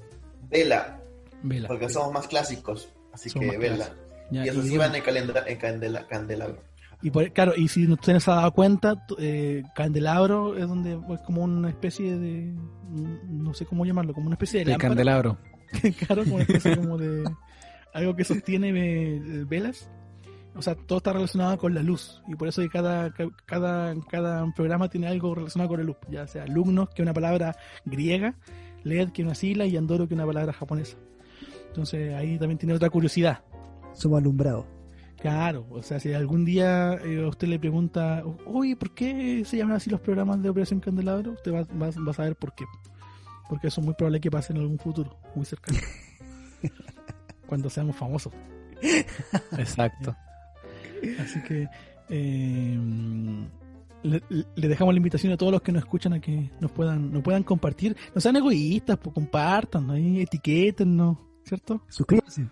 Vela. 0.50 1.00
Vela. 1.44 1.68
Porque 1.68 1.90
somos 1.90 2.12
más 2.14 2.28
clásicos, 2.28 2.90
así 3.14 3.30
Somos 3.30 3.52
que 3.52 3.58
vela. 3.58 3.90
Ya, 4.32 4.46
y 4.46 4.50
eso 4.50 4.62
sí 4.62 4.78
va 4.78 4.88
en 4.88 4.96
el 4.96 5.04
calendra- 5.04 5.44
en 5.48 5.58
candela, 5.58 6.06
candelabro. 6.08 6.62
Y 7.02 7.12
por- 7.12 7.32
claro, 7.32 7.54
y 7.56 7.68
si 7.70 7.90
usted 7.92 8.14
no 8.14 8.20
se 8.20 8.30
ha 8.30 8.36
dado 8.36 8.52
cuenta, 8.54 9.06
eh, 9.18 9.64
Candelabro 9.74 10.58
es 10.58 10.68
donde 10.68 10.94
es 11.14 11.22
como 11.22 11.44
una 11.44 11.70
especie 11.70 12.18
de, 12.18 12.54
no 13.30 13.54
sé 13.54 13.66
cómo 13.66 13.86
llamarlo, 13.86 14.14
como 14.14 14.28
una 14.28 14.36
especie 14.36 14.60
de 14.60 14.64
El 14.64 14.70
lámpara. 14.72 14.90
candelabro. 14.90 15.38
claro, 16.06 16.24
como 16.24 16.36
una 16.36 16.44
especie 16.44 16.76
como 16.78 16.98
de 16.98 17.24
algo 17.94 18.16
que 18.16 18.24
sostiene 18.24 18.70
eh, 18.70 19.44
velas. 19.48 19.90
O 20.56 20.62
sea, 20.62 20.76
todo 20.76 20.98
está 20.98 21.14
relacionado 21.14 21.58
con 21.58 21.74
la 21.76 21.84
luz 21.84 22.22
y 22.28 22.36
por 22.36 22.48
eso 22.48 22.62
que 22.62 22.70
cada, 22.70 23.14
ca- 23.14 23.30
cada, 23.46 23.96
cada 24.10 24.52
programa 24.54 24.90
tiene 24.90 25.08
algo 25.08 25.34
relacionado 25.36 25.70
con 25.70 25.80
la 25.80 25.86
luz, 25.86 25.98
ya 26.10 26.28
sea 26.28 26.44
alumnos, 26.44 26.90
que 26.90 26.96
es 27.02 27.06
una 27.06 27.14
palabra 27.14 27.56
griega, 27.86 28.36
LED, 28.84 29.10
que 29.12 29.22
es 29.22 29.26
una 29.28 29.36
sigla, 29.36 29.66
y 29.68 29.78
Andoro, 29.78 30.08
que 30.08 30.16
es 30.16 30.18
una 30.18 30.26
palabra 30.26 30.52
japonesa. 30.52 30.98
Entonces 31.68 32.14
ahí 32.16 32.38
también 32.40 32.58
tiene 32.58 32.74
otra 32.74 32.90
curiosidad. 32.90 33.44
Somos 33.94 34.18
alumbrados. 34.20 34.66
Claro, 35.22 35.68
o 35.70 35.84
sea, 35.84 36.00
si 36.00 36.14
algún 36.14 36.46
día 36.46 36.94
eh, 36.96 37.24
usted 37.26 37.48
le 37.48 37.60
pregunta, 37.60 38.24
oye, 38.46 38.76
¿por 38.76 38.94
qué 38.94 39.44
se 39.46 39.58
llaman 39.58 39.76
así 39.76 39.90
los 39.90 40.00
programas 40.02 40.42
de 40.42 40.50
Operación 40.50 40.80
Candelabro? 40.80 41.34
Usted 41.34 41.54
va, 41.54 41.62
va- 41.64 41.92
va 42.06 42.12
a 42.12 42.14
saber 42.14 42.36
por 42.36 42.56
qué. 42.56 42.66
Porque 43.50 43.68
eso 43.68 43.82
es 43.82 43.86
muy 43.86 43.96
probable 43.96 44.22
que 44.22 44.30
pase 44.32 44.54
en 44.54 44.60
algún 44.60 44.78
futuro, 44.80 45.18
muy 45.36 45.44
cercano. 45.46 45.80
Cuando 47.48 47.70
seamos 47.70 47.96
famosos. 47.96 48.32
Exacto. 49.58 50.16
Así 51.20 51.42
que 51.44 51.68
eh, 52.10 52.78
le, 54.04 54.22
le 54.56 54.68
dejamos 54.68 54.94
la 54.94 54.98
invitación 54.98 55.34
a 55.34 55.38
todos 55.38 55.52
los 55.52 55.62
que 55.62 55.72
nos 55.72 55.82
escuchan 55.84 56.14
a 56.14 56.20
que 56.20 56.50
nos 56.60 56.72
puedan, 56.72 57.12
nos 57.12 57.24
puedan 57.24 57.44
compartir. 57.44 57.98
No 58.14 58.22
sean 58.22 58.36
egoístas, 58.36 58.98
pues 58.98 59.14
compartan, 59.14 59.88
¿no? 59.88 59.96
Etiquétennos, 59.96 61.18
¿cierto? 61.44 61.82
Suscríbanse. 61.90 62.48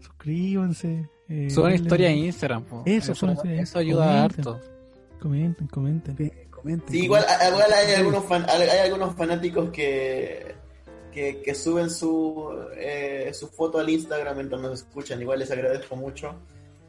Suscríbanse. 0.00 1.08
eh, 1.28 1.50
Suban 1.50 1.74
historia 1.74 2.10
en 2.10 2.18
Instagram. 2.24 2.64
po. 2.64 2.82
Eso, 2.86 3.12
eso 3.12 3.78
ayuda 3.78 4.06
comenten. 4.06 4.48
harto. 4.48 4.60
Comenten, 5.20 5.66
comenten. 5.66 6.32
Comenten. 6.60 6.88
Sí, 6.90 7.04
igual, 7.04 7.24
igual 7.48 7.72
hay 7.72 7.94
algunos 7.94 8.24
fan- 8.24 8.46
hay 8.48 8.78
algunos 8.78 9.14
fanáticos 9.16 9.70
que, 9.70 10.54
que, 11.12 11.40
que 11.42 11.54
suben 11.54 11.90
su, 11.90 12.54
eh, 12.76 13.30
su 13.34 13.48
foto 13.48 13.78
al 13.78 13.88
Instagram 13.88 14.36
mientras 14.36 14.60
nos 14.60 14.80
escuchan. 14.80 15.20
Igual 15.20 15.38
les 15.40 15.50
agradezco 15.50 15.96
mucho. 15.96 16.34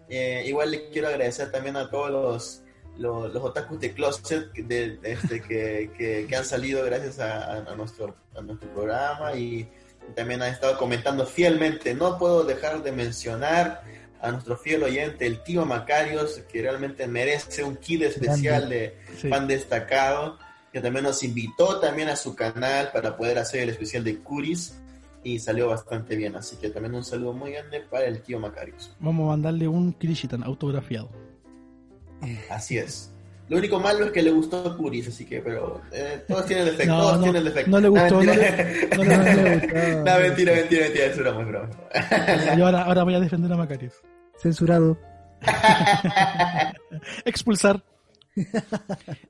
Eh, 0.09 0.43
igual 0.47 0.71
les 0.71 0.81
quiero 0.91 1.07
agradecer 1.07 1.51
también 1.51 1.77
a 1.77 1.89
todos 1.89 2.09
los, 2.11 2.61
los, 2.97 3.31
los 3.33 3.43
otakus 3.43 3.79
de 3.79 3.93
Closet 3.93 4.51
que- 4.51 4.63
de, 4.63 4.97
de 4.97 5.11
este, 5.13 5.41
que, 5.41 5.91
que, 5.97 6.25
que 6.27 6.35
han 6.35 6.45
salido 6.45 6.83
gracias 6.83 7.19
a, 7.19 7.43
a- 7.53 7.71
a 7.71 7.75
nuestro, 7.75 8.15
a 8.35 8.41
nuestro 8.41 8.67
programa 8.73 9.33
y 9.35 9.69
también 10.15 10.41
han 10.41 10.51
estado 10.51 10.77
comentando 10.79 11.25
fielmente. 11.27 11.93
No 11.93 12.17
puedo 12.17 12.43
dejar 12.43 12.81
de 12.81 12.91
mencionar 12.91 13.83
a 14.21 14.31
nuestro 14.31 14.57
fiel 14.57 14.83
oyente, 14.83 15.25
el 15.25 15.41
tío 15.43 15.65
Macarios, 15.65 16.41
que 16.51 16.61
realmente 16.61 17.07
merece 17.07 17.63
un 17.63 17.77
kit 17.77 18.01
especial 18.01 18.67
de 18.69 18.97
Sí. 19.17 19.29
fan 19.29 19.47
destacado, 19.47 20.37
que 20.73 20.81
también 20.81 21.03
nos 21.05 21.23
invitó 21.23 21.79
también 21.79 22.09
a 22.09 22.15
su 22.15 22.35
canal 22.35 22.91
para 22.91 23.15
poder 23.17 23.37
hacer 23.39 23.61
el 23.61 23.69
especial 23.69 24.03
de 24.03 24.19
Curis 24.19 24.75
y 25.23 25.39
salió 25.39 25.67
bastante 25.67 26.15
bien. 26.15 26.35
Así 26.35 26.57
que 26.57 26.69
también 26.69 26.95
un 26.95 27.03
saludo 27.03 27.33
muy 27.33 27.51
grande 27.53 27.81
para 27.81 28.05
el 28.05 28.21
tío 28.21 28.39
Macarios. 28.39 28.93
Vamos 28.99 29.25
a 29.25 29.29
mandarle 29.29 29.67
un 29.67 29.93
Kirishitan 29.93 30.43
autografiado. 30.43 31.09
Así 32.49 32.77
es. 32.77 33.11
Lo 33.49 33.57
único 33.57 33.79
malo 33.79 34.05
es 34.05 34.11
que 34.11 34.21
le 34.21 34.29
gustó 34.31 34.77
Curis, 34.77 35.07
así 35.07 35.25
que, 35.25 35.39
pero 35.41 35.81
eh, 35.91 36.23
todos 36.27 36.45
tienen 36.45 36.65
defecto, 36.71 36.93
No, 36.93 36.99
todos 37.01 37.17
no, 37.17 37.23
tienen 37.23 37.43
defecto. 37.43 37.71
no 37.71 37.79
le 37.79 37.87
gustó, 37.89 38.09
no 38.09 38.23
mentira. 38.23 38.55
le- 38.57 38.87
no 38.97 39.03
No 39.03 39.23
le- 39.23 39.33
le 39.35 39.55
gustó. 39.55 40.03
No, 40.05 40.19
mentira, 40.19 40.53
mentira, 40.53 40.81
mentira, 40.83 41.05
es 41.05 41.17
broma, 41.17 41.41
es 41.41 41.47
broma. 41.47 41.69
Yo 42.57 42.65
ahora, 42.65 42.83
ahora 42.83 43.03
voy 43.03 43.15
a 43.15 43.19
defender 43.19 43.51
a 43.51 43.57
Macarius. 43.57 43.93
Censurado. 44.37 44.97
Expulsar. 47.25 47.83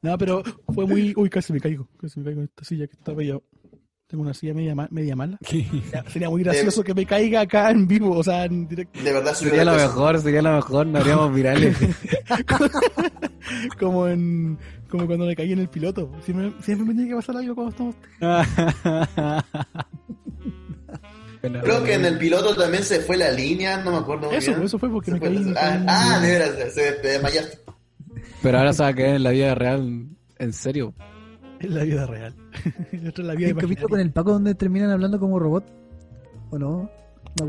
No, 0.01 0.17
pero 0.17 0.43
fue 0.73 0.85
muy. 0.85 1.13
Uy, 1.15 1.29
casi 1.29 1.53
me 1.53 1.59
caigo. 1.59 1.87
Casi 1.99 2.19
me 2.19 2.25
caigo 2.25 2.41
en 2.41 2.45
esta 2.45 2.63
silla 2.63 2.87
que 2.87 2.93
estaba 2.93 3.23
yo. 3.23 3.41
Tengo 4.09 4.23
una 4.23 4.33
silla 4.33 4.55
media, 4.55 4.73
ma- 4.73 4.87
media 4.89 5.15
mala. 5.15 5.37
Sería- 5.41 6.03
Sería 6.11 6.29
muy 6.31 6.41
gracioso 6.43 6.83
que 6.83 6.95
me 6.95 7.05
caiga 7.05 7.41
acá 7.41 7.69
en 7.69 7.87
vivo, 7.87 8.17
o 8.17 8.23
sea, 8.23 8.45
en 8.45 8.67
directo. 8.67 8.99
De 9.03 9.13
verdad, 9.13 9.35
Sería 9.35 9.63
lo 9.63 9.75
mejor, 9.75 10.19
sería 10.19 10.41
lo 10.41 10.55
mejor, 10.55 10.87
no 10.87 10.97
haríamos 10.97 11.31
virales. 11.35 11.77
Como 13.79 14.07
en. 14.07 14.57
Como 14.89 15.05
cuando 15.05 15.27
me 15.27 15.35
caí 15.35 15.51
en 15.53 15.59
el 15.59 15.69
piloto. 15.69 16.11
Siempre, 16.25 16.51
siempre 16.63 16.87
me 16.87 16.93
tiene 16.95 17.09
que 17.09 17.15
pasar 17.17 17.37
algo 17.37 17.53
cuando 17.53 17.69
estamos. 17.71 17.95
Creo 21.41 21.83
que 21.83 21.93
en 21.93 22.05
el 22.05 22.17
piloto 22.17 22.55
también 22.55 22.83
se 22.83 22.99
fue 23.01 23.15
la 23.15 23.31
línea, 23.31 23.77
no 23.83 23.91
me 23.91 23.97
acuerdo 23.97 24.29
Eso, 24.31 24.51
bien. 24.51 24.63
eso 24.63 24.77
fue 24.79 24.89
porque 24.89 25.11
Se 25.11 25.13
me 25.13 25.19
fue 25.19 25.29
caí. 25.35 25.43
la- 25.45 25.61
ah, 25.61 25.85
ah, 26.15 26.19
de 26.19 26.31
veras, 26.31 26.73
se 26.73 26.91
te 26.93 27.07
desmayaste. 27.09 27.59
Pero 28.41 28.57
ahora 28.57 28.73
se 28.73 28.83
va 28.83 28.89
a 28.89 28.93
quedar 28.93 29.15
en 29.15 29.23
la 29.23 29.29
vida 29.29 29.55
real, 29.55 30.07
en 30.39 30.53
serio. 30.53 30.93
En 31.61 31.75
la 31.75 31.83
vida 31.83 32.05
real. 32.05 32.33
Y 32.91 33.07
otra 33.07 33.21
en 33.21 33.27
la 33.27 33.35
vida 33.35 33.49
¿El 33.49 33.55
capítulo 33.55 33.89
con 33.89 33.99
el 33.99 34.11
Paco 34.11 34.31
donde 34.31 34.55
terminan 34.55 34.89
hablando 34.91 35.19
como 35.19 35.39
robot? 35.39 35.65
¿O 36.51 36.57
no? 36.57 36.89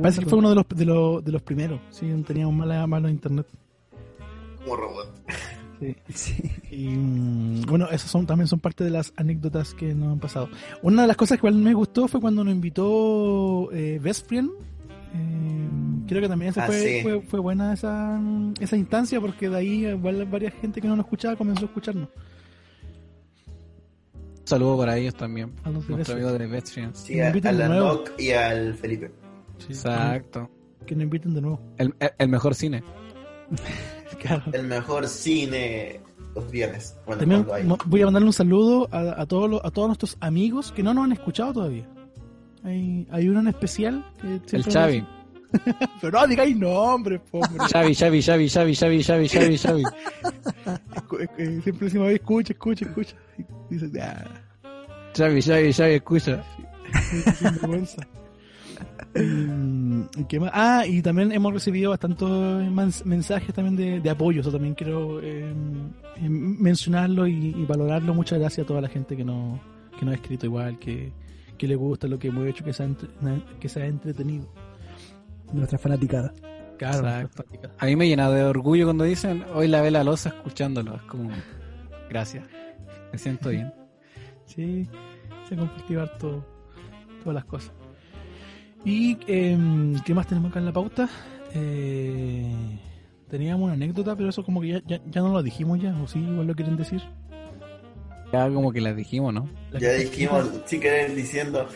Parece 0.03 0.21
que 0.21 0.27
fue 0.27 0.39
uno 0.39 0.51
de 0.51 0.57
los, 0.57 0.69
de 0.69 0.85
los, 0.85 1.25
de 1.25 1.33
los 1.33 1.43
primeros. 1.43 1.81
Sí, 1.91 2.07
teníamos 2.27 2.55
mala 2.55 2.87
mano 2.87 3.09
internet. 3.09 3.47
Como 4.63 4.77
robot. 4.77 5.09
Sí. 5.81 5.97
Sí. 6.09 6.37
Y, 6.71 6.89
mm, 6.89 7.63
bueno, 7.63 7.89
esas 7.91 8.11
son, 8.11 8.27
también 8.27 8.47
son 8.47 8.61
parte 8.61 8.85
de 8.85 8.91
las 8.91 9.15
anécdotas 9.17 9.73
que 9.73 9.95
nos 9.95 10.13
han 10.13 10.19
pasado. 10.19 10.51
Una 10.83 11.03
de 11.03 11.09
las 11.09 11.17
cosas 11.17 11.39
que 11.39 11.47
igual 11.47 11.55
me 11.55 11.73
gustó 11.73 12.07
fue 12.07 12.21
cuando 12.21 12.45
nos 12.45 12.53
invitó 12.53 13.71
eh, 13.73 13.99
Best 14.03 14.29
Friend. 14.29 14.51
Eh, 15.15 15.69
creo 16.07 16.21
que 16.21 16.29
también 16.29 16.51
esa 16.51 16.65
Ah, 16.65 16.67
fue, 16.67 16.79
sí. 16.79 17.03
fue, 17.03 17.23
fue 17.23 17.41
buena 17.41 17.73
esa, 17.73 18.21
esa 18.61 18.77
instancia 18.77 19.23
porque 19.23 19.49
de 19.49 19.57
ahí 19.57 19.87
igual 19.87 20.27
varias 20.27 20.53
gente 20.61 20.83
que 20.83 20.89
no 20.89 20.97
nos 20.97 21.07
escuchaba 21.07 21.37
comenzó 21.37 21.63
a 21.63 21.69
escucharnos. 21.69 22.11
Saludo 24.51 24.79
para 24.79 24.97
ellos 24.99 25.15
también. 25.15 25.53
A 25.65 25.71
los 25.71 25.87
de 25.87 25.95
Nuestro 25.95 26.15
Best 26.17 26.27
amigo 26.29 26.39
de 26.39 26.47
Best 26.47 26.69
Friends. 26.75 26.99
Sí, 27.01 27.21
a, 27.21 27.29
a 27.29 27.33
de 27.33 27.53
la 27.53 27.69
nuevo. 27.69 27.87
Doc 27.87 28.13
y 28.19 28.31
al 28.33 28.75
Felipe. 28.75 29.11
Exacto. 29.69 30.51
Que 30.87 30.95
nos 30.95 31.05
inviten 31.05 31.35
de 31.35 31.41
nuevo. 31.41 31.61
El, 31.79 31.95
el- 32.01 32.11
el 32.19 32.29
mejor 32.29 32.55
cine. 32.55 32.83
Claro. 34.21 34.43
El 34.53 34.67
mejor 34.67 35.09
cine 35.09 36.01
los 36.35 36.51
viernes. 36.51 36.95
Bueno, 37.07 37.21
También 37.21 37.45
cuando 37.45 37.75
hay. 37.75 37.81
voy 37.87 38.03
a 38.03 38.05
mandarle 38.07 38.27
un 38.27 38.33
saludo 38.35 38.87
a, 38.93 39.23
a 39.23 39.25
todos 39.27 39.49
los- 39.49 39.65
a 39.65 39.71
todos 39.71 39.89
nuestros 39.89 40.17
amigos 40.21 40.73
que 40.73 40.83
no 40.83 40.93
nos 40.93 41.05
han 41.05 41.13
escuchado 41.13 41.53
todavía. 41.55 41.89
Hay, 42.65 43.07
hay 43.11 43.29
uno 43.29 43.41
en 43.41 43.49
especial 43.49 44.05
que 44.21 44.57
El 44.57 44.65
Xavi. 44.65 45.07
Pero 46.03 46.21
no 46.21 46.27
digáis 46.27 46.55
nombres, 46.57 47.21
po, 47.31 47.39
hombre. 47.39 47.65
Xavi, 47.73 47.95
Xavi, 47.95 48.21
Xavi, 48.23 48.49
Xavi, 48.49 48.75
Xavi, 48.75 49.03
Xavi, 49.03 49.29
Xavi, 49.29 49.57
Xavi. 49.59 49.83
Siempre 51.63 51.85
decimos, 51.87 52.11
escucha, 52.11 52.53
escucha, 52.53 52.85
escucha. 52.85 53.17
Y 53.71 53.75
dices, 53.75 53.91
ah, 54.03 54.25
Xavi, 55.17 55.41
Xavi, 55.43 55.73
Xavi, 55.73 55.95
escucha. 55.95 56.43
sin 57.39 57.55
vergüenza. 57.61 58.07
Mm, 59.15 60.03
¿y 60.17 60.25
qué 60.25 60.39
más? 60.41 60.51
Ah, 60.55 60.85
y 60.87 61.03
también 61.03 61.33
hemos 61.33 61.53
recibido 61.53 61.91
bastantes 61.91 63.05
mensajes 63.05 63.55
también 63.55 63.77
de, 63.77 64.01
de 64.01 64.11
apoyo. 64.11 64.41
Eso 64.41 64.53
también 64.53 64.75
quiero 64.75 65.21
eh, 65.21 65.53
eh, 66.17 66.29
mencionarlo 66.29 67.27
y, 67.27 67.55
y 67.57 67.65
valorarlo. 67.67 68.15
Muchas 68.15 68.39
gracias 68.39 68.65
a 68.65 68.69
toda 68.69 68.81
la 68.81 68.89
gente 68.89 69.17
que 69.17 69.25
nos, 69.25 69.59
que 69.99 70.05
nos 70.05 70.13
ha 70.13 70.17
escrito 70.17 70.47
igual, 70.47 70.79
que, 70.79 71.13
que 71.59 71.67
le 71.67 71.75
gusta 71.75 72.07
lo 72.07 72.19
que 72.19 72.29
hemos 72.29 72.47
hecho, 72.47 72.65
que 72.65 72.73
se 72.73 72.83
ha, 72.83 72.87
entre- 72.87 73.11
que 73.59 73.69
se 73.69 73.83
ha 73.83 73.87
entretenido. 73.87 74.49
Nuestra 75.53 75.79
fanaticada. 75.79 76.33
Claro, 76.79 76.99
Exacto. 76.99 77.45
A 77.79 77.87
mí 77.87 77.97
me 77.97 78.09
llena 78.09 78.31
de 78.31 78.43
orgullo 78.45 78.87
cuando 78.87 79.05
dicen 79.05 79.45
hoy 79.55 79.69
la 79.69 79.83
ve 79.83 79.91
la 79.91 80.03
losa 80.05 80.31
escuchándolo. 80.31 80.95
Es 80.97 81.03
como, 81.03 81.29
gracias. 82.09 82.45
Me 83.13 83.19
siento 83.19 83.51
bien. 83.51 83.73
Sí, 84.55 84.87
se 85.49 85.57
compartió 85.57 86.03
harto 86.03 86.45
todas 87.23 87.35
las 87.35 87.45
cosas. 87.45 87.73
¿Y 88.85 89.19
em, 89.27 89.99
qué 90.05 90.15
más 90.15 90.27
tenemos 90.27 90.51
acá 90.51 90.59
en 90.61 90.67
la 90.67 90.73
pauta? 90.73 91.09
Eh, 91.55 92.53
teníamos 93.29 93.65
una 93.65 93.75
anécdota, 93.75 94.17
pero 94.17 94.29
eso 94.31 94.43
como 94.45 94.61
que 94.61 94.69
ya, 94.69 94.83
ya, 94.87 95.01
ya 95.11 95.21
no 95.21 95.33
lo 95.33 95.43
dijimos 95.43 95.81
ya, 95.81 95.95
o 96.03 96.07
sí, 96.09 96.19
igual 96.19 96.47
lo 96.47 96.55
quieren 96.55 96.77
decir. 96.77 97.01
Ya 98.33 98.49
como 98.49 98.73
que 98.73 98.81
las 98.81 98.97
dijimos, 98.97 99.35
¿no? 99.35 99.49
La 99.73 99.81
Ya 99.81 99.93
dijimos, 99.93 100.49
sin 100.67 100.81
querer 100.81 101.15
diciendo, 101.15 101.67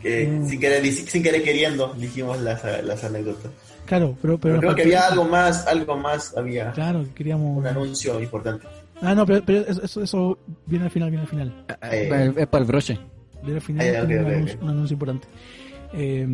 que, 0.00 0.26
Mm. 0.26 0.48
sin, 0.48 0.60
querer, 0.60 0.82
dic- 0.82 1.06
sin 1.08 1.22
querer 1.22 1.42
queriendo, 1.42 1.94
dijimos 1.94 2.40
las, 2.40 2.62
las 2.84 3.02
anécdotas. 3.04 3.50
Claro, 3.86 4.16
pero, 4.22 4.38
pero 4.38 4.60
Pero 4.60 4.60
creo 4.60 4.74
que 4.76 4.82
había 4.82 5.06
algo 5.08 5.24
más, 5.24 5.66
algo 5.66 5.96
más, 5.96 6.36
había 6.36 6.70
Claro, 6.72 7.04
queríamos... 7.14 7.58
un 7.58 7.66
anuncio 7.66 8.20
importante. 8.20 8.66
Ah, 9.02 9.14
no, 9.14 9.26
pero, 9.26 9.42
pero 9.44 9.60
eso, 9.66 9.82
eso, 9.82 10.02
eso 10.02 10.38
viene 10.66 10.84
al 10.86 10.90
final, 10.90 11.10
viene 11.10 11.22
al 11.22 11.28
final. 11.28 11.64
Eh, 11.90 12.32
Es 12.36 12.46
para 12.46 12.62
el 12.62 12.68
broche. 12.68 12.98
Viene 13.42 13.56
al 13.56 13.60
final, 13.60 14.06
tiene 14.06 14.22
un, 14.24 14.30
anuncio, 14.30 14.56
ok. 14.56 14.62
un 14.62 14.70
anuncio 14.70 14.94
importante. 14.94 15.28
Eh, 15.94 16.26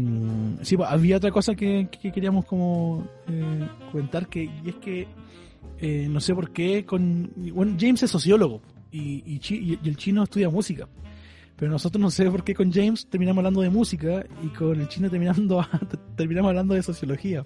sí, 0.63 0.77
pues, 0.77 0.89
había 0.89 1.17
otra 1.17 1.31
cosa 1.31 1.55
que, 1.55 1.89
que 1.91 2.13
queríamos 2.13 2.45
como 2.45 3.09
eh, 3.29 3.67
comentar, 3.91 4.29
que 4.29 4.45
y 4.45 4.69
es 4.69 4.75
que 4.77 5.07
eh, 5.79 6.07
no 6.11 6.21
sé 6.21 6.35
por 6.35 6.53
qué 6.53 6.85
con... 6.85 7.33
Bueno, 7.37 7.75
James 7.79 8.03
es 8.03 8.11
sociólogo 8.11 8.61
y, 8.93 9.23
y, 9.27 9.39
chi- 9.41 9.57
y- 9.59 9.79
y 9.83 9.89
el 9.89 9.97
chino 9.97 10.23
estudia 10.25 10.49
música. 10.51 10.87
Pero 11.57 11.73
nosotros 11.73 12.01
no 12.01 12.11
sé 12.11 12.31
por 12.31 12.45
qué 12.45 12.55
con 12.55 12.71
James 12.73 13.09
terminamos 13.09 13.39
hablando 13.39 13.63
de 13.63 13.71
música 13.71 14.25
y 14.45 14.49
con 14.49 14.81
el 14.81 14.87
chino 14.89 15.11
terminando 15.11 15.65
terminamos 16.17 16.51
hablando 16.51 16.75
de 16.75 16.83
sociología. 16.83 17.43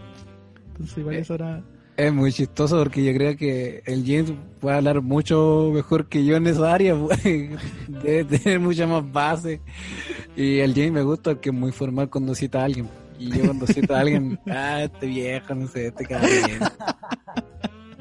Entonces 0.72 0.98
igual 0.98 1.14
Eh, 1.16 1.20
eso 1.20 1.34
era... 1.34 1.62
Es 1.96 2.12
muy 2.12 2.32
chistoso 2.32 2.78
porque 2.78 3.04
yo 3.04 3.12
creo 3.12 3.36
que 3.36 3.82
el 3.84 4.04
James 4.06 4.32
puede 4.60 4.76
hablar 4.76 5.02
mucho 5.02 5.70
mejor 5.72 6.08
que 6.08 6.24
yo 6.24 6.36
en 6.36 6.46
esa 6.46 6.72
área. 6.72 6.96
pues. 6.98 7.22
Debe 7.22 8.24
tener 8.24 8.60
mucha 8.60 8.86
más 8.86 9.10
base. 9.12 9.60
Y 10.36 10.58
el 10.58 10.74
James 10.74 10.92
me 10.92 11.02
gusta 11.02 11.34
que 11.34 11.50
es 11.50 11.54
muy 11.54 11.72
formal 11.72 12.08
cuando 12.08 12.34
cita 12.34 12.60
a 12.60 12.64
alguien. 12.64 12.88
Y 13.18 13.30
yo 13.30 13.44
cuando 13.44 13.66
cito 13.66 13.94
a 13.94 14.00
alguien, 14.00 14.38
ah, 14.46 14.82
este 14.82 15.06
viejo, 15.06 15.54
no 15.54 15.68
sé, 15.68 15.88
este 15.88 16.06
cabrón. 16.06 16.30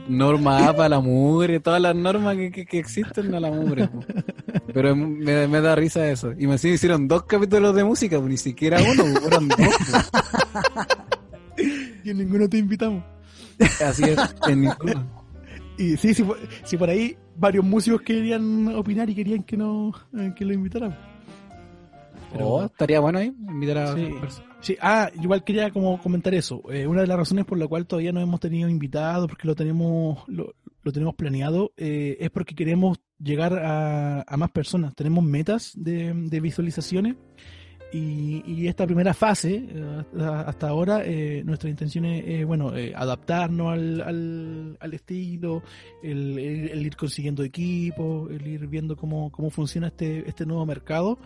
Norma 0.07 0.67
A 0.67 0.75
para 0.75 0.89
la 0.89 0.99
mugre, 0.99 1.59
todas 1.59 1.81
las 1.81 1.95
normas 1.95 2.35
que, 2.35 2.51
que, 2.51 2.65
que 2.65 2.79
existen 2.79 3.33
a 3.35 3.39
la 3.39 3.51
mugre. 3.51 3.87
pues. 3.87 4.05
Pero 4.73 4.95
me, 4.95 5.47
me 5.47 5.61
da 5.61 5.75
risa 5.75 6.09
eso. 6.09 6.33
Y 6.37 6.47
me 6.47 6.55
hicieron 6.55 7.07
dos 7.07 7.23
capítulos 7.23 7.75
de 7.75 7.83
música, 7.83 8.17
pues, 8.17 8.29
ni 8.29 8.37
siquiera 8.37 8.79
uno, 8.81 9.03
fueron 9.19 9.47
dos. 9.47 9.59
Y 12.03 12.09
en 12.09 12.17
ninguno 12.17 12.49
te 12.49 12.57
invitamos. 12.57 13.03
Así 13.85 14.03
es, 14.03 14.17
en 14.47 14.61
ninguno. 14.61 15.21
Y 15.77 15.97
sí, 15.97 16.13
sí, 16.13 16.23
por- 16.23 16.37
sí, 16.63 16.77
por 16.77 16.89
ahí 16.89 17.15
varios 17.35 17.65
músicos 17.65 18.01
querían 18.01 18.67
opinar 18.75 19.09
y 19.09 19.15
querían 19.15 19.43
que 19.43 19.57
no 19.57 19.91
eh, 20.17 20.33
que 20.35 20.45
lo 20.45 20.53
invitaran. 20.53 20.97
Pero- 22.31 22.47
Oh, 22.47 22.65
estaría 22.65 22.99
bueno 22.99 23.19
ahí 23.19 23.27
invitar 23.49 23.77
a 23.77 23.95
Sí. 23.95 24.09
Sí, 24.61 24.77
ah, 24.79 25.09
igual 25.19 25.43
quería 25.43 25.71
como 25.71 25.99
comentar 25.99 26.35
eso. 26.35 26.61
Eh, 26.71 26.85
una 26.85 27.01
de 27.01 27.07
las 27.07 27.17
razones 27.17 27.45
por 27.45 27.57
la 27.57 27.67
cual 27.67 27.87
todavía 27.87 28.11
no 28.11 28.21
hemos 28.21 28.39
tenido 28.39 28.69
invitados, 28.69 29.27
porque 29.27 29.47
lo 29.47 29.55
tenemos 29.55 30.19
lo, 30.27 30.53
lo 30.83 30.91
tenemos 30.91 31.15
planeado, 31.15 31.73
eh, 31.77 32.17
es 32.19 32.29
porque 32.29 32.53
queremos 32.53 32.99
llegar 33.17 33.57
a, 33.57 34.21
a 34.21 34.37
más 34.37 34.51
personas. 34.51 34.93
Tenemos 34.93 35.23
metas 35.23 35.71
de, 35.75 36.13
de 36.13 36.39
visualizaciones 36.39 37.15
y, 37.93 38.41
y 38.47 38.67
esta 38.67 38.85
primera 38.85 39.13
fase, 39.13 39.65
eh, 39.69 40.03
hasta- 40.45 40.69
ahora, 40.69 41.01
eh, 41.05 41.43
nuestra 41.45 41.69
intención 41.69 42.05
es, 42.05 42.23
eh, 42.25 42.43
bueno, 42.45 42.75
eh, 42.75 42.93
adaptarnos 42.95 43.73
al, 43.73 44.01
al, 44.01 44.77
al 44.79 44.93
estilo, 44.93 45.61
el, 46.01 46.39
el- 46.39 46.69
el 46.69 46.85
ir 46.85 46.95
consiguiendo 46.95 47.43
equipos, 47.43 48.31
el 48.31 48.47
ir 48.47 48.67
viendo 48.67 48.95
cómo, 48.95 49.29
cómo 49.31 49.49
funciona 49.49 49.87
este, 49.87 50.27
este 50.27 50.45
nuevo 50.45 50.65
mercado. 50.65 51.19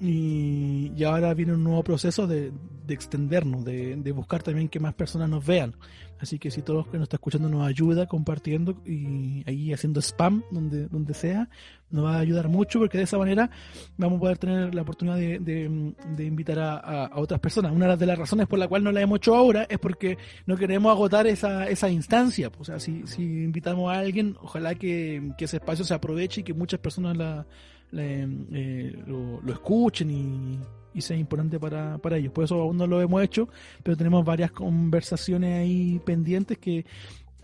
Y, 0.00 0.92
y 0.96 1.04
ahora 1.04 1.34
viene 1.34 1.54
un 1.54 1.64
nuevo 1.64 1.82
proceso 1.82 2.26
de, 2.26 2.52
de 2.86 2.94
extendernos, 2.94 3.64
de, 3.64 3.96
de 3.96 4.12
buscar 4.12 4.42
también 4.42 4.68
que 4.68 4.78
más 4.80 4.94
personas 4.94 5.28
nos 5.28 5.44
vean. 5.44 5.74
Así 6.20 6.38
que 6.40 6.50
si 6.50 6.62
todos 6.62 6.78
los 6.78 6.86
que 6.88 6.96
nos 6.98 7.04
está 7.04 7.16
escuchando 7.16 7.48
nos 7.48 7.66
ayuda 7.66 8.06
compartiendo 8.06 8.76
y 8.84 9.44
ahí 9.46 9.72
haciendo 9.72 10.00
spam 10.00 10.42
donde, 10.50 10.88
donde 10.88 11.14
sea, 11.14 11.48
nos 11.90 12.04
va 12.06 12.16
a 12.16 12.18
ayudar 12.18 12.48
mucho 12.48 12.80
porque 12.80 12.98
de 12.98 13.04
esa 13.04 13.18
manera 13.18 13.50
vamos 13.96 14.16
a 14.16 14.20
poder 14.20 14.38
tener 14.38 14.74
la 14.74 14.82
oportunidad 14.82 15.16
de, 15.16 15.38
de- 15.38 16.24
invitar 16.24 16.58
a, 16.58 16.76
a- 17.06 17.18
otras 17.20 17.38
personas. 17.38 17.70
Una 17.72 17.96
de 17.96 18.06
las 18.06 18.18
razones 18.18 18.48
por 18.48 18.58
la 18.58 18.66
cual 18.66 18.82
no 18.82 18.90
la 18.90 19.00
hemos 19.00 19.18
hecho 19.18 19.34
ahora 19.36 19.64
es 19.70 19.78
porque 19.78 20.18
no 20.46 20.56
queremos 20.56 20.90
agotar 20.90 21.28
esa, 21.28 21.68
esa 21.68 21.88
instancia. 21.88 22.50
O 22.58 22.64
sea, 22.64 22.80
si, 22.80 23.06
si 23.06 23.22
invitamos 23.22 23.88
a 23.92 23.98
alguien, 24.00 24.36
ojalá 24.40 24.74
que, 24.74 25.32
que 25.38 25.44
ese 25.44 25.58
espacio 25.58 25.84
se 25.84 25.94
aproveche 25.94 26.40
y 26.40 26.44
que 26.44 26.52
muchas 26.52 26.80
personas 26.80 27.16
la, 27.16 27.46
eh, 27.92 29.02
lo, 29.06 29.40
lo 29.40 29.52
escuchen 29.52 30.10
y, 30.10 30.58
y 30.94 31.00
sea 31.00 31.16
importante 31.16 31.58
para, 31.58 31.98
para 31.98 32.16
ellos. 32.16 32.32
Por 32.32 32.44
eso 32.44 32.60
aún 32.60 32.76
no 32.76 32.86
lo 32.86 33.00
hemos 33.00 33.22
hecho, 33.22 33.48
pero 33.82 33.96
tenemos 33.96 34.24
varias 34.24 34.50
conversaciones 34.50 35.60
ahí 35.60 36.00
pendientes 36.04 36.58
que 36.58 36.84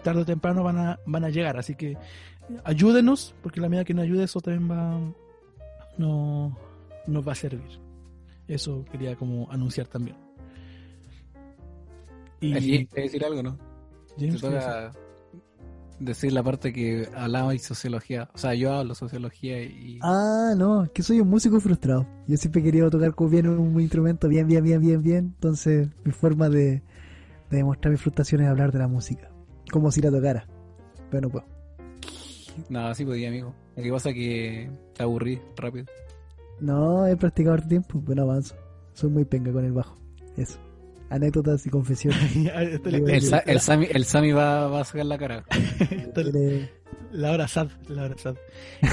tarde 0.03 0.23
o 0.23 0.25
temprano 0.25 0.63
van 0.63 0.79
a, 0.79 1.01
van 1.07 1.25
a 1.25 1.31
llegar. 1.31 1.57
Así 1.57 1.75
que 1.75 1.97
ayúdenos, 2.65 3.35
porque 3.43 3.61
la 3.61 3.69
medida 3.69 3.85
que 3.85 3.95
nos 3.95 4.05
ayude 4.05 4.25
eso 4.25 4.41
también 4.41 4.71
va 4.71 5.01
no, 5.99 6.57
nos 7.07 7.27
va 7.27 7.33
a 7.33 7.37
servir. 7.37 7.81
Eso 8.47 8.85
quería 8.91 9.17
como 9.17 9.51
anunciar 9.51 9.87
también. 9.87 10.17
Y 12.41 12.87
decir 12.87 13.25
algo, 13.25 13.43
¿no? 13.43 13.59
James, 14.19 14.43
decir 15.99 16.33
la 16.33 16.43
parte 16.43 16.73
que 16.73 17.09
hablaba 17.15 17.53
de 17.53 17.59
sociología. 17.59 18.29
O 18.35 18.39
sea, 18.39 18.55
yo 18.55 18.73
hablo 18.73 18.95
sociología 18.95 19.63
y... 19.63 19.99
Ah, 20.03 20.55
no, 20.57 20.87
que 20.93 21.03
soy 21.03 21.21
un 21.21 21.29
músico 21.29 21.61
frustrado. 21.61 22.07
Yo 22.27 22.37
siempre 22.37 22.61
he 22.61 22.65
querido 22.65 22.91
tocar 22.91 23.15
como 23.15 23.31
bien 23.31 23.49
un 23.49 23.81
instrumento, 23.81 24.29
bien, 24.29 24.47
bien, 24.47 24.65
bien, 24.65 24.81
bien, 24.81 25.03
bien. 25.03 25.19
Entonces, 25.35 25.89
mi 26.05 26.13
forma 26.13 26.49
de, 26.49 26.83
de 27.51 27.57
demostrar 27.57 27.93
mi 27.93 27.99
frustración 27.99 28.43
es 28.43 28.49
hablar 28.49 28.73
de 28.73 28.79
la 28.79 28.89
música. 28.89 29.31
Como 29.71 29.91
si 29.91 30.01
la 30.01 30.11
tocara. 30.11 30.47
Pero 31.11 31.23
no 31.23 31.31
puedo. 31.31 31.47
Nada, 32.69 32.95
sí 32.95 33.05
podía, 33.05 33.29
amigo. 33.29 33.55
Lo 33.77 33.83
que 33.83 33.91
pasa 33.91 34.11
es 34.11 34.15
que 34.15 34.71
te 34.95 35.03
aburrí 35.03 35.41
rápido. 35.57 35.87
No, 36.61 37.07
he 37.07 37.17
practicado 37.17 37.55
harto 37.55 37.69
tiempo, 37.69 38.01
pero 38.05 38.17
no 38.17 38.31
avanzo. 38.31 38.55
Soy 38.93 39.11
muy 39.11 39.25
penca 39.25 39.53
con 39.53 39.65
el 39.65 39.73
bajo. 39.73 39.97
Eso. 40.37 40.59
Anécdotas 41.11 41.65
y 41.67 41.71
confesiones. 41.71 42.21
Este 42.37 42.91
le- 42.91 43.17
El 43.17 43.23
Sa- 43.23 43.39
el 43.41 43.61
el 43.91 44.05
va, 44.37 44.69
va 44.69 44.81
a 44.81 44.85
sacar 44.85 45.07
la 45.07 45.19
cara. 45.19 45.45
le- 46.33 46.71
La 47.13 47.31
hora 47.33 47.47
sad, 47.47 47.69
la 47.89 48.05
hora 48.05 48.19
sad. 48.19 48.35
Eh, 48.83 48.89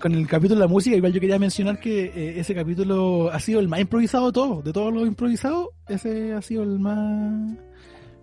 Con 0.00 0.14
el 0.14 0.26
capítulo 0.26 0.60
de 0.60 0.66
la 0.66 0.68
música, 0.72 0.96
igual 0.96 1.12
yo 1.12 1.20
quería 1.20 1.38
mencionar 1.38 1.78
que 1.80 2.06
eh, 2.06 2.40
ese 2.40 2.54
capítulo 2.54 3.30
ha 3.30 3.38
sido 3.40 3.60
el 3.60 3.68
más 3.68 3.80
improvisado 3.80 4.26
de 4.26 4.32
todos. 4.32 4.64
De 4.64 4.72
todos 4.72 4.92
los 4.92 5.06
improvisados, 5.06 5.68
ese 5.88 6.32
ha 6.32 6.40
sido 6.42 6.62
el 6.62 6.78
más 6.78 7.56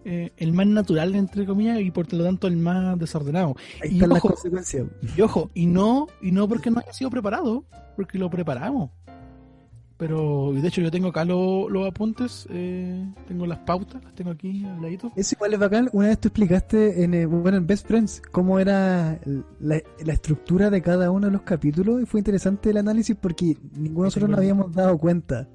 eh, 0.08 0.32
el 0.38 0.54
más 0.54 0.68
natural, 0.68 1.16
entre 1.16 1.46
comillas, 1.46 1.80
y 1.82 1.90
por 1.92 2.12
lo 2.14 2.24
tanto 2.24 2.48
el 2.48 2.58
más 2.58 2.98
desordenado. 3.00 3.56
Ahí 3.84 3.98
Y 3.98 4.00
las 4.00 4.12
ojo, 4.20 4.30
consecuencias. 4.30 4.86
y 5.18 5.22
ojo, 5.22 5.50
y 5.56 5.66
no, 5.66 6.08
y 6.22 6.32
no 6.32 6.48
porque 6.48 6.70
no 6.72 6.80
haya 6.80 6.94
sido 6.94 7.10
preparado, 7.10 7.66
porque 7.96 8.18
lo 8.20 8.30
preparamos. 8.30 8.92
Pero, 9.98 10.54
y 10.54 10.60
de 10.60 10.68
hecho, 10.68 10.82
yo 10.82 10.92
tengo 10.92 11.08
acá 11.08 11.24
lo- 11.24 11.70
los 11.70 11.88
apuntes, 11.88 12.46
eh, 12.50 13.06
tengo 13.30 13.46
las 13.46 13.60
pautas, 13.60 14.04
las 14.04 14.14
tengo 14.14 14.32
aquí 14.32 14.66
al 14.66 14.82
ladito. 14.82 15.12
Eso 15.16 15.36
igual 15.36 15.54
es 15.54 15.60
bacán. 15.60 15.90
Una 15.94 16.08
vez 16.10 16.20
tú 16.20 16.28
explicaste 16.28 17.04
en, 17.06 17.14
eh, 17.14 17.26
bueno, 17.26 17.58
en 17.58 17.66
Best 17.66 17.88
Friends 17.88 18.22
cómo 18.32 18.60
era 18.60 19.18
la, 19.62 19.82
la 20.04 20.14
estructura 20.14 20.70
de 20.70 20.82
cada 20.82 21.12
uno 21.12 21.28
de 21.28 21.32
los 21.32 21.44
capítulos 21.44 22.02
y 22.02 22.06
fue 22.06 22.20
interesante 22.20 22.72
el 22.72 22.78
análisis 22.78 23.16
porque 23.16 23.58
ninguno 23.72 24.04
de 24.04 24.08
nosotros 24.08 24.30
nos 24.30 24.40
habíamos 24.40 24.74
dado 24.74 24.98
cuenta. 24.98 25.48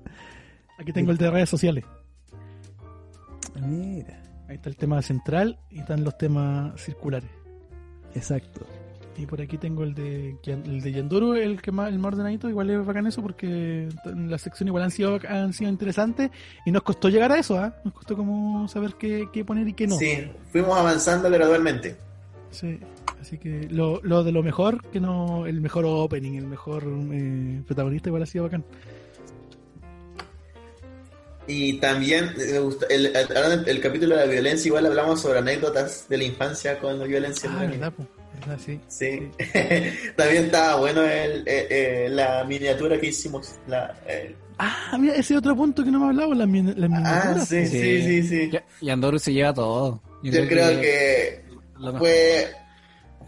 Aquí 0.79 0.91
tengo 0.95 1.11
el 1.11 1.19
de 1.19 1.31
redes 1.31 1.51
sociales. 1.51 1.85
Mira, 3.67 4.17
Ahí 4.49 4.57
está 4.57 4.69
el 4.71 4.77
tema 4.77 5.01
central 5.03 5.59
y 5.71 5.81
están 5.81 6.03
los 6.03 6.17
temas 6.19 6.81
circulares. 6.81 7.31
exacto. 8.15 8.67
Y 9.21 9.27
por 9.27 9.41
aquí 9.43 9.59
tengo 9.59 9.85
el 9.85 9.95
de 9.95 10.35
el 10.47 10.81
de 10.81 10.93
Yanduru, 10.93 11.35
el 11.35 11.61
que 11.61 11.71
más, 11.73 11.91
el 11.93 11.99
más 11.99 12.15
ordenadito, 12.15 12.49
igual 12.49 12.71
es 12.71 12.87
bacán 12.87 13.07
eso 13.07 13.21
porque 13.21 13.89
en 14.07 14.31
la 14.31 14.39
sección 14.39 14.69
igual 14.69 14.85
han 14.85 14.91
sido 14.91 15.19
han 15.29 15.53
sido 15.53 15.69
interesantes 15.69 16.31
y 16.65 16.71
nos 16.71 16.83
costó 16.83 17.11
llegar 17.11 17.31
a 17.33 17.39
eso, 17.39 17.59
¿ah? 17.59 17.75
Nos 17.85 17.93
costó 17.93 18.17
como 18.17 18.67
saber 18.69 18.95
qué, 18.99 19.29
qué 19.33 19.45
poner 19.45 19.69
y 19.69 19.75
qué 19.75 19.87
no. 19.87 19.97
Sí, 19.99 20.31
fuimos 20.51 20.79
avanzando 20.79 21.29
gradualmente. 21.31 21.97
Sí, 22.51 22.81
así 23.21 23.37
que 23.37 23.69
lo, 23.71 24.01
lo 24.03 24.25
de 24.25 24.33
lo 24.33 24.43
mejor, 24.43 24.83
que 24.91 25.01
no 25.01 25.45
el 25.47 25.61
mejor 25.61 25.85
opening, 25.87 26.37
el 26.39 26.47
mejor 26.47 26.85
eh, 27.13 27.63
protagonista 27.67 28.09
igual 28.09 28.23
ha 28.23 28.27
sido 28.27 28.45
bacán. 28.45 28.65
Y 31.47 31.75
también 31.75 32.27
eh, 32.39 32.61
el, 32.91 33.07
el, 33.07 33.69
el- 33.69 33.81
capítulo 33.81 34.17
de 34.17 34.27
la 34.27 34.33
violencia, 34.33 34.69
igual 34.69 34.87
hablamos 34.87 35.21
sobre 35.21 35.41
anécdotas 35.41 36.07
de 36.09 36.19
la 36.19 36.25
infancia 36.25 36.79
con 36.79 36.99
la 36.99 37.07
violencia. 37.07 37.51
en 37.51 37.57
Ah, 37.57 37.61
verdad, 37.67 37.93
verdad, 38.41 38.59
sí. 38.65 38.81
Sí, 38.89 39.31
también 40.17 40.45
estaba 40.47 40.77
bueno 40.77 41.03
el, 41.05 41.47
eh, 41.47 41.67
eh, 41.71 42.09
la 42.11 42.45
miniatura 42.45 42.99
que 43.01 43.07
hicimos. 43.09 43.55
La, 43.67 43.95
eh, 44.07 44.35
Ah, 44.63 44.97
mira, 44.99 45.15
ese 45.15 45.35
otro 45.37 45.57
punto 45.57 45.83
que 45.83 45.91
no 45.91 46.01
me 46.01 46.07
hablaba, 46.09 46.35
las 46.35 46.47
min- 46.47 46.75
las 46.79 46.91
ah, 46.93 46.95
miniaturas. 46.95 47.49
sí, 47.49 47.67
sí, 47.67 48.03
sí, 48.03 48.23
sí. 48.29 48.51
Ya- 48.51 48.65
Y 48.83 48.91
Andoru 48.91 49.19
se 49.19 49.33
lleva 49.33 49.55
todo. 49.55 50.03
Yo 50.23 50.47
creo 50.47 50.81
que 50.83 51.45
fue, 51.99 52.49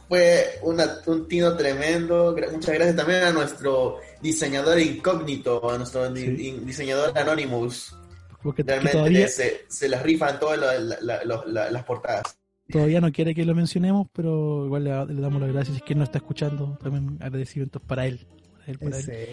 fue 0.08 0.58
una- 0.62 0.98
un 1.06 1.26
tino 1.28 1.56
tremendo. 1.56 2.36
Muchas 2.52 2.74
gracias 2.74 2.96
también 2.96 3.22
a 3.22 3.32
nuestro 3.32 3.98
diseñador 4.20 4.78
incógnito, 4.78 5.70
a 5.70 5.78
nuestro 5.78 6.10
di- 6.12 6.36
Sí. 6.36 6.48
in- 6.48 6.66
diseñador 6.66 7.16
Anonymous. 7.16 7.96
Porque 8.42 8.62
que 8.62 8.70
Realmente 8.72 8.98
todavía, 8.98 9.28
se, 9.28 9.64
se 9.68 9.88
las 9.88 10.02
rifan 10.02 10.38
todas 10.38 10.58
la- 10.58 10.78
la- 11.00 11.24
la- 11.24 11.42
la- 11.46 11.70
las 11.70 11.84
portadas. 11.84 12.36
Todavía 12.72 13.00
no 13.00 13.12
quiere 13.12 13.34
que 13.34 13.44
lo 13.44 13.54
mencionemos, 13.54 14.08
pero 14.12 14.64
igual 14.66 14.84
le, 14.84 15.06
le 15.14 15.20
damos 15.20 15.40
las 15.40 15.52
gracias. 15.52 15.76
Si 15.76 15.80
es 15.80 15.82
que 15.82 15.92
él 15.92 15.98
no 15.98 16.04
está 16.04 16.18
escuchando, 16.18 16.78
también 16.82 17.18
agradecimientos 17.20 17.82
para 17.82 18.06
él. 18.06 18.26
Para 18.58 18.72
él, 18.72 18.78
para 18.78 18.98
él. 18.98 19.28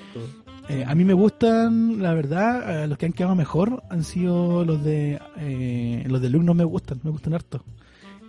Eh, 0.70 0.84
a 0.86 0.94
mí 0.94 1.06
me 1.06 1.14
gustan, 1.14 2.02
la 2.02 2.14
verdad, 2.14 2.84
eh, 2.84 2.88
los 2.88 2.98
que 2.98 3.08
han 3.08 3.14
quedado 3.14 3.36
mejor 3.36 3.82
han 3.90 4.04
sido 4.04 4.64
los 4.64 4.84
de 4.84 5.20
eh, 5.38 6.04
los 6.08 6.22
de 6.22 6.30
Luke 6.30 6.46
no 6.46 6.54
me 6.54 6.64
gustan, 6.64 7.00
me 7.04 7.10
gustan 7.10 7.34
harto. 7.34 7.64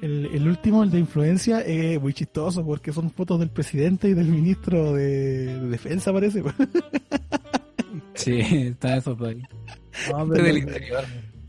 El, 0.00 0.26
el 0.32 0.48
último, 0.48 0.82
el 0.82 0.90
de 0.90 0.98
influencia, 0.98 1.60
es 1.60 2.00
muy 2.00 2.14
chistoso 2.14 2.64
porque 2.64 2.90
son 2.90 3.10
fotos 3.10 3.38
del 3.38 3.50
presidente 3.50 4.08
y 4.08 4.14
del 4.14 4.28
ministro 4.28 4.94
de, 4.94 5.58
de 5.58 5.68
defensa, 5.68 6.12
parece. 6.12 6.42
Sí, 8.14 8.38
está 8.38 8.96
eso 8.98 9.16
por 9.16 9.28
ahí. 9.28 9.42
No, 10.10 10.28
pero 10.28 10.44
del 10.44 10.58
interior. 10.58 11.04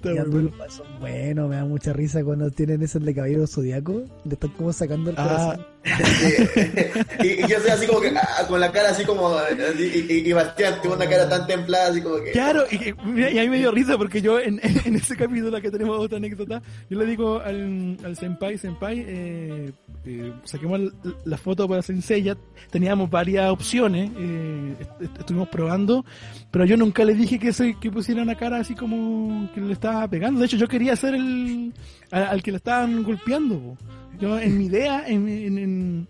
Está 0.09 0.13
ya 0.23 0.29
bueno. 0.29 0.51
son 0.69 0.99
buenos, 0.99 1.49
me 1.49 1.55
da 1.57 1.65
mucha 1.65 1.93
risa 1.93 2.23
cuando 2.23 2.49
tienen 2.51 2.81
ese 2.81 2.99
de 2.99 3.13
caballero 3.15 3.45
zodiaco, 3.47 4.03
le 4.25 4.33
están 4.33 4.49
como 4.51 4.73
sacando 4.73 5.09
el 5.11 5.15
Ah, 5.19 5.23
corazón. 5.23 5.65
y, 7.23 7.41
yo 7.47 7.59
soy 7.59 7.71
así 7.71 7.87
como 7.87 8.01
que 8.01 8.09
ah, 8.15 8.45
con 8.47 8.59
la 8.59 8.71
cara 8.71 8.89
así 8.89 9.03
como 9.03 9.35
y, 9.79 9.83
y, 10.13 10.29
y 10.29 10.33
Bastián 10.33 10.75
tuvo 10.83 10.93
una 10.93 11.07
cara 11.07 11.27
tan 11.27 11.47
templada 11.47 11.89
así 11.89 12.01
como 12.01 12.17
que 12.23 12.31
Claro, 12.31 12.63
y, 12.71 12.93
mira, 13.03 13.31
y 13.31 13.39
a 13.39 13.41
mí 13.43 13.49
me 13.49 13.57
dio 13.57 13.71
risa 13.71 13.97
porque 13.97 14.21
yo 14.21 14.39
en, 14.39 14.59
en 14.85 14.95
ese 14.95 15.15
capítulo 15.15 15.59
que 15.61 15.71
tenemos 15.71 15.99
otra 15.99 16.17
anécdota, 16.17 16.61
yo 16.89 16.99
le 16.99 17.05
digo 17.05 17.39
al, 17.39 17.97
al 18.03 18.15
senpai, 18.15 18.57
senpai, 18.57 19.03
eh, 19.07 19.71
eh, 20.05 20.33
saquemos 20.43 20.79
l- 20.81 20.91
la 21.25 21.37
foto 21.37 21.67
para 21.67 21.81
Sensei, 21.81 22.31
teníamos 22.69 23.09
varias 23.09 23.49
opciones, 23.49 24.11
eh, 24.17 24.75
est- 24.79 25.01
est- 25.01 25.19
estuvimos 25.19 25.49
probando, 25.49 26.05
pero 26.51 26.65
yo 26.65 26.77
nunca 26.77 27.03
le 27.03 27.13
dije 27.15 27.39
que, 27.39 27.53
se, 27.53 27.75
que 27.79 27.89
pusiera 27.91 28.21
una 28.21 28.35
cara 28.35 28.57
así 28.57 28.75
como 28.75 29.49
que 29.53 29.61
le 29.61 29.73
estaba 29.73 30.07
pegando, 30.07 30.39
de 30.39 30.45
hecho 30.45 30.57
yo 30.57 30.67
quería 30.67 30.95
ser 30.95 31.15
el 31.15 31.73
a- 32.11 32.25
al 32.29 32.43
que 32.43 32.51
le 32.51 32.57
estaban 32.57 33.01
golpeando. 33.03 33.77
Yo 34.21 34.39
en 34.39 34.57
mi 34.57 34.65
idea, 34.65 35.03
en, 35.07 35.27
en- 35.27 35.57
en- 35.57 36.07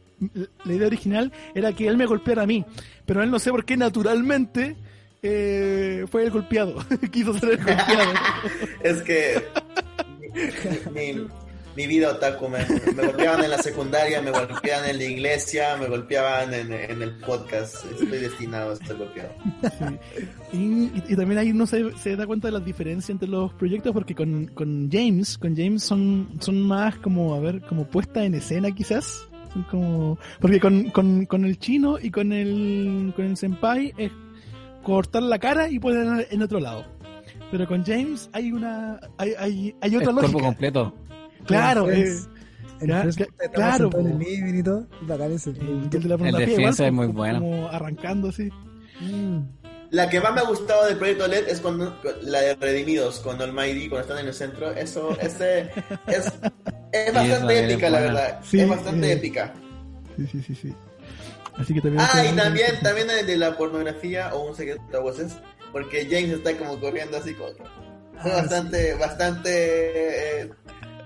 la 0.66 0.74
idea 0.74 0.86
original 0.88 1.32
era 1.56 1.74
que 1.74 1.88
él 1.88 1.98
me 1.98 2.06
golpeara 2.06 2.44
a 2.44 2.46
mí, 2.46 2.64
pero 3.08 3.24
él 3.24 3.32
no 3.32 3.40
sé 3.40 3.50
por 3.50 3.66
qué 3.66 3.76
naturalmente 3.78 4.76
eh, 5.24 6.06
fue 6.12 6.24
el 6.24 6.30
golpeado, 6.32 6.76
quiso 7.12 7.34
ser 7.40 7.52
el 7.52 7.58
golpeado. 7.58 8.14
es 8.84 9.02
que 9.02 9.42
mi, 10.94 11.28
mi- 11.76 11.88
vida 11.88 12.10
otaku 12.12 12.48
me, 12.50 12.60
me 12.96 13.06
golpeaban 13.08 13.44
en 13.44 13.50
la 13.50 13.58
secundaria, 13.60 14.22
me 14.22 14.32
golpeaban 14.32 14.90
en 14.90 14.98
la 14.98 15.04
iglesia, 15.04 15.78
me 15.78 15.88
golpeaban 15.88 16.54
en, 16.54 16.72
en 16.74 17.02
el 17.02 17.16
podcast. 17.20 17.76
Estoy 17.92 18.20
destinado 18.20 18.72
a 18.72 18.74
estar 18.74 18.96
golpeado. 18.98 19.32
Sí. 20.52 20.92
Y, 21.08 21.16
también 21.16 21.38
ahí 21.40 21.52
uno 21.52 21.66
se, 21.66 21.96
se 21.98 22.16
da 22.16 22.26
cuenta 22.28 22.48
de 22.48 22.54
las 22.54 22.66
diferencias 22.66 23.10
entre 23.10 23.28
los 23.30 23.54
proyectos 23.54 23.94
porque 23.94 24.14
con, 24.16 24.48
con 24.48 24.90
James, 24.92 25.38
con 25.38 25.56
James 25.56 25.84
son, 25.84 26.30
son 26.40 26.62
más 26.62 26.98
como, 26.98 27.36
a 27.36 27.40
ver, 27.40 27.62
como 27.62 27.86
puesta 27.86 28.24
en 28.26 28.34
escena 28.36 28.72
quizás. 28.72 29.28
Son 29.54 29.64
como, 29.64 30.18
porque 30.40 30.60
con, 30.60 30.90
con, 30.92 31.26
con 31.26 31.44
el 31.46 31.58
chino 31.60 31.98
y 32.02 32.10
con 32.12 32.32
el, 32.32 33.12
con 33.16 33.26
el 33.26 33.36
senpai 33.38 33.94
es 33.98 34.12
cortar 34.84 35.24
la 35.24 35.40
cara 35.40 35.70
y 35.70 35.78
poner 35.80 36.28
en 36.32 36.42
otro 36.42 36.60
lado. 36.60 36.86
Pero 37.52 37.68
con 37.68 37.84
James 37.86 38.30
hay 38.32 38.52
una, 38.54 38.98
hay, 39.18 39.34
hay, 39.38 39.76
hay 39.82 39.92
El 39.96 40.02
otra 40.02 40.14
cuerpo 40.14 40.32
lógica. 40.32 40.46
completo. 40.46 40.94
Claro, 41.46 41.90
estamos 41.90 43.16
claro, 43.54 43.90
en 44.00 44.06
el 44.08 44.14
po. 44.14 44.20
living 44.20 44.60
y 44.60 44.64
todo, 44.64 44.88
bacán 45.02 45.32
ese. 45.34 45.52
el, 45.52 45.60
el 45.60 45.90
de 45.90 46.00
la 46.10 46.16
El 46.16 46.36
defensa 46.36 46.84
igual, 46.84 46.86
es 46.88 46.94
muy 46.94 47.08
bueno. 47.08 47.40
Como 47.40 47.68
arrancando 47.70 48.30
así. 48.30 48.50
Mm. 49.00 49.40
La 49.92 50.10
que 50.10 50.22
más 50.22 50.34
me 50.34 50.40
ha 50.42 50.46
gustado 50.46 50.86
del 50.86 50.98
proyecto 50.98 51.28
LED 51.28 51.50
es 51.50 51.60
cuando 51.60 52.00
la 52.22 52.40
de 52.40 52.56
Redimidos 52.56 53.20
con 53.20 53.42
Almighty, 53.42 53.90
cuando 53.90 54.02
están 54.08 54.20
en 54.20 54.28
el 54.28 54.34
centro. 54.34 54.72
Eso, 54.72 55.18
ese, 55.20 55.62
es, 56.08 56.32
es 56.94 57.14
bastante 57.14 57.66
es 57.66 57.72
épica, 57.72 57.90
la 57.90 58.00
verdad. 58.00 58.40
Sí, 58.44 58.62
es 58.62 58.70
bastante 58.70 59.10
eh. 59.10 59.14
épica. 59.14 59.54
Sí, 60.18 60.28
sí, 60.32 60.42
sí, 60.44 60.56
sí. 60.56 60.74
Así 61.58 61.74
que 61.74 61.82
también. 61.82 62.02
Ah, 62.10 62.24
y 62.26 62.36
también, 62.36 62.80
también 62.82 63.10
el 63.10 63.28
de 63.28 63.38
la 63.38 63.58
pornografía 63.58 64.34
o 64.34 64.48
un 64.50 64.56
secreto 64.56 64.82
de 64.92 65.00
voces, 65.00 65.34
porque 65.74 66.06
James 66.10 66.30
está 66.32 66.56
como 66.58 66.80
corriendo 66.80 67.18
así 67.18 67.34
como... 67.34 67.50
Fue 68.22 68.32
Ah, 68.32 68.36
bastante, 68.42 68.94
bastante... 68.94 70.42
eh, 70.44 70.52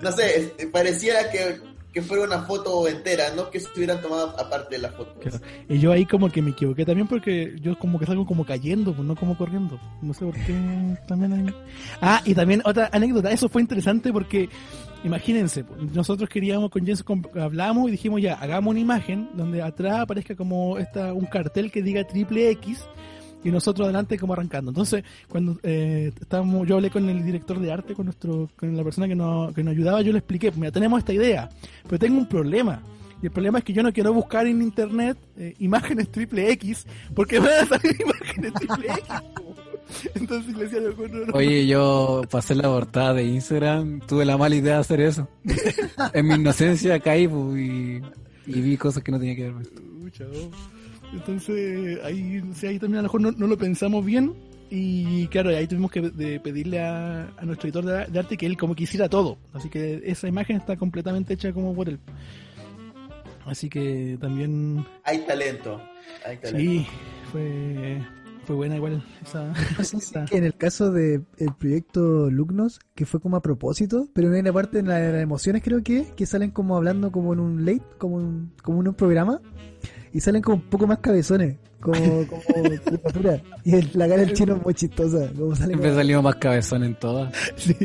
no 0.01 0.11
sé, 0.11 0.53
es- 0.57 0.65
pareciera 0.67 1.29
que, 1.31 1.59
que 1.93 2.01
fuera 2.01 2.23
una 2.25 2.43
foto 2.43 2.87
entera, 2.87 3.25
no 3.35 3.49
que 3.49 3.57
estuvieran 3.59 4.01
tomado 4.01 4.37
aparte 4.39 4.75
de 4.75 4.81
la 4.81 4.89
foto. 4.91 5.15
Y 5.69 5.79
yo 5.79 5.91
ahí 5.91 6.05
como 6.05 6.29
que 6.29 6.41
me 6.41 6.51
equivoqué 6.51 6.85
también 6.85 7.07
porque 7.07 7.55
yo 7.61 7.77
como 7.79 7.97
que 7.99 8.05
salgo 8.05 8.25
como 8.25 8.45
cayendo, 8.45 8.93
pues 8.93 9.07
no 9.07 9.15
como 9.15 9.37
corriendo. 9.37 9.79
No 10.01 10.13
sé 10.13 10.25
por 10.25 10.33
qué 10.35 10.53
también 11.07 11.33
hay... 11.33 11.55
Ah, 12.01 12.21
y 12.25 12.33
también 12.35 12.61
otra 12.65 12.89
anécdota, 12.91 13.31
eso 13.31 13.47
fue 13.47 13.61
interesante 13.61 14.11
porque 14.11 14.49
imagínense, 15.03 15.63
pues, 15.63 15.79
nosotros 15.93 16.27
queríamos 16.29 16.69
con 16.69 16.85
Jens 16.85 17.03
hablamos 17.39 17.87
y 17.87 17.91
dijimos 17.91 18.21
ya, 18.21 18.33
hagamos 18.33 18.71
una 18.71 18.79
imagen 18.79 19.29
donde 19.33 19.61
atrás 19.61 19.99
aparezca 20.01 20.35
como 20.35 20.77
esta 20.77 21.13
un 21.13 21.25
cartel 21.27 21.71
que 21.71 21.81
diga 21.81 22.03
triple 22.05 22.49
X 22.51 22.83
y 23.45 23.51
nosotros 23.51 23.85
adelante 23.85 24.17
como 24.17 24.33
arrancando. 24.33 24.71
Entonces, 24.71 25.03
cuando 25.29 25.57
eh, 25.61 26.11
estábamos, 26.19 26.67
yo 26.67 26.75
hablé 26.75 26.89
con 26.89 27.07
el 27.07 27.23
director 27.23 27.59
de 27.59 27.71
arte, 27.71 27.93
con 27.93 28.05
nuestro, 28.05 28.49
con 28.57 28.75
la 28.75 28.83
persona 28.83 29.07
que 29.07 29.15
nos, 29.15 29.53
que 29.53 29.63
nos 29.63 29.71
ayudaba, 29.71 30.01
yo 30.01 30.11
le 30.11 30.17
expliqué, 30.17 30.51
mira, 30.55 30.71
tenemos 30.71 30.97
esta 30.97 31.13
idea, 31.13 31.47
pero 31.83 31.99
tengo 31.99 32.17
un 32.17 32.27
problema. 32.27 32.81
Y 33.21 33.27
el 33.27 33.31
problema 33.31 33.59
es 33.59 33.63
que 33.63 33.71
yo 33.71 33.83
no 33.83 33.93
quiero 33.93 34.13
buscar 34.13 34.47
en 34.47 34.61
internet 34.63 35.17
eh, 35.37 35.53
imágenes 35.59 36.11
triple 36.11 36.51
X, 36.53 36.87
porque 37.13 37.37
van 37.37 37.51
a 37.51 37.65
salir 37.67 37.95
imágenes 38.01 38.53
triple 38.53 38.87
X. 38.87 39.03
Entonces 40.15 40.57
le 40.57 40.63
decía, 40.63 40.79
no, 40.81 41.07
no, 41.07 41.25
no. 41.27 41.33
Oye, 41.33 41.67
yo 41.67 42.23
pasé 42.31 42.55
la 42.55 42.63
portada 42.63 43.13
de 43.13 43.25
Instagram, 43.25 43.99
tuve 44.07 44.25
la 44.25 44.37
mala 44.37 44.55
idea 44.55 44.73
de 44.73 44.79
hacer 44.79 45.01
eso. 45.01 45.29
en 46.13 46.27
mi 46.27 46.33
inocencia 46.33 46.99
caí 46.99 47.27
pues, 47.27 47.59
y, 47.59 48.01
y 48.47 48.61
vi 48.61 48.75
cosas 48.75 49.03
que 49.03 49.11
no 49.11 49.19
tenía 49.19 49.35
que 49.35 49.51
ver. 49.51 49.67
Entonces, 51.15 51.99
ahí, 52.03 52.41
ahí 52.63 52.79
también 52.79 52.95
a 52.95 53.01
lo 53.01 53.03
mejor 53.03 53.21
no, 53.21 53.31
no 53.31 53.47
lo 53.47 53.57
pensamos 53.57 54.05
bien. 54.05 54.33
Y 54.69 55.27
claro, 55.27 55.49
ahí 55.51 55.67
tuvimos 55.67 55.91
que 55.91 56.01
de- 56.01 56.39
pedirle 56.39 56.81
a, 56.81 57.29
a 57.37 57.45
nuestro 57.45 57.67
editor 57.67 57.85
de, 57.85 58.11
de 58.11 58.19
arte 58.19 58.35
que 58.35 58.45
él 58.45 58.57
como 58.57 58.75
que 58.75 58.83
hiciera 58.83 59.07
todo. 59.07 59.37
Así 59.53 59.69
que 59.69 60.01
esa 60.05 60.27
imagen 60.27 60.57
está 60.57 60.75
completamente 60.75 61.33
hecha 61.35 61.53
como 61.53 61.73
por 61.73 61.87
él. 61.87 61.99
Así 63.45 63.69
que 63.69 64.17
también, 64.19 64.83
Hay 65.03 65.19
talento, 65.19 65.79
hay 66.25 66.37
talento. 66.37 66.59
sí, 66.59 66.87
fue, 67.31 68.01
fue 68.45 68.55
buena 68.55 68.75
igual 68.77 69.03
esa. 69.23 69.53
No 69.77 69.83
sé 69.83 69.83
si 69.83 69.97
esa- 69.97 70.25
que 70.25 70.37
en 70.37 70.45
el 70.45 70.55
caso 70.55 70.91
del 70.91 71.25
proyecto 71.59 72.31
Lugnos, 72.31 72.79
que 72.95 73.05
fue 73.05 73.19
como 73.19 73.37
a 73.37 73.43
propósito, 73.43 74.09
pero 74.13 74.31
parte 74.51 74.79
en 74.79 74.87
la 74.87 74.95
de 74.97 75.11
las 75.13 75.21
emociones 75.21 75.61
creo 75.63 75.83
que, 75.83 76.07
que 76.15 76.25
salen 76.25 76.49
como 76.49 76.75
hablando 76.75 77.11
como 77.11 77.33
en 77.33 77.39
un 77.39 77.65
late, 77.65 77.83
como, 77.99 78.15
un, 78.15 78.51
como 78.63 78.81
en 78.81 78.87
un 78.87 78.93
programa, 78.95 79.39
y 80.15 80.19
salen 80.21 80.41
como 80.41 80.55
un 80.57 80.61
poco 80.63 80.87
más 80.87 80.99
cabezones, 80.99 81.57
como, 81.81 81.97
como 82.27 82.41
caricatura. 82.85 83.41
Y 83.63 83.75
el- 83.75 83.89
la 83.93 84.07
cara 84.07 84.21
del 84.21 84.33
chino 84.33 84.55
es 84.55 84.63
muy 84.63 84.73
chistosa, 84.73 85.29
como 85.37 85.53
sale 85.55 85.67
Siempre 85.69 85.89
como- 85.89 85.99
salimos 86.01 86.23
más 86.23 86.35
cabezón 86.35 86.83
en 86.83 86.95
todas. 86.95 87.33
Sí. 87.57 87.75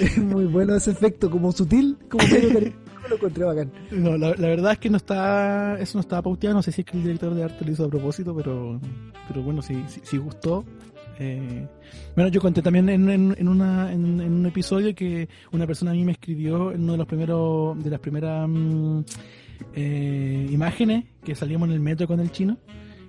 es 0.00 0.18
muy 0.18 0.44
bueno 0.46 0.74
ese 0.74 0.90
efecto, 0.90 1.30
como 1.30 1.50
sutil, 1.52 1.96
como 2.10 2.26
medio 2.28 2.72
lo 3.08 3.14
encontré 3.16 3.44
bacán. 3.44 3.72
No, 3.90 4.18
la, 4.18 4.34
la 4.36 4.48
verdad 4.48 4.72
es 4.72 4.78
que 4.78 4.90
no 4.90 4.98
está, 4.98 5.78
eso 5.80 5.96
no 5.96 6.00
estaba 6.02 6.20
pauteado, 6.22 6.54
no 6.56 6.62
sé 6.62 6.72
si 6.72 6.82
es 6.82 6.86
que 6.86 6.96
el 6.98 7.04
director 7.04 7.32
de 7.34 7.42
arte 7.44 7.64
lo 7.64 7.72
hizo 7.72 7.84
a 7.86 7.88
propósito, 7.88 8.34
pero, 8.36 8.78
pero 9.28 9.42
bueno, 9.42 9.62
si, 9.62 9.82
si, 9.88 10.00
si 10.02 10.18
gustó. 10.18 10.62
eh, 11.18 11.66
bueno, 12.14 12.30
yo 12.30 12.40
conté 12.40 12.60
también 12.60 12.88
en, 12.90 13.08
en, 13.08 13.34
en 13.38 13.48
una, 13.48 13.90
en, 13.92 14.20
en 14.20 14.32
un 14.34 14.46
episodio 14.46 14.94
que 14.94 15.26
una 15.52 15.66
persona 15.66 15.92
a 15.92 15.94
mí 15.94 16.04
me 16.04 16.12
escribió 16.12 16.70
en 16.72 16.82
uno 16.82 16.92
de 16.92 16.98
los 16.98 17.06
primeros, 17.06 17.82
de 17.82 17.88
las 17.90 18.00
primeras 18.00 18.46
mm, 18.48 19.00
eh, 19.74 20.48
imágenes 20.50 21.04
que 21.24 21.34
salíamos 21.34 21.68
en 21.68 21.74
el 21.74 21.80
metro 21.80 22.06
con 22.06 22.20
el 22.20 22.30
chino, 22.30 22.58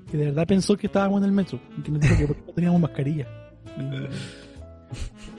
que 0.09 0.17
de 0.17 0.25
verdad 0.25 0.47
pensó 0.47 0.75
que 0.77 0.87
estábamos 0.87 1.19
en 1.19 1.25
el 1.25 1.31
metro, 1.31 1.59
y 1.77 1.81
que 1.81 1.91
nos 1.91 2.01
dijo 2.01 2.17
que 2.17 2.27
por 2.27 2.35
qué 2.35 2.43
no 2.47 2.53
teníamos 2.53 2.81
mascarilla. 2.81 3.27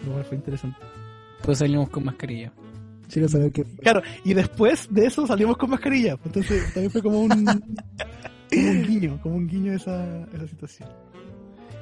Cual 0.07 0.25
fue 0.25 0.37
interesante. 0.37 0.79
Pues 1.43 1.59
salimos 1.59 1.89
con 1.89 2.05
mascarilla. 2.05 2.53
Quiero 3.11 3.29
saber 3.29 3.51
qué. 3.51 3.65
Claro, 3.65 4.03
y 4.25 4.35
después 4.35 4.87
de 4.91 5.07
eso 5.07 5.27
salimos 5.27 5.57
con 5.57 5.71
mascarilla. 5.71 6.17
Entonces 6.25 6.73
también 6.73 6.91
fue 6.91 7.03
como 7.03 7.23
un, 7.23 7.45
como 7.45 8.71
un 8.71 8.83
guiño, 8.87 9.21
como 9.23 9.37
un 9.37 9.49
guiño 9.49 9.73
esa, 9.73 10.25
esa 10.33 10.47
situación. 10.47 10.89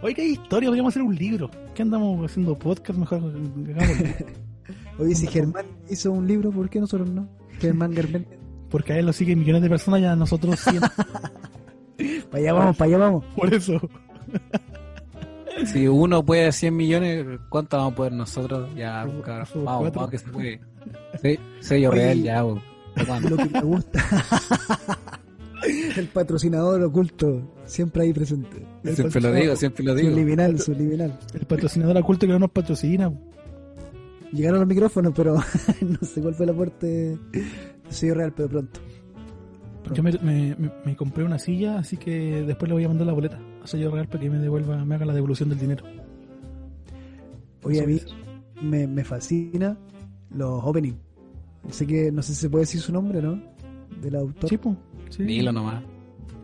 Oye, 0.03 0.15
qué 0.15 0.25
historia, 0.25 0.69
podríamos 0.69 0.93
hacer 0.93 1.03
un 1.03 1.15
libro. 1.15 1.51
¿Qué 1.75 1.83
andamos 1.83 2.25
haciendo 2.25 2.57
podcast? 2.57 2.99
Mejor. 2.99 3.21
Oye, 4.99 5.15
si 5.15 5.27
Germán 5.27 5.67
hizo 5.91 6.13
un 6.13 6.27
libro, 6.27 6.51
¿por 6.51 6.71
qué 6.71 6.81
nosotros 6.81 7.11
no? 7.11 7.29
Germán 7.61 7.95
Garmendia. 7.95 8.38
Porque 8.71 8.93
a 8.93 8.99
él 8.99 9.07
lo 9.07 9.13
siguen 9.13 9.39
millones 9.39 9.63
de 9.63 9.69
personas 9.69 10.01
y 10.01 10.05
a 10.05 10.17
nosotros 10.17 10.59
100. 10.61 10.81
Para 12.31 12.43
allá 12.43 12.53
vamos, 12.53 12.77
para 12.77 12.89
allá 12.89 12.99
vamos. 12.99 13.25
Por 13.35 13.53
eso. 13.53 13.81
Si 15.67 15.89
uno 15.89 16.25
puede 16.25 16.53
100 16.53 16.77
millones, 16.77 17.27
¿cuánto 17.49 17.77
vamos 17.77 17.93
a 17.93 17.97
poder 17.97 18.13
nosotros? 18.13 18.71
Ya, 18.77 19.05
cabrón, 19.25 19.65
vamos, 19.65 19.81
cuatro. 19.81 19.93
vamos 19.93 20.11
que 20.11 20.19
se 20.19 20.29
puede. 20.29 20.61
Sí, 21.21 21.39
sello 21.61 21.91
Oye, 21.91 21.99
real 21.99 22.23
ya. 22.23 22.45
¿Cuándo? 23.07 23.31
Lo 23.31 23.37
que 23.37 23.49
me 23.49 23.61
gusta. 23.63 24.05
El 25.97 26.07
patrocinador 26.07 26.81
oculto, 26.85 27.57
siempre 27.65 28.05
ahí 28.05 28.13
presente. 28.13 28.65
El 28.85 28.95
Siempre 28.95 29.21
lo 29.21 29.33
digo, 29.33 29.57
siempre 29.57 29.85
lo 29.85 29.95
digo. 29.95 30.11
Subliminal, 30.11 30.61
subliminal. 30.61 31.19
El 31.35 31.47
patrocinador 31.47 31.97
oculto 31.97 32.27
que 32.27 32.33
no 32.33 32.39
nos 32.39 32.51
patrocina. 32.51 33.13
Llegaron 34.33 34.61
los 34.61 34.69
micrófonos, 34.69 35.13
pero 35.17 35.35
no 35.81 35.99
sé 36.07 36.21
cuál 36.21 36.35
fue 36.35 36.45
el 36.45 36.51
aporte 36.51 37.19
sello 37.91 38.15
real, 38.15 38.33
pero 38.35 38.49
pronto. 38.49 38.81
Yo 39.95 40.03
me, 40.03 40.13
me, 40.23 40.55
me- 40.59 40.71
me 40.85 40.97
compré 40.97 41.25
una 41.25 41.39
silla, 41.39 41.79
así 41.79 41.97
que 41.97 42.43
después 42.47 42.69
le 42.69 42.75
voy 42.75 42.85
a 42.85 42.89
mandar 42.89 43.07
la 43.07 43.13
boleta 43.15 43.39
a 43.63 43.67
sello 43.67 43.91
real 43.91 44.07
para 44.07 44.21
que 44.21 44.29
me 44.31 44.39
devuelva, 44.39 44.85
me 44.85 44.95
haga 44.95 45.07
la 45.07 45.15
devolución 45.15 45.49
del 45.49 45.59
dinero. 45.59 45.85
Oye, 47.63 47.83
a 47.83 47.87
mí 47.87 48.01
me, 48.63 48.87
me 48.87 49.05
fascina 49.05 49.77
los 50.31 50.63
openings. 50.65 50.97
Sé 51.71 51.87
que 51.87 52.11
no 52.13 52.23
sé 52.23 52.35
si 52.35 52.43
se 52.43 52.51
puede 52.51 52.63
decir 52.63 52.81
su 52.81 52.93
nombre, 52.93 53.21
¿no? 53.21 53.41
Del 54.01 54.15
autor. 54.17 54.49
Sí, 54.49 54.57
po, 54.59 54.77
sí. 55.11 55.25
Dilo 55.25 55.53
nomás. 55.53 55.83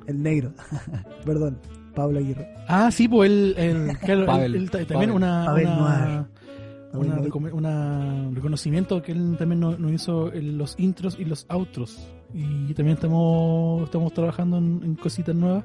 El 0.06 0.22
negro. 0.22 0.52
Perdón, 1.24 1.58
Pablo 1.94 2.18
Aguirre. 2.18 2.48
Ah, 2.68 2.90
sí, 2.90 3.08
pues 3.08 3.30
él, 3.30 3.54
ta- 4.00 4.06
también 4.06 4.86
Pavel. 4.86 5.10
una, 5.12 5.44
Pavel 5.46 5.66
una, 5.66 6.28
una, 6.98 7.20
una 7.52 8.30
reconocimiento 8.32 9.02
que 9.02 9.12
él 9.12 9.36
también 9.38 9.60
nos, 9.60 9.78
nos 9.78 9.92
hizo 9.92 10.32
en 10.32 10.58
los 10.58 10.74
intros 10.78 11.16
y 11.18 11.24
los 11.24 11.46
outros. 11.48 12.08
Y 12.32 12.74
también 12.74 12.96
estamos, 12.96 13.84
estamos 13.84 14.12
trabajando 14.12 14.58
en, 14.58 14.80
en 14.82 14.94
cositas 14.96 15.34
nuevas, 15.34 15.64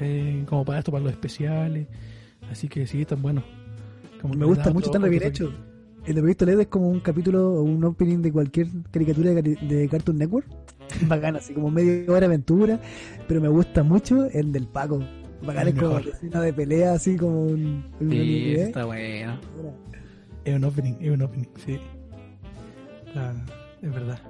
eh, 0.00 0.44
como 0.46 0.64
para 0.64 0.78
esto, 0.78 0.92
para 0.92 1.04
los 1.04 1.12
especiales. 1.12 1.88
Así 2.50 2.68
que 2.68 2.86
sí, 2.86 3.04
tan 3.04 3.22
bueno. 3.22 3.42
Como 4.20 4.34
Me 4.34 4.46
gusta 4.46 4.72
mucho, 4.72 4.90
tan 4.90 5.08
bien 5.08 5.22
hecho. 5.22 5.52
El 6.04 6.14
de 6.14 6.20
Proyecto 6.20 6.46
LED 6.46 6.60
es 6.60 6.66
como 6.68 6.88
un 6.88 7.00
capítulo 7.00 7.54
o 7.54 7.62
un 7.62 7.82
opening 7.84 8.18
de 8.18 8.32
cualquier 8.32 8.68
caricatura 8.92 9.30
de, 9.32 9.42
de 9.42 9.88
Cartoon 9.88 10.18
Network. 10.18 10.46
Bacán, 11.08 11.36
así 11.36 11.52
como 11.52 11.70
media 11.70 12.04
hora 12.08 12.20
de 12.20 12.26
aventura. 12.26 12.80
Pero 13.26 13.40
me 13.40 13.48
gusta 13.48 13.82
mucho 13.82 14.26
el 14.26 14.52
del 14.52 14.68
Paco. 14.68 15.00
Bacán, 15.42 15.68
El 15.68 15.74
es 15.74 15.82
como 15.82 15.98
escena 15.98 16.40
de 16.40 16.52
pelea, 16.52 16.92
así 16.92 17.16
como 17.16 17.42
un. 17.42 17.84
un 18.00 18.10
Sí, 18.10 18.54
está 18.56 18.84
bueno. 18.84 19.38
Es 20.46 20.54
un 20.54 20.62
opening, 20.62 20.94
es 21.00 21.10
un 21.10 21.22
opening, 21.22 21.48
sí. 21.56 21.76
Es 23.82 23.92
verdad. 23.92 24.20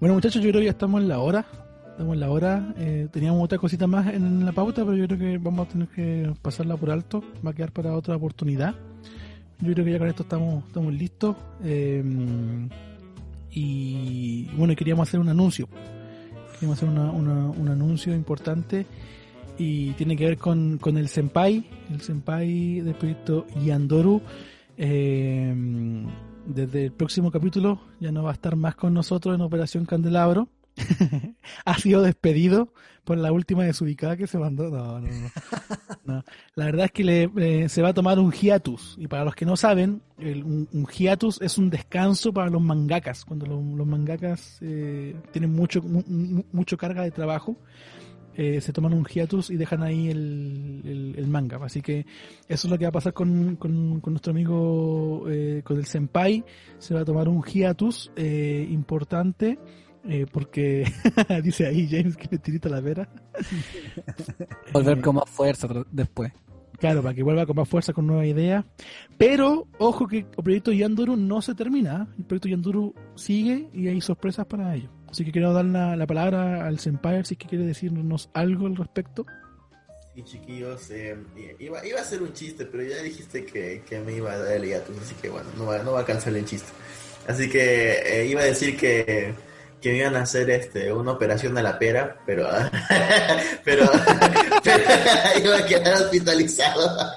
Bueno, 0.00 0.14
muchachos, 0.14 0.42
yo 0.42 0.48
creo 0.48 0.60
que 0.60 0.64
ya 0.64 0.70
estamos 0.70 1.02
en 1.02 1.08
la 1.08 1.18
hora. 1.18 1.44
Estamos 1.90 2.14
en 2.14 2.20
la 2.20 2.30
hora. 2.30 2.74
Eh, 2.78 3.06
teníamos 3.12 3.44
otra 3.44 3.58
cosita 3.58 3.86
más 3.86 4.06
en 4.06 4.46
la 4.46 4.52
pauta, 4.52 4.86
pero 4.86 4.96
yo 4.96 5.06
creo 5.06 5.18
que 5.18 5.36
vamos 5.36 5.66
a 5.66 5.70
tener 5.70 5.88
que 5.88 6.32
pasarla 6.40 6.78
por 6.78 6.90
alto. 6.90 7.22
Va 7.46 7.50
a 7.50 7.52
quedar 7.54 7.72
para 7.72 7.94
otra 7.94 8.16
oportunidad. 8.16 8.74
Yo 9.60 9.74
creo 9.74 9.84
que 9.84 9.92
ya 9.92 9.98
con 9.98 10.08
esto 10.08 10.22
estamos, 10.22 10.64
estamos 10.66 10.94
listos. 10.94 11.36
Eh, 11.62 12.02
y 13.50 14.48
bueno, 14.56 14.74
queríamos 14.74 15.06
hacer 15.06 15.20
un 15.20 15.28
anuncio. 15.28 15.68
Queríamos 16.54 16.78
hacer 16.78 16.88
un 16.88 17.68
anuncio 17.68 18.14
importante 18.14 18.86
y 19.58 19.90
tiene 19.92 20.16
que 20.16 20.24
ver 20.24 20.38
con, 20.38 20.78
con 20.78 20.96
el 20.96 21.08
Senpai, 21.08 21.66
el 21.90 22.00
Senpai 22.00 22.80
del 22.80 22.94
proyecto 22.94 23.46
Yandoru. 23.62 24.22
Eh, 24.76 25.54
desde 26.46 26.84
el 26.86 26.92
próximo 26.92 27.30
capítulo 27.30 27.80
ya 28.00 28.12
no 28.12 28.22
va 28.22 28.30
a 28.30 28.34
estar 28.34 28.56
más 28.56 28.76
con 28.76 28.94
nosotros 28.94 29.34
en 29.34 29.40
Operación 29.40 29.84
Candelabro. 29.86 30.48
ha 31.64 31.78
sido 31.78 32.02
despedido 32.02 32.70
por 33.04 33.16
la 33.16 33.32
última 33.32 33.64
desubicada 33.64 34.16
que 34.16 34.26
se 34.26 34.38
mandó. 34.38 34.68
No, 34.68 35.00
no, 35.00 35.08
no. 36.04 36.24
La 36.54 36.64
verdad 36.66 36.86
es 36.86 36.92
que 36.92 37.04
le, 37.04 37.30
eh, 37.36 37.68
se 37.70 37.80
va 37.80 37.88
a 37.90 37.94
tomar 37.94 38.18
un 38.18 38.30
hiatus. 38.30 38.94
Y 38.98 39.06
para 39.08 39.24
los 39.24 39.34
que 39.34 39.46
no 39.46 39.56
saben, 39.56 40.02
el- 40.18 40.44
un, 40.44 40.68
un 40.72 40.86
hiatus 40.86 41.40
es 41.40 41.56
un 41.56 41.70
descanso 41.70 42.32
para 42.32 42.50
los 42.50 42.60
mangakas. 42.60 43.24
Cuando 43.24 43.46
los, 43.46 43.86
mangakas 43.86 44.58
eh, 44.60 45.16
tienen 45.32 45.52
mucho, 45.54 45.80
mu- 45.82 46.04
mu- 46.06 46.44
mucho 46.52 46.76
carga 46.76 47.02
de 47.02 47.10
trabajo, 47.10 47.56
eh, 48.36 48.60
se 48.60 48.72
toman 48.72 48.92
un 48.94 49.04
hiatus 49.04 49.50
y 49.50 49.56
dejan 49.56 49.82
ahí 49.82 50.08
el, 50.10 50.82
el- 50.84 51.14
el 51.18 51.26
manga. 51.26 51.58
Así 51.64 51.80
que 51.82 52.06
eso 52.48 52.66
es 52.66 52.70
lo 52.70 52.78
que 52.78 52.84
va 52.84 52.90
a 52.90 52.92
pasar 52.92 53.12
con, 53.14 53.56
con- 53.56 54.00
con 54.00 54.12
nuestro 54.12 54.30
amigo, 54.32 55.24
eh, 55.28 55.62
con 55.64 55.78
el 55.78 55.86
senpai. 55.86 56.44
Se 56.78 56.94
va 56.94 57.00
a 57.00 57.04
tomar 57.04 57.28
un 57.28 57.42
hiatus 57.42 58.10
eh, 58.16 58.66
importante. 58.70 59.58
porque 60.32 60.84
dice 61.42 61.66
ahí 61.66 61.88
James 61.90 62.16
que 62.16 62.28
le 62.30 62.38
tirita 62.38 62.68
la 62.68 62.80
vera. 62.80 63.08
Volver 64.72 65.00
con 65.00 65.16
más 65.16 65.28
fuerza 65.28 65.68
después. 65.90 66.32
Claro, 66.78 67.02
para 67.02 67.14
que 67.14 67.22
vuelva 67.22 67.46
con 67.46 67.56
más 67.56 67.66
fuerza, 67.68 67.94
con 67.94 68.06
nuevas 68.06 68.26
ideas. 68.26 68.64
Pero, 69.16 69.66
ojo 69.78 70.06
que 70.06 70.18
el 70.18 70.26
proyecto 70.44 70.72
Yanduru 70.72 71.16
no 71.16 71.40
se 71.40 71.54
termina. 71.54 72.06
El 72.18 72.24
proyecto 72.24 72.48
Yanduru 72.50 72.94
sigue 73.14 73.70
y 73.72 73.88
hay 73.88 74.00
sorpresas 74.02 74.44
para 74.46 74.74
ello. 74.74 74.90
Así 75.10 75.24
que 75.24 75.32
quiero 75.32 75.52
dar 75.52 75.64
la, 75.64 75.96
la 75.96 76.06
palabra 76.06 76.66
al 76.66 76.78
Senpai, 76.78 77.24
si 77.24 77.34
es 77.34 77.38
que 77.38 77.48
quiere 77.48 77.64
decirnos 77.64 78.28
algo 78.34 78.66
al 78.66 78.76
respecto. 78.76 79.24
Sí, 80.14 80.22
chiquillos, 80.24 80.90
eh, 80.90 81.16
iba, 81.58 81.84
iba 81.86 81.98
a 81.98 82.02
hacer 82.02 82.22
un 82.22 82.32
chiste, 82.32 82.64
pero 82.64 82.82
ya 82.82 83.02
dijiste 83.02 83.44
que, 83.44 83.82
que 83.86 84.00
me 84.00 84.14
iba 84.14 84.32
a 84.32 84.38
dar 84.38 84.56
el 84.56 84.64
hiatus, 84.64 84.96
así 84.98 85.14
que 85.20 85.28
bueno, 85.28 85.48
no 85.58 85.66
va, 85.66 85.78
no 85.82 85.92
va 85.92 85.98
a 85.98 86.00
alcanzar 86.00 86.34
el 86.34 86.46
chiste. 86.46 86.68
Así 87.26 87.50
que 87.50 88.20
eh, 88.22 88.26
iba 88.26 88.40
a 88.40 88.44
decir 88.44 88.78
que, 88.78 89.34
que 89.80 89.90
me 89.90 89.98
iban 89.98 90.16
a 90.16 90.22
hacer 90.22 90.48
este 90.48 90.92
una 90.92 91.12
operación 91.12 91.58
a 91.58 91.62
la 91.62 91.78
pera, 91.78 92.18
pero 92.24 92.48
pero, 93.64 93.84
pero 94.64 94.84
iba 95.44 95.58
a 95.58 95.66
quedar 95.66 96.02
hospitalizado. 96.02 97.12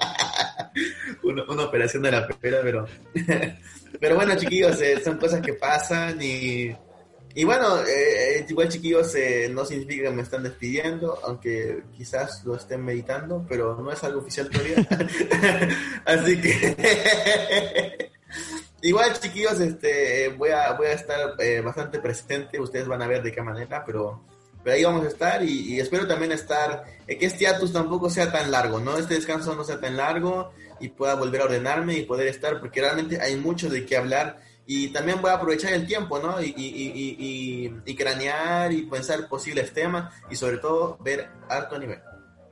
una, 1.22 1.44
una 1.44 1.64
operación 1.64 2.04
a 2.06 2.10
la 2.10 2.28
pera, 2.28 2.58
pero 2.62 2.86
pero 3.98 4.14
bueno, 4.14 4.36
chiquillos, 4.36 4.80
eh, 4.82 5.00
son 5.02 5.16
cosas 5.16 5.40
que 5.40 5.54
pasan 5.54 6.20
y 6.20 6.76
y 7.34 7.44
bueno, 7.44 7.82
eh, 7.86 8.44
igual 8.48 8.68
chiquillos, 8.68 9.14
eh, 9.14 9.48
no 9.52 9.64
significa 9.64 10.08
que 10.08 10.14
me 10.14 10.22
están 10.22 10.42
despidiendo, 10.42 11.18
aunque 11.24 11.84
quizás 11.96 12.44
lo 12.44 12.56
estén 12.56 12.84
meditando, 12.84 13.46
pero 13.48 13.76
no 13.76 13.92
es 13.92 14.02
algo 14.02 14.20
oficial 14.20 14.50
todavía. 14.50 14.76
Así 16.04 16.40
que 16.40 18.10
igual 18.82 19.18
chiquillos, 19.20 19.60
este, 19.60 20.28
voy 20.30 20.50
a 20.50 20.72
voy 20.72 20.88
a 20.88 20.92
estar 20.92 21.34
eh, 21.38 21.60
bastante 21.60 22.00
presente. 22.00 22.60
Ustedes 22.60 22.88
van 22.88 23.02
a 23.02 23.06
ver 23.06 23.22
de 23.22 23.32
qué 23.32 23.42
manera, 23.42 23.84
pero 23.84 24.22
pero 24.62 24.76
ahí 24.76 24.84
vamos 24.84 25.04
a 25.04 25.08
estar 25.08 25.42
y, 25.42 25.74
y 25.74 25.80
espero 25.80 26.06
también 26.06 26.32
estar 26.32 26.84
eh, 27.06 27.16
que 27.16 27.26
este 27.26 27.44
hiatus 27.44 27.72
tampoco 27.72 28.10
sea 28.10 28.30
tan 28.30 28.50
largo, 28.50 28.78
no 28.78 28.98
este 28.98 29.14
descanso 29.14 29.54
no 29.54 29.64
sea 29.64 29.80
tan 29.80 29.96
largo 29.96 30.52
y 30.80 30.88
pueda 30.88 31.14
volver 31.14 31.42
a 31.42 31.44
ordenarme 31.44 31.94
y 31.94 32.04
poder 32.04 32.26
estar, 32.26 32.58
porque 32.60 32.80
realmente 32.80 33.20
hay 33.20 33.36
mucho 33.36 33.68
de 33.68 33.86
qué 33.86 33.96
hablar 33.96 34.40
y 34.72 34.86
también 34.90 35.20
voy 35.20 35.32
a 35.32 35.34
aprovechar 35.34 35.72
el 35.72 35.84
tiempo, 35.84 36.20
¿no? 36.20 36.40
Y, 36.40 36.54
y, 36.56 37.16
y, 37.18 37.74
y, 37.84 37.94
cranear 37.96 38.72
y 38.72 38.82
pensar 38.82 39.28
posibles 39.28 39.72
temas 39.72 40.14
y 40.30 40.36
sobre 40.36 40.58
todo 40.58 40.96
ver 41.00 41.28
alto 41.48 41.76
nivel. 41.76 41.98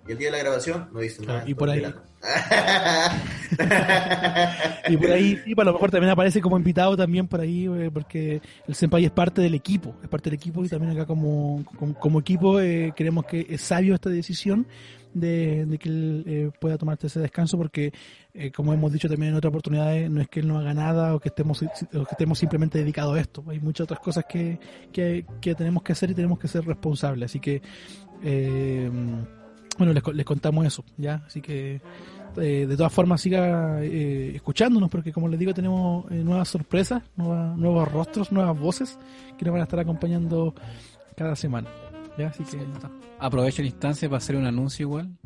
Y 0.08 0.10
el 0.10 0.18
día 0.18 0.32
de 0.32 0.38
la 0.38 0.42
grabación 0.42 0.88
no 0.92 1.00
hice 1.00 1.22
Claro, 1.22 1.38
nada. 1.38 1.48
y 1.48 1.54
por 1.54 1.70
ahí-. 1.70 1.94
Y 4.88 4.96
por 4.96 5.12
ahí, 5.12 5.38
y 5.46 5.60
a 5.60 5.64
lo 5.64 5.72
mejor 5.74 5.92
también 5.92 6.10
aparece 6.10 6.40
como 6.40 6.56
invitado 6.56 6.96
también 6.96 7.28
por 7.28 7.40
ahí, 7.40 7.66
eh, 7.66 7.90
porque 7.92 8.42
el 8.66 8.74
Senpai 8.74 9.04
es 9.04 9.12
parte 9.12 9.40
del 9.40 9.54
equipo, 9.54 9.94
es 10.02 10.08
parte 10.08 10.28
del 10.28 10.38
equipo 10.38 10.64
y 10.64 10.68
también 10.68 10.92
acá 10.92 11.06
como, 11.06 11.64
como, 11.78 11.94
como 11.94 12.18
equipo 12.18 12.58
eh, 12.58 12.92
creemos 12.96 13.26
que 13.26 13.46
es 13.48 13.60
sabio 13.60 13.94
esta 13.94 14.10
decisión 14.10 14.66
de, 15.14 15.66
de 15.66 15.78
que 15.78 15.88
él 15.88 16.24
eh, 16.26 16.50
pueda 16.60 16.78
tomarte 16.78 17.06
ese 17.06 17.20
descanso 17.20 17.56
porque, 17.56 17.92
eh, 18.34 18.50
como 18.52 18.72
hemos 18.72 18.92
dicho 18.92 19.08
también 19.08 19.30
en 19.32 19.36
otras 19.38 19.50
oportunidades, 19.50 20.10
no 20.10 20.20
es 20.20 20.28
que 20.28 20.40
él 20.40 20.48
no 20.48 20.58
haga 20.58 20.74
nada 20.74 21.14
o 21.14 21.20
que 21.20 21.28
estemos, 21.28 21.62
o 21.62 21.68
que 22.04 22.10
estemos 22.12 22.38
simplemente 22.38 22.78
dedicados 22.78 23.16
a 23.16 23.20
esto, 23.20 23.44
hay 23.48 23.60
muchas 23.60 23.84
otras 23.84 24.00
cosas 24.00 24.24
que, 24.28 24.58
que, 24.92 25.24
tenemos 25.54 25.82
que 25.82 25.92
hacer 25.92 26.10
y 26.10 26.14
tenemos 26.14 26.38
que 26.38 26.48
ser 26.48 26.64
responsables, 26.64 27.30
así 27.30 27.40
que... 27.40 27.62
Eh, 28.22 28.90
bueno, 29.78 29.92
les, 29.92 30.02
les 30.12 30.26
contamos 30.26 30.66
eso, 30.66 30.84
¿ya? 30.96 31.22
Así 31.24 31.40
que 31.40 31.80
eh, 32.36 32.66
de 32.68 32.76
todas 32.76 32.92
formas 32.92 33.20
siga 33.20 33.78
eh, 33.80 34.32
escuchándonos 34.34 34.90
porque 34.90 35.12
como 35.12 35.28
les 35.28 35.38
digo 35.38 35.54
tenemos 35.54 36.04
eh, 36.10 36.16
nuevas 36.24 36.48
sorpresas, 36.48 37.00
nueva- 37.16 37.54
nuevos 37.56 37.86
rostros, 37.92 38.32
nuevas 38.32 38.58
voces 38.58 38.98
que 39.38 39.44
nos 39.44 39.52
van 39.52 39.60
a 39.60 39.64
estar 39.64 39.78
acompañando 39.78 40.52
cada 41.16 41.36
semana. 41.36 41.68
¿Ya? 42.18 42.28
Así 42.28 42.44
que 42.44 42.58
Aprovecho 43.18 43.62
la 43.62 43.68
instancia 43.68 44.08
para 44.08 44.18
hacer 44.18 44.36
un 44.36 44.46
anuncio 44.46 44.84
igual. 44.84 45.16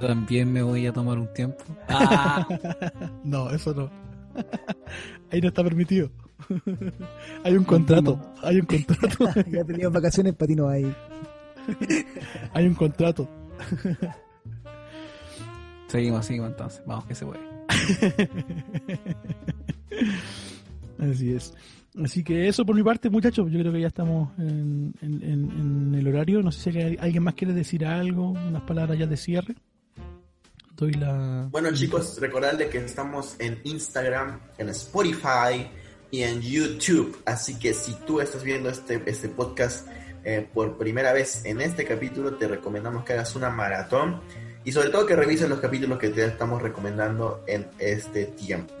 También 0.00 0.52
me 0.52 0.62
voy 0.62 0.86
a 0.86 0.92
tomar 0.92 1.18
un 1.18 1.32
tiempo. 1.32 1.64
Ah, 1.88 2.46
no, 3.24 3.50
eso 3.50 3.72
no. 3.72 3.90
Ahí 5.30 5.40
no 5.40 5.48
está 5.48 5.62
permitido. 5.62 6.10
hay 7.44 7.56
un 7.56 7.64
contrato, 7.64 8.20
hay 8.42 8.58
un 8.58 8.66
contrato, 8.66 9.28
ya 9.48 9.64
teníamos 9.64 9.92
vacaciones 9.92 10.34
para 10.34 10.48
ti 10.48 10.56
no 10.56 10.68
hay. 10.68 10.92
hay 12.52 12.66
un 12.66 12.74
contrato. 12.74 13.28
seguimos, 15.86 16.26
seguimos 16.26 16.50
entonces. 16.50 16.82
Vamos 16.84 17.04
que 17.06 17.14
se 17.14 17.24
puede. 17.24 17.40
Así 20.98 21.32
es. 21.32 21.54
Así 22.02 22.24
que 22.24 22.48
eso 22.48 22.64
por 22.64 22.74
mi 22.74 22.82
parte, 22.82 23.10
muchachos. 23.10 23.50
Yo 23.50 23.58
creo 23.60 23.72
que 23.72 23.80
ya 23.80 23.88
estamos 23.88 24.30
en, 24.38 25.94
el 25.94 26.08
horario. 26.08 26.42
No 26.42 26.50
sé 26.50 26.72
si 26.72 26.96
alguien 26.98 27.22
más 27.22 27.34
quiere 27.34 27.52
decir 27.52 27.84
algo, 27.84 28.30
unas 28.30 28.62
palabras 28.62 28.98
ya 28.98 29.06
de 29.06 29.16
cierre. 29.16 29.54
Doy 30.76 30.92
la. 30.92 31.48
Bueno 31.50 31.70
chicos, 31.72 32.18
recordarles 32.18 32.68
que 32.70 32.78
estamos 32.78 33.36
en 33.38 33.60
Instagram, 33.64 34.40
en 34.56 34.70
Spotify 34.70 35.68
y 36.10 36.22
en 36.22 36.40
YouTube. 36.40 37.20
Así 37.26 37.58
que 37.58 37.74
si 37.74 37.94
tú 38.06 38.20
estás 38.20 38.42
viendo 38.42 38.70
este, 38.70 39.02
este 39.04 39.28
podcast 39.28 39.86
eh, 40.24 40.48
por 40.52 40.78
primera 40.78 41.12
vez 41.12 41.44
en 41.44 41.60
este 41.60 41.84
capítulo, 41.84 42.36
te 42.36 42.48
recomendamos 42.48 43.04
que 43.04 43.12
hagas 43.12 43.36
una 43.36 43.50
maratón 43.50 44.20
y 44.64 44.72
sobre 44.72 44.88
todo 44.88 45.04
que 45.04 45.16
revises 45.16 45.48
los 45.48 45.60
capítulos 45.60 45.98
que 45.98 46.08
te 46.08 46.24
estamos 46.24 46.62
recomendando 46.62 47.44
en 47.46 47.66
este 47.78 48.26
tiempo. 48.26 48.72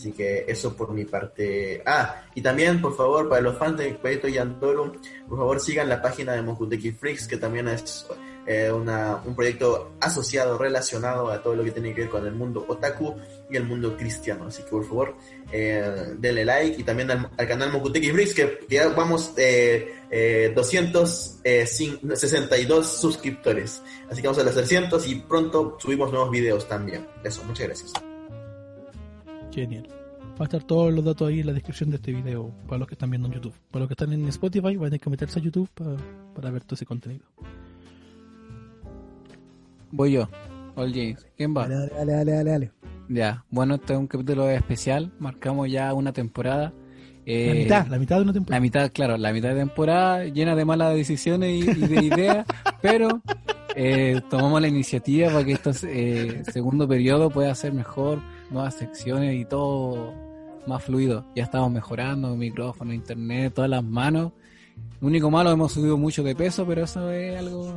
Así 0.00 0.12
que 0.12 0.46
eso 0.48 0.74
por 0.74 0.94
mi 0.94 1.04
parte. 1.04 1.82
Ah, 1.84 2.22
y 2.34 2.40
también, 2.40 2.80
por 2.80 2.96
favor, 2.96 3.28
para 3.28 3.42
los 3.42 3.58
fans 3.58 3.76
de 3.76 3.90
Proyecto 3.90 4.28
Yandoro, 4.28 4.94
por 5.28 5.36
favor 5.36 5.60
sigan 5.60 5.90
la 5.90 6.00
página 6.00 6.32
de 6.32 6.40
Mokuteki 6.40 6.92
Freaks, 6.92 7.28
que 7.28 7.36
también 7.36 7.68
es 7.68 8.06
eh, 8.46 8.72
una, 8.72 9.20
un 9.26 9.36
proyecto 9.36 9.92
asociado, 10.00 10.56
relacionado 10.56 11.30
a 11.30 11.42
todo 11.42 11.54
lo 11.54 11.64
que 11.64 11.72
tiene 11.72 11.94
que 11.94 12.00
ver 12.00 12.10
con 12.10 12.26
el 12.26 12.32
mundo 12.32 12.64
otaku 12.66 13.14
y 13.50 13.58
el 13.58 13.64
mundo 13.64 13.94
cristiano. 13.94 14.46
Así 14.46 14.62
que 14.62 14.70
por 14.70 14.88
favor, 14.88 15.16
eh, 15.52 16.14
denle 16.16 16.46
like 16.46 16.80
y 16.80 16.82
también 16.82 17.10
al, 17.10 17.28
al 17.36 17.46
canal 17.46 17.70
Mokuteki 17.70 18.10
Freaks, 18.10 18.32
que, 18.32 18.60
ya 18.70 18.88
vamos 18.88 19.34
eh, 19.36 19.96
eh, 20.10 20.50
262 20.56 23.00
suscriptores. 23.00 23.82
Así 24.10 24.22
que 24.22 24.28
vamos 24.28 24.40
a 24.40 24.44
los 24.44 24.54
300 24.54 25.06
y 25.08 25.16
pronto 25.16 25.76
subimos 25.78 26.10
nuevos 26.10 26.30
videos 26.30 26.66
también. 26.66 27.06
Eso, 27.22 27.44
muchas 27.44 27.66
gracias. 27.66 27.92
Genial. 29.52 29.86
Va 30.40 30.40
a 30.40 30.44
estar 30.44 30.62
todos 30.62 30.92
los 30.92 31.04
datos 31.04 31.28
ahí 31.28 31.40
en 31.40 31.46
la 31.46 31.52
descripción 31.52 31.90
de 31.90 31.96
este 31.96 32.12
video 32.12 32.50
para 32.66 32.78
los 32.78 32.88
que 32.88 32.94
están 32.94 33.10
viendo 33.10 33.28
en 33.28 33.34
YouTube. 33.34 33.54
Para 33.70 33.80
los 33.80 33.88
que 33.88 33.94
están 33.94 34.12
en 34.12 34.26
Spotify, 34.28 34.76
van 34.76 34.86
a 34.86 34.90
tener 34.90 35.00
que 35.00 35.10
meterse 35.10 35.38
a 35.38 35.42
YouTube 35.42 35.68
para, 35.74 35.96
para 36.34 36.50
ver 36.50 36.64
todo 36.64 36.74
ese 36.74 36.86
contenido. 36.86 37.24
Voy 39.90 40.12
yo. 40.12 40.28
All 40.76 40.92
James. 40.92 41.26
¿Quién 41.36 41.54
va? 41.54 41.68
Dale, 41.68 41.88
dale, 41.88 42.12
dale, 42.12 42.32
dale, 42.32 42.50
dale. 42.50 42.72
Ya. 43.08 43.44
Bueno, 43.50 43.74
este 43.74 43.92
es 43.92 43.98
un 43.98 44.06
capítulo 44.06 44.48
especial. 44.48 45.12
Marcamos 45.18 45.70
ya 45.70 45.92
una 45.92 46.12
temporada. 46.12 46.72
Eh, 47.26 47.48
la 47.48 47.54
mitad, 47.54 47.86
la 47.88 47.98
mitad 47.98 48.16
de 48.16 48.22
una 48.22 48.32
temporada. 48.32 48.56
La 48.56 48.62
mitad, 48.62 48.92
claro, 48.92 49.18
la 49.18 49.32
mitad 49.32 49.50
de 49.50 49.56
temporada 49.56 50.24
llena 50.24 50.54
de 50.54 50.64
malas 50.64 50.94
decisiones 50.94 51.50
y, 51.50 51.70
y 51.70 51.86
de 51.86 52.04
ideas, 52.04 52.46
pero 52.82 53.20
eh, 53.76 54.20
tomamos 54.30 54.60
la 54.60 54.68
iniciativa 54.68 55.30
para 55.30 55.44
que 55.44 55.52
este 55.52 56.44
segundo 56.44 56.88
periodo 56.88 57.30
pueda 57.30 57.54
ser 57.54 57.72
mejor, 57.72 58.20
nuevas 58.50 58.74
secciones 58.74 59.34
y 59.40 59.44
todo 59.44 60.12
más 60.66 60.82
fluido. 60.84 61.24
Ya 61.34 61.44
estamos 61.44 61.70
mejorando, 61.70 62.34
micrófono, 62.36 62.92
internet, 62.92 63.54
todas 63.54 63.70
las 63.70 63.82
manos. 63.84 64.32
Lo 65.00 65.08
único 65.08 65.30
malo, 65.30 65.50
hemos 65.50 65.72
subido 65.72 65.96
mucho 65.96 66.22
de 66.22 66.34
peso, 66.34 66.66
pero 66.66 66.84
eso 66.84 67.10
es 67.10 67.38
algo 67.38 67.74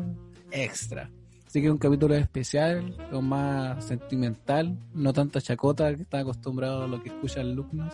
extra. 0.52 1.10
Así 1.48 1.62
que 1.62 1.70
un 1.70 1.78
capítulo 1.78 2.16
especial, 2.16 2.96
lo 3.12 3.22
más 3.22 3.86
sentimental, 3.86 4.76
no 4.94 5.14
tanta 5.14 5.40
chacota 5.40 5.94
que 5.96 6.02
está 6.02 6.20
acostumbrado 6.20 6.84
a 6.84 6.88
lo 6.88 7.02
que 7.04 7.10
escucha 7.10 7.42
el 7.42 7.54
Lugnos. 7.54 7.94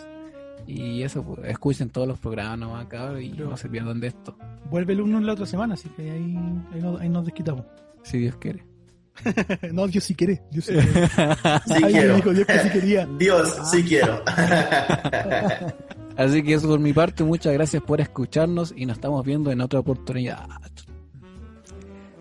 Y 0.68 1.02
eso, 1.04 1.24
pues, 1.24 1.40
escuchen 1.50 1.90
todos 1.90 2.08
los 2.08 2.20
programas 2.20 2.86
cabrón, 2.88 3.22
y 3.22 3.30
Pero- 3.32 3.50
no 3.50 3.58
se 3.58 3.68
pierdan 3.70 4.00
de 4.00 4.08
esto, 4.08 4.36
Vuelve 4.70 4.94
el 4.94 5.02
uno 5.02 5.20
la 5.20 5.34
otra 5.34 5.46
semana, 5.48 5.74
así 5.74 5.90
que 5.90 6.12
ahí, 6.12 6.38
ahí, 6.74 6.82
nos, 6.82 7.02
ahí 7.02 7.10
nos 7.10 7.26
desquitamos. 7.26 7.66
si 8.04 8.20
Dios 8.20 8.36
quiere. 8.38 8.64
no, 9.74 9.88
Dios 9.88 10.04
sí 10.04 10.16
quiere. 10.16 10.42
Dios 10.52 10.66
sí 10.66 10.74
quiere. 10.74 10.92
Sí 11.66 11.74
Ay, 11.84 11.94
quiero. 11.94 12.16
dijo 12.16 12.34
Dios 12.34 12.48
que 12.48 12.60
sí 12.60 12.70
quería. 12.70 13.06
Dios, 13.20 13.58
sí 13.72 13.84
quiero. 13.84 14.22
Así 16.18 16.44
que 16.44 16.54
eso 16.54 16.68
por 16.68 16.80
mi 16.80 16.94
parte, 16.94 17.24
muchas 17.24 17.54
gracias 17.54 17.82
por 17.84 18.02
escucharnos 18.02 18.74
y 18.76 18.86
nos 18.86 18.98
estamos 18.98 19.26
viendo 19.26 19.52
en 19.52 19.62
otra 19.62 19.80
oportunidad. 19.80 20.48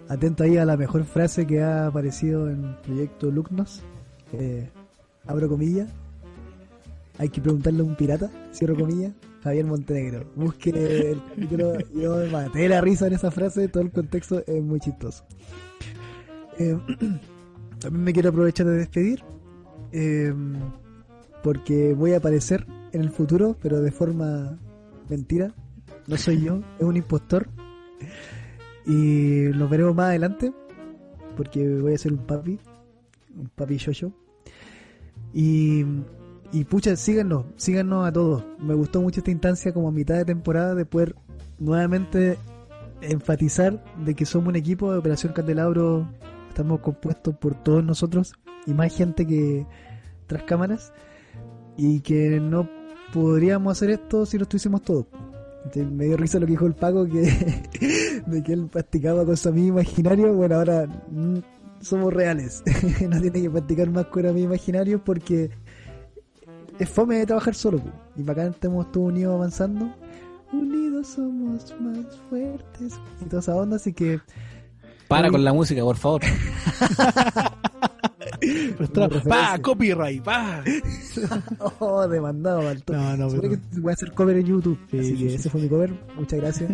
Atento 0.08 0.44
ahí 0.44 0.56
a 0.56 0.64
la 0.64 0.76
mejor 0.76 1.04
frase 1.04 1.46
que 1.46 1.60
ha 1.60 1.86
aparecido 1.86 2.48
en 2.48 2.76
Proyecto 2.82 3.30
Lugnos. 3.30 3.82
Eh, 4.32 4.70
abro 5.26 5.48
comillas. 5.48 5.88
Hay 7.18 7.28
que 7.28 7.40
preguntarle 7.40 7.80
a 7.80 7.84
un 7.84 7.96
pirata, 7.96 8.30
cierro 8.52 8.76
comillas. 8.76 9.12
Javier 9.42 9.66
Montenegro. 9.66 10.24
Busque 10.34 10.70
el 10.70 11.22
capítulo. 11.28 11.78
Yo 11.94 12.16
me 12.16 12.26
maté 12.28 12.68
la 12.68 12.80
risa 12.80 13.06
en 13.06 13.14
esa 13.14 13.30
frase. 13.30 13.68
Todo 13.68 13.82
el 13.82 13.90
contexto 13.90 14.42
es 14.46 14.62
muy 14.62 14.80
chistoso. 14.80 15.24
Eh, 16.58 16.76
también 17.80 18.04
me 18.04 18.12
quiero 18.12 18.30
aprovechar 18.30 18.66
de 18.66 18.76
despedir. 18.76 19.22
eh, 19.92 20.34
porque 21.42 21.94
voy 21.94 22.12
a 22.12 22.18
aparecer 22.18 22.66
en 22.92 23.00
el 23.00 23.10
futuro, 23.10 23.56
pero 23.62 23.80
de 23.80 23.92
forma 23.92 24.58
mentira. 25.08 25.54
No 26.06 26.16
soy 26.16 26.42
yo, 26.42 26.60
es 26.78 26.84
un 26.84 26.96
impostor. 26.96 27.48
Y 28.86 29.48
los 29.48 29.68
veremos 29.70 29.94
más 29.94 30.06
adelante. 30.06 30.52
Porque 31.36 31.78
voy 31.78 31.94
a 31.94 31.98
ser 31.98 32.12
un 32.12 32.18
papi. 32.26 32.58
Un 33.36 33.48
papi 33.54 33.78
yo 33.78 34.10
Y, 35.32 35.84
y 36.52 36.64
pucha, 36.64 36.96
síganos, 36.96 37.44
síganos 37.56 38.06
a 38.08 38.12
todos. 38.12 38.44
Me 38.58 38.74
gustó 38.74 39.00
mucho 39.00 39.20
esta 39.20 39.30
instancia 39.30 39.72
como 39.72 39.88
a 39.88 39.92
mitad 39.92 40.16
de 40.16 40.24
temporada 40.24 40.74
de 40.74 40.84
poder 40.84 41.14
nuevamente 41.58 42.38
enfatizar 43.00 43.84
de 44.04 44.14
que 44.14 44.24
somos 44.26 44.48
un 44.48 44.56
equipo 44.56 44.90
de 44.90 44.98
Operación 44.98 45.32
Candelabro. 45.32 46.08
Estamos 46.58 46.80
compuestos 46.80 47.36
por 47.36 47.54
todos 47.54 47.84
nosotros 47.84 48.32
y 48.66 48.74
más 48.74 48.92
gente 48.92 49.24
que 49.24 49.64
tras 50.26 50.42
cámaras. 50.42 50.92
Y 51.76 52.00
que 52.00 52.40
no 52.40 52.68
podríamos 53.14 53.70
hacer 53.70 53.90
esto 53.90 54.26
si 54.26 54.38
lo 54.38 54.42
estuviésemos 54.42 54.82
todos. 54.82 55.06
Me 55.76 56.06
dio 56.06 56.16
risa 56.16 56.40
lo 56.40 56.46
que 56.46 56.50
dijo 56.54 56.66
el 56.66 56.74
Paco 56.74 57.06
que 57.06 57.20
de 58.26 58.42
que 58.42 58.52
él 58.52 58.66
practicaba 58.66 59.24
con 59.24 59.36
su 59.36 59.50
amigo 59.50 59.68
imaginario. 59.78 60.34
Bueno, 60.34 60.56
ahora 60.56 60.88
somos 61.80 62.12
reales. 62.12 62.64
no 63.08 63.20
tiene 63.20 63.40
que 63.40 63.50
practicar 63.50 63.88
más 63.90 64.06
con 64.06 64.26
amigos 64.26 64.48
imaginarios 64.48 65.00
porque 65.04 65.50
es 66.76 66.88
fome 66.88 67.18
de 67.18 67.26
trabajar 67.26 67.54
solo. 67.54 67.80
Y 68.16 68.24
para 68.24 68.42
acá 68.42 68.50
estamos 68.50 68.90
todos 68.90 69.12
unidos 69.12 69.36
avanzando. 69.36 69.94
Unidos 70.52 71.06
somos 71.06 71.72
más 71.80 72.16
fuertes. 72.28 73.00
Y 73.24 73.26
toda 73.26 73.42
esa 73.42 73.54
onda, 73.54 73.76
así 73.76 73.92
que 73.92 74.18
Para 75.08 75.30
con 75.30 75.42
la 75.42 75.52
música, 75.52 75.82
por 75.82 75.96
favor. 75.96 76.22
Pa, 79.28 79.58
copyright, 79.60 80.22
pa. 80.22 80.62
Oh, 81.80 82.06
demandado, 82.06 82.62
Balto. 82.62 82.92
No, 82.92 83.16
no, 83.16 83.28
pero- 83.28 83.50
que 83.50 83.58
voy 83.80 83.90
a 83.90 83.94
hacer 83.94 84.12
cover 84.12 84.36
en 84.36 84.46
YouTube. 84.46 84.78
Sí, 84.90 84.98
así 84.98 85.08
sí, 85.16 85.16
que 85.24 85.28
sí, 85.30 85.34
ese 85.34 85.50
fue 85.50 85.60
mi 85.62 85.68
cover. 85.68 85.92
Muchas 86.16 86.40
gracias. 86.40 86.70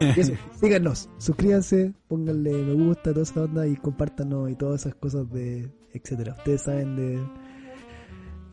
Y 0.00 0.20
eso, 0.20 0.32
síganos, 0.60 1.08
suscríbanse, 1.18 1.92
pónganle 2.08 2.52
me 2.52 2.72
gusta, 2.72 3.10
toda 3.12 3.22
esa 3.22 3.42
onda 3.42 3.66
y 3.66 3.76
compártanos 3.76 4.50
y 4.50 4.54
todas 4.54 4.80
esas 4.82 4.94
cosas 4.94 5.30
de 5.30 5.70
etcétera. 5.92 6.34
Ustedes 6.38 6.62
saben 6.62 6.96
de, 6.96 7.20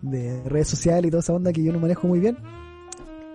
de 0.01 0.43
redes 0.49 0.67
sociales 0.69 1.07
y 1.07 1.11
toda 1.11 1.21
esa 1.21 1.33
onda 1.33 1.53
que 1.53 1.63
yo 1.63 1.71
no 1.71 1.79
manejo 1.79 2.07
muy 2.07 2.19
bien. 2.19 2.37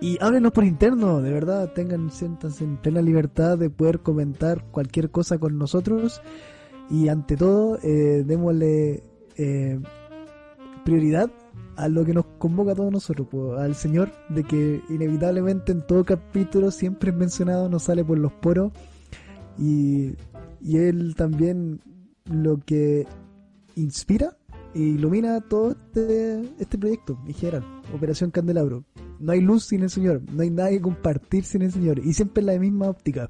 Y 0.01 0.17
háblenos 0.21 0.53
por 0.53 0.63
interno, 0.63 1.21
de 1.21 1.31
verdad, 1.31 1.73
tengan, 1.73 2.09
siéntanse 2.09 2.63
en 2.63 2.77
plena 2.77 3.01
libertad 3.01 3.57
de 3.57 3.69
poder 3.69 3.99
comentar 3.99 4.63
cualquier 4.71 5.11
cosa 5.11 5.37
con 5.37 5.57
nosotros. 5.57 6.21
Y 6.89 7.09
ante 7.09 7.35
todo, 7.35 7.77
eh, 7.83 8.23
démosle 8.25 9.03
eh, 9.35 9.79
prioridad 10.85 11.29
a 11.75 11.89
lo 11.89 12.05
que 12.05 12.13
nos 12.13 12.25
convoca 12.37 12.71
a 12.71 12.75
todos 12.75 12.91
nosotros, 12.91 13.27
pues, 13.29 13.59
al 13.59 13.75
Señor, 13.75 14.11
de 14.29 14.43
que 14.43 14.81
inevitablemente 14.89 15.73
en 15.73 15.85
todo 15.85 16.05
capítulo 16.05 16.71
siempre 16.71 17.11
es 17.11 17.15
mencionado, 17.15 17.67
nos 17.67 17.83
sale 17.83 18.03
por 18.05 18.17
los 18.17 18.31
poros. 18.31 18.71
Y, 19.57 20.13
y 20.61 20.77
Él 20.77 21.13
también 21.15 21.81
lo 22.25 22.57
que 22.59 23.05
inspira 23.75 24.37
e 24.73 24.79
ilumina 24.79 25.41
todo 25.41 25.71
este, 25.71 26.41
este 26.59 26.77
proyecto 26.77 27.19
en 27.25 27.33
general, 27.33 27.65
Operación 27.93 28.31
Candelabro. 28.31 28.85
No 29.19 29.31
hay 29.33 29.41
luz 29.41 29.65
sin 29.65 29.83
el 29.83 29.89
Señor, 29.89 30.21
no 30.31 30.41
hay 30.41 30.49
nada 30.49 30.69
que 30.69 30.81
compartir 30.81 31.43
sin 31.43 31.61
el 31.61 31.71
Señor. 31.71 31.99
Y 31.99 32.13
siempre 32.13 32.41
en 32.41 32.47
la 32.47 32.59
misma 32.59 32.89
óptica, 32.89 33.29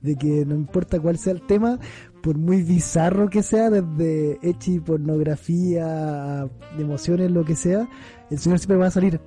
de 0.00 0.16
que 0.16 0.44
no 0.44 0.54
importa 0.54 1.00
cuál 1.00 1.16
sea 1.16 1.32
el 1.32 1.42
tema, 1.42 1.78
por 2.22 2.36
muy 2.36 2.62
bizarro 2.62 3.28
que 3.30 3.42
sea, 3.42 3.70
desde 3.70 4.38
hechi, 4.42 4.80
pornografía, 4.80 6.46
emociones, 6.78 7.30
lo 7.30 7.44
que 7.44 7.56
sea, 7.56 7.88
el 8.30 8.38
Señor 8.38 8.58
siempre 8.58 8.76
va 8.76 8.86
a 8.86 8.90
salir 8.90 9.20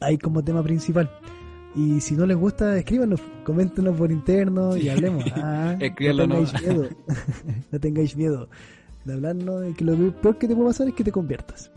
ahí 0.00 0.16
como 0.18 0.42
tema 0.42 0.62
principal. 0.62 1.10
Y 1.74 2.00
si 2.00 2.16
no 2.16 2.26
les 2.26 2.36
gusta, 2.36 2.76
escríbanos, 2.78 3.20
coméntenos 3.44 3.96
por 3.96 4.10
interno 4.10 4.76
y 4.76 4.88
hablemos. 4.88 5.24
Ah, 5.36 5.76
no 5.78 5.84
Escríbanlo, 5.84 6.26
no. 6.26 6.34
tengáis 6.34 6.62
miedo. 6.62 6.88
no 7.72 7.80
tengáis 7.80 8.16
miedo 8.16 8.48
de 9.04 9.12
hablarnos. 9.12 9.76
Que 9.76 9.84
lo 9.84 10.12
peor 10.20 10.38
que 10.38 10.48
te 10.48 10.54
puede 10.54 10.68
pasar 10.68 10.88
es 10.88 10.94
que 10.94 11.04
te 11.04 11.12
conviertas. 11.12 11.70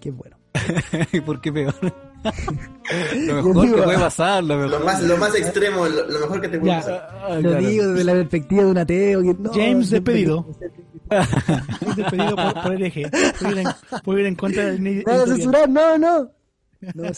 Que 0.00 0.10
bueno. 0.10 0.36
¿Y 1.12 1.20
por 1.20 1.40
qué 1.40 1.52
peor? 1.52 1.74
Lo 2.22 3.42
mejor 3.42 3.66
que 3.76 3.82
puede 3.82 3.98
pasar, 3.98 4.44
lo 4.44 4.56
mejor. 4.56 4.70
Lo 4.70 4.84
más, 4.84 5.02
lo 5.02 5.16
más 5.16 5.34
extremo, 5.34 5.86
lo, 5.86 6.06
lo 6.08 6.20
mejor 6.20 6.40
que 6.40 6.48
te 6.48 6.58
puede 6.58 6.72
Ya, 6.72 6.78
pasar. 6.80 7.08
Ah, 7.22 7.34
Lo 7.36 7.50
claro. 7.50 7.66
digo 7.66 7.86
desde 7.88 8.04
la 8.04 8.12
perspectiva 8.14 8.62
de 8.64 8.70
un 8.70 8.78
ateo. 8.78 9.22
Que, 9.22 9.34
no, 9.38 9.50
James 9.52 9.90
despedido. 9.90 10.46
Despedido 11.96 12.36
por, 12.36 12.62
por 12.62 12.72
hereje, 12.74 13.10
por 13.40 13.52
ir 13.52 13.58
en, 13.58 13.68
por 14.04 14.18
ir 14.20 14.26
en 14.26 14.34
contra 14.36 14.64
del 14.66 14.82
No, 14.82 14.90
editorial. 14.90 15.26
censurar, 15.28 15.68
no, 15.68 15.98
no. 15.98 16.30
No. 16.94 17.10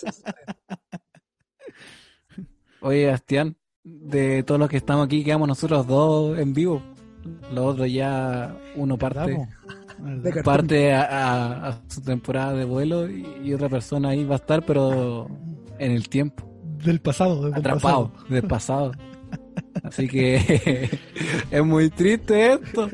Oye, 2.80 3.06
Bastián, 3.10 3.56
de 3.82 4.42
todos 4.42 4.58
los 4.60 4.68
que 4.68 4.76
estamos 4.76 5.06
aquí, 5.06 5.24
quedamos 5.24 5.48
nosotros 5.48 5.86
dos 5.86 6.38
en 6.38 6.52
vivo. 6.52 6.82
Los 7.52 7.64
otros 7.74 7.90
ya, 7.90 8.54
uno 8.76 8.98
parte. 8.98 9.48
Parte 10.44 10.92
a, 10.92 11.02
a- 11.02 11.68
a 11.68 11.80
su 11.88 12.02
temporada 12.02 12.52
de 12.54 12.64
vuelo 12.64 13.08
y, 13.10 13.26
y 13.44 13.54
otra 13.54 13.68
persona 13.68 14.10
ahí 14.10 14.24
va 14.24 14.34
a 14.34 14.38
estar, 14.38 14.64
pero 14.66 15.28
en 15.78 15.92
el 15.92 16.08
tiempo, 16.08 16.44
Del 16.84 17.00
pasado, 17.00 17.44
del 17.44 17.54
atrapado, 17.54 18.10
pasado. 18.12 18.28
del 18.34 18.42
pasado. 18.44 18.92
Así 19.82 20.08
que 20.08 20.90
es 21.50 21.64
muy 21.64 21.90
triste 21.90 22.52
esto. 22.54 22.88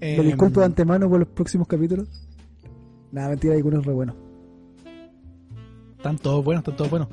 Em, 0.00 0.22
disculpo 0.24 0.60
de 0.60 0.66
antemano 0.66 1.08
por 1.08 1.20
los 1.20 1.28
próximos 1.28 1.66
capítulos. 1.68 2.08
Nada, 3.12 3.28
mentira, 3.30 3.52
hay 3.54 3.58
algunos 3.58 3.84
re 3.86 3.92
buenos. 3.92 4.16
Están 5.96 6.18
todos 6.18 6.44
buenos, 6.44 6.62
están 6.62 6.76
todos 6.76 6.90
buenos. 6.90 7.08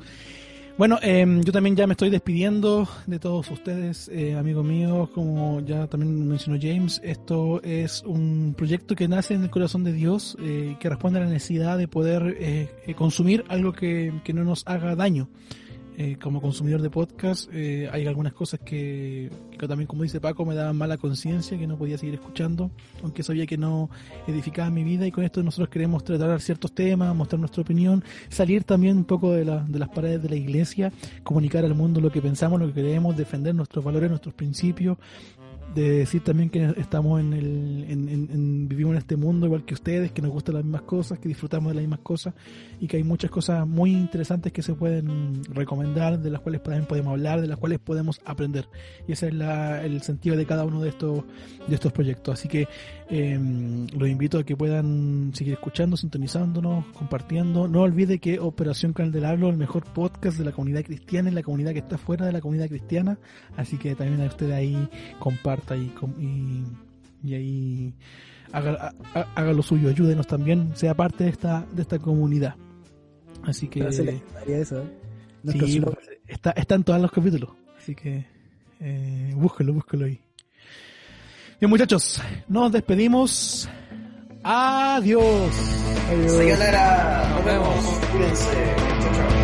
Bueno, 0.76 0.98
em, 1.02 1.40
yo 1.42 1.52
también 1.52 1.76
ya 1.76 1.86
me 1.86 1.92
estoy 1.92 2.10
despidiendo 2.10 2.88
de 3.06 3.20
todos 3.20 3.48
ustedes, 3.48 4.08
eh, 4.08 4.34
amigos 4.34 4.64
míos, 4.64 5.08
como 5.10 5.60
ya 5.60 5.86
también 5.86 6.26
mencionó 6.26 6.58
James, 6.60 7.00
esto 7.04 7.62
es 7.62 8.02
un 8.04 8.54
proyecto 8.58 8.96
que 8.96 9.06
nace 9.06 9.34
en 9.34 9.44
el 9.44 9.50
corazón 9.50 9.84
de 9.84 9.92
Dios, 9.92 10.36
eh, 10.42 10.76
que 10.80 10.88
responde 10.88 11.20
a 11.20 11.22
la 11.22 11.28
necesidad 11.28 11.78
de 11.78 11.86
poder 11.86 12.36
eh, 12.40 12.70
eh, 12.88 12.94
consumir 12.94 13.44
algo 13.48 13.72
que, 13.72 14.20
que 14.24 14.32
no 14.32 14.42
nos 14.42 14.66
haga 14.66 14.96
daño. 14.96 15.28
Eh, 15.96 16.16
como 16.20 16.40
consumidor 16.40 16.82
de 16.82 16.90
podcast, 16.90 17.48
eh, 17.52 17.88
hay 17.92 18.04
algunas 18.08 18.32
cosas 18.32 18.58
que, 18.58 19.30
también, 19.68 19.86
como 19.86 20.02
dice 20.02 20.20
Paco, 20.20 20.44
me 20.44 20.56
daban 20.56 20.76
mala 20.76 20.96
conciencia, 20.96 21.56
que 21.56 21.68
no 21.68 21.78
podía 21.78 21.96
seguir 21.96 22.14
escuchando, 22.14 22.72
aunque 23.04 23.22
sabía 23.22 23.46
que 23.46 23.56
no 23.56 23.88
edificaba 24.26 24.70
mi 24.70 24.82
vida 24.82 25.06
y 25.06 25.12
con 25.12 25.22
esto 25.22 25.40
nosotros 25.44 25.68
queremos 25.68 26.02
tratar 26.02 26.40
ciertos 26.40 26.72
temas, 26.74 27.14
mostrar 27.14 27.38
nuestra 27.38 27.62
opinión, 27.62 28.02
salir 28.28 28.64
también 28.64 28.96
un 28.96 29.04
poco 29.04 29.30
de, 29.34 29.44
la- 29.44 29.62
de 29.68 29.78
las 29.78 29.88
paredes 29.88 30.20
de 30.20 30.30
la 30.30 30.34
iglesia, 30.36 30.92
comunicar 31.22 31.64
al 31.64 31.76
mundo 31.76 32.00
lo 32.00 32.10
que 32.10 32.20
pensamos, 32.20 32.58
lo 32.60 32.66
que 32.66 32.74
queremos, 32.82 33.16
defender 33.16 33.54
nuestros 33.54 33.84
valores, 33.84 34.10
nuestros 34.10 34.34
principios, 34.34 34.98
de 35.74 35.90
decir 35.98 36.22
también 36.22 36.50
que 36.50 36.72
estamos 36.76 37.20
en 37.20 37.32
el, 37.32 37.84
en, 37.88 38.08
en- 38.08 38.28
en- 38.32 38.68
vivimos 38.68 38.92
en 38.92 38.98
este 38.98 39.16
mundo 39.16 39.46
igual 39.46 39.64
que 39.64 39.74
ustedes, 39.74 40.12
que 40.12 40.22
nos 40.22 40.30
gustan 40.30 40.54
las 40.56 40.64
mismas 40.64 40.82
cosas, 40.82 41.18
que 41.18 41.28
disfrutamos 41.28 41.70
de 41.70 41.74
las 41.74 41.82
mismas 41.82 42.00
cosas 42.00 42.34
y 42.80 42.86
que 42.86 42.96
hay 42.96 43.02
muchas 43.04 43.30
cosas 43.30 43.66
muy 43.66 43.92
interesantes 43.92 44.52
que 44.52 44.62
se 44.62 44.74
pueden 44.74 45.42
recomendar, 45.52 46.18
de 46.20 46.30
las 46.30 46.40
cuales 46.40 46.62
también 46.62 46.86
podemos 46.86 47.10
hablar, 47.12 47.40
de 47.40 47.48
las 47.48 47.58
cuales 47.58 47.78
podemos 47.80 48.20
aprender. 48.24 48.68
Y 49.08 49.12
ese 49.12 49.28
es 49.28 49.34
la- 49.34 49.84
el 49.84 50.00
sentido 50.02 50.36
de 50.36 50.46
cada 50.46 50.64
uno 50.64 50.80
de 50.80 50.90
estos, 50.90 51.24
de 51.66 51.74
estos 51.74 51.92
proyectos. 51.92 52.38
Así 52.38 52.48
que 52.48 52.68
eh, 53.10 53.38
los 53.96 54.08
invito 54.08 54.38
a 54.38 54.44
que 54.44 54.56
puedan 54.56 55.32
seguir 55.34 55.54
escuchando, 55.54 55.96
sintonizándonos, 55.96 56.86
compartiendo. 56.94 57.68
No 57.68 57.82
olvide 57.82 58.18
que 58.18 58.38
Operación 58.38 58.92
Candelabro, 58.92 59.50
el 59.50 59.56
mejor 59.56 59.84
podcast 59.84 60.38
de 60.38 60.44
la 60.44 60.52
comunidad 60.52 60.84
cristiana, 60.84 61.28
es 61.28 61.34
la 61.34 61.42
comunidad 61.42 61.72
que 61.72 61.80
está 61.80 61.98
fuera 61.98 62.24
de 62.26 62.32
la 62.32 62.40
comunidad 62.40 62.68
cristiana. 62.68 63.18
Así 63.56 63.76
que 63.76 63.94
también 63.94 64.20
a 64.22 64.26
usted 64.26 64.50
ahí 64.52 64.88
comparta 65.56 65.76
y, 65.76 65.92
y, 66.18 66.64
y 67.28 67.34
ahí 67.34 67.94
haga, 68.52 68.92
ha- 69.14 69.26
haga 69.34 69.52
lo 69.52 69.62
suyo, 69.62 69.88
ayúdenos 69.88 70.26
también, 70.26 70.70
sea 70.76 70.94
parte 70.94 71.24
de 71.24 71.30
esta, 71.30 71.64
de 71.72 71.82
esta 71.82 71.98
comunidad. 71.98 72.54
Así 73.44 73.68
que 73.68 73.80
legendaria 73.80 74.58
esa, 74.58 74.78
¿eh? 74.82 74.98
Sí, 75.46 75.82
está, 76.26 76.50
está 76.52 76.74
en 76.76 76.84
todos 76.84 77.00
los 77.00 77.10
capítulos. 77.12 77.50
Así 77.78 77.94
que 77.94 78.24
eh, 78.80 79.32
búsquelo, 79.36 79.74
búsquelo 79.74 80.06
ahí. 80.06 80.18
Bien 81.60 81.68
muchachos, 81.70 82.20
nos 82.48 82.72
despedimos. 82.72 83.68
Adiós. 84.42 85.50
Adiós. 86.10 86.32
Sayonara. 86.32 87.28
Nos 87.36 87.44
vemos. 87.44 87.68
vemos. 87.68 87.98
Cuídense. 88.12 88.74
Chao, 89.00 89.12
chao. 89.14 89.43